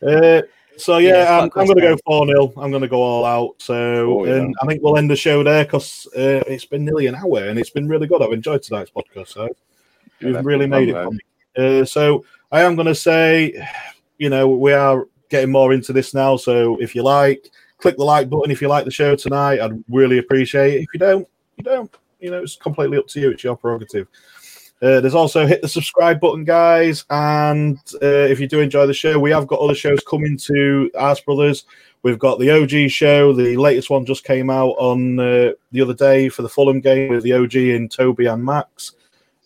Uh, 0.03 0.43
so 0.78 0.99
yeah, 0.99 1.24
Yeah, 1.24 1.38
I'm, 1.38 1.51
I'm 1.57 1.66
going 1.66 1.76
to 1.76 1.82
go 1.82 1.97
four 2.07 2.26
0 2.26 2.53
I'm 2.57 2.70
going 2.70 2.82
to 2.82 2.88
go 2.88 3.03
all 3.03 3.24
out. 3.24 3.57
So 3.59 3.74
Oh, 4.20 4.24
yeah. 4.24 4.36
and 4.36 4.55
I 4.62 4.66
think 4.66 4.82
we'll 4.82 4.97
end 4.97 5.11
the 5.11 5.16
show 5.16 5.43
there 5.43 5.64
because 5.64 6.07
uh, 6.16 6.43
it's 6.47 6.64
been 6.64 6.84
nearly 6.84 7.07
an 7.07 7.16
hour 7.16 7.49
and 7.49 7.59
it's 7.59 7.70
been 7.70 7.88
really 7.88 8.07
good. 8.07 8.22
I've 8.22 8.32
enjoyed 8.32 8.62
tonight's 8.62 8.91
podcast. 8.91 9.28
So 9.28 9.49
you've 10.20 10.45
really 10.45 10.66
made 10.66 10.88
it 10.88 10.93
fun, 10.95 11.07
for 11.07 11.12
me. 11.61 11.80
Uh, 11.80 11.84
so 11.84 12.24
I 12.53 12.62
am 12.62 12.76
going 12.76 12.86
to 12.86 12.95
say, 12.95 13.66
you 14.18 14.30
know, 14.30 14.49
we 14.49 14.72
are 14.72 15.07
getting 15.28 15.53
more 15.53 15.72
into 15.72 15.93
this 15.93 16.14
now. 16.14 16.36
So 16.36 16.80
if 16.80 16.95
you 16.95 17.03
like, 17.03 17.51
click 17.78 17.97
the 17.97 18.05
like 18.05 18.30
button 18.30 18.51
if 18.51 18.62
you 18.62 18.68
like 18.68 18.84
the 18.84 18.91
show 18.91 19.16
tonight. 19.16 19.61
I'd 19.61 19.82
really 19.88 20.18
appreciate 20.18 20.74
it. 20.74 20.82
If 20.82 20.88
you 20.95 21.01
don't, 21.01 21.28
you 21.57 21.64
don't. 21.64 21.95
You 22.20 22.30
know, 22.30 22.42
it's 22.42 22.56
completely 22.56 22.98
up 22.98 23.06
to 23.08 23.20
you. 23.20 23.30
It's 23.30 23.44
your 23.44 23.56
prerogative. 23.56 24.08
Uh, 24.82 25.00
there's 25.00 25.14
also 25.14 25.46
hit 25.46 25.60
the 25.60 25.68
subscribe 25.68 26.20
button, 26.20 26.44
guys. 26.44 27.04
And 27.10 27.78
uh, 28.02 28.06
if 28.06 28.40
you 28.40 28.46
do 28.46 28.60
enjoy 28.60 28.86
the 28.86 28.94
show, 28.94 29.18
we 29.18 29.30
have 29.30 29.46
got 29.46 29.60
other 29.60 29.74
shows 29.74 30.00
coming 30.00 30.38
to 30.38 30.90
Arse 30.96 31.20
Brothers. 31.20 31.64
We've 32.02 32.18
got 32.18 32.38
the 32.38 32.50
OG 32.50 32.90
show. 32.90 33.34
The 33.34 33.56
latest 33.56 33.90
one 33.90 34.06
just 34.06 34.24
came 34.24 34.48
out 34.48 34.70
on 34.78 35.20
uh, 35.20 35.52
the 35.72 35.82
other 35.82 35.92
day 35.92 36.30
for 36.30 36.40
the 36.40 36.48
Fulham 36.48 36.80
game 36.80 37.10
with 37.10 37.22
the 37.22 37.34
OG 37.34 37.54
in 37.56 37.88
Toby 37.88 38.26
and 38.26 38.42
Max. 38.42 38.92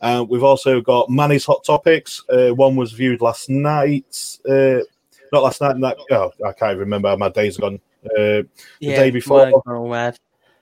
Uh, 0.00 0.24
we've 0.28 0.44
also 0.44 0.80
got 0.80 1.10
Manny's 1.10 1.44
Hot 1.46 1.64
Topics. 1.64 2.22
Uh, 2.28 2.50
one 2.50 2.76
was 2.76 2.92
viewed 2.92 3.20
last 3.20 3.50
night. 3.50 4.38
Uh, 4.48 4.80
not 5.32 5.42
last 5.42 5.60
night. 5.60 5.80
That 5.80 5.96
oh, 6.12 6.30
I 6.46 6.52
can't 6.52 6.72
even 6.72 6.80
remember 6.80 7.08
how 7.08 7.16
my 7.16 7.28
days 7.28 7.56
gone. 7.56 7.80
Uh, 8.04 8.42
Yeah, 8.78 8.96
day 8.96 9.10
before. 9.10 9.46
mine 9.46 9.54
are 9.66 9.76
all 9.76 9.88
mad. 9.88 10.18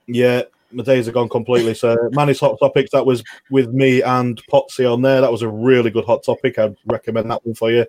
yeah, 0.07 0.43
my 0.73 0.83
days 0.83 1.09
are 1.09 1.13
gone 1.13 1.29
completely. 1.29 1.75
So 1.75 1.97
Manny's 2.13 2.41
Hot 2.41 2.59
Topics, 2.59 2.91
that 2.93 3.07
was 3.07 3.23
with 3.51 3.73
me 3.73 4.03
and 4.03 4.41
Potsy 4.51 4.91
on 4.91 5.03
there. 5.03 5.21
That 5.21 5.33
was 5.33 5.43
a 5.43 5.49
really 5.49 5.91
good 5.91 6.05
hot 6.05 6.23
topic. 6.23 6.59
I'd 6.59 6.77
recommend 6.87 7.31
that 7.31 7.45
one 7.45 7.55
for 7.55 7.71
you. 7.71 7.87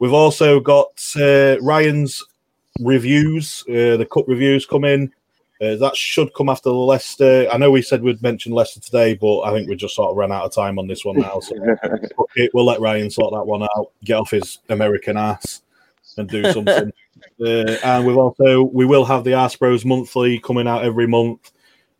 We've 0.00 0.12
also 0.12 0.60
got 0.60 1.02
uh, 1.16 1.56
Ryan's 1.60 2.24
reviews, 2.80 3.64
uh, 3.68 3.96
the 3.96 4.08
cup 4.10 4.24
reviews 4.26 4.66
come 4.66 4.84
in. 4.84 5.12
Uh, 5.62 5.76
that 5.76 5.96
should 5.96 6.34
come 6.34 6.48
after 6.48 6.70
the 6.70 6.74
Leicester. 6.74 7.46
I 7.52 7.56
know 7.56 7.70
we 7.70 7.82
said 7.82 8.02
we'd 8.02 8.20
mention 8.20 8.50
Leicester 8.50 8.80
today, 8.80 9.14
but 9.14 9.42
I 9.42 9.52
think 9.52 9.68
we 9.68 9.76
just 9.76 9.94
sort 9.94 10.10
of 10.10 10.16
ran 10.16 10.32
out 10.32 10.44
of 10.44 10.52
time 10.52 10.76
on 10.76 10.88
this 10.88 11.04
one 11.04 11.18
now. 11.18 11.38
So 11.38 11.54
we'll 12.52 12.64
let 12.64 12.80
Ryan 12.80 13.10
sort 13.10 13.32
that 13.32 13.44
one 13.44 13.62
out, 13.62 13.92
get 14.02 14.18
off 14.18 14.32
his 14.32 14.58
American 14.70 15.16
ass, 15.16 15.62
and 16.16 16.28
do 16.28 16.50
something. 16.50 16.92
uh, 17.40 17.76
and 17.84 18.04
we've 18.04 18.16
also 18.16 18.64
we 18.64 18.84
will 18.84 19.04
have 19.04 19.22
the 19.22 19.32
Aspros 19.32 19.84
monthly 19.84 20.40
coming 20.40 20.66
out 20.66 20.84
every 20.84 21.06
month. 21.06 21.51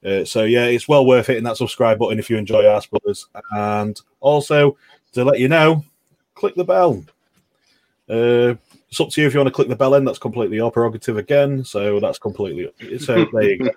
Uh, 0.04 0.24
so 0.24 0.44
yeah, 0.44 0.64
it's 0.64 0.88
well 0.88 1.06
worth 1.06 1.28
hitting 1.28 1.44
that 1.44 1.56
subscribe 1.56 1.98
button 1.98 2.18
if 2.18 2.28
you 2.28 2.36
enjoy 2.36 2.66
Arse 2.66 2.86
Brothers. 2.86 3.26
And 3.52 4.00
also 4.20 4.76
to 5.12 5.24
let 5.24 5.38
you 5.38 5.48
know, 5.48 5.84
click 6.34 6.54
the 6.54 6.64
bell. 6.64 7.04
Uh, 8.08 8.54
It's 8.88 9.00
up 9.00 9.10
to 9.10 9.20
you 9.20 9.26
if 9.26 9.32
you 9.32 9.40
want 9.40 9.48
to 9.48 9.54
click 9.54 9.68
the 9.68 9.76
bell 9.76 9.94
in. 9.94 10.04
That's 10.04 10.18
completely 10.18 10.56
your 10.56 10.70
prerogative 10.70 11.16
again. 11.16 11.64
So 11.64 11.98
that's 12.00 12.18
completely 12.18 12.70
so 12.98 13.24
there 13.32 13.42
you 13.42 13.58
go. 13.58 13.70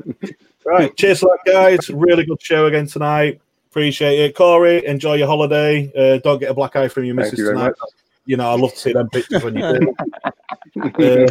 right, 0.65 0.95
cheers 0.97 1.19
for 1.19 1.30
that, 1.45 1.51
guys. 1.51 1.89
Really 1.89 2.26
good 2.26 2.41
show 2.41 2.65
again 2.65 2.88
tonight. 2.88 3.39
Appreciate 3.69 4.19
it, 4.19 4.36
Corey. 4.36 4.86
Enjoy 4.86 5.15
your 5.15 5.28
holiday. 5.28 5.91
Uh, 5.95 6.17
don't 6.19 6.39
get 6.39 6.49
a 6.49 6.53
black 6.53 6.76
eye 6.76 6.88
from 6.88 7.05
your 7.05 7.15
Thank 7.15 7.32
missus 7.34 7.39
you 7.39 7.51
tonight. 7.53 7.73
You 8.26 8.38
know, 8.38 8.49
I 8.49 8.55
love 8.55 8.71
to 8.71 8.78
see 8.80 8.93
them 8.93 9.09
pictures 9.09 9.43
when 9.43 9.55
you 9.55 9.80
do. 9.80 9.95
Uh, 10.78 11.28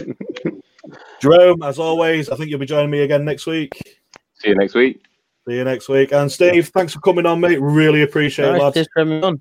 Jerome, 1.20 1.62
as 1.62 1.78
always, 1.78 2.30
I 2.30 2.36
think 2.36 2.50
you'll 2.50 2.58
be 2.60 2.66
joining 2.66 2.90
me 2.90 3.00
again 3.00 3.24
next 3.24 3.46
week. 3.46 4.03
See 4.44 4.50
you 4.50 4.56
next 4.56 4.74
week. 4.74 5.00
See 5.48 5.54
you 5.54 5.64
next 5.64 5.88
week. 5.88 6.12
And 6.12 6.30
Steve, 6.30 6.68
thanks 6.68 6.92
for 6.92 7.00
coming 7.00 7.24
on, 7.24 7.40
mate. 7.40 7.58
Really 7.62 8.02
appreciate 8.02 8.44
All 8.44 8.50
it, 8.50 8.54
right, 8.54 8.62
lads. 8.64 8.74
cheers 8.74 8.88
for 8.92 9.04
me 9.06 9.22
on. 9.22 9.40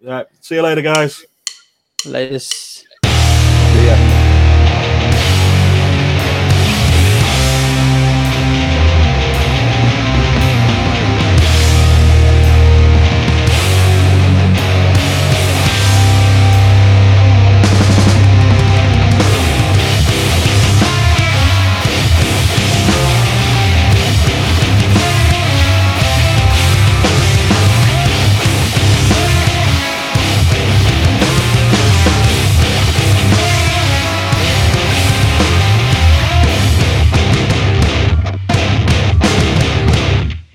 Right, 0.00 0.26
see 0.40 0.54
you 0.54 0.62
later, 0.62 0.80
guys. 0.80 1.24
Latest. 2.06 2.77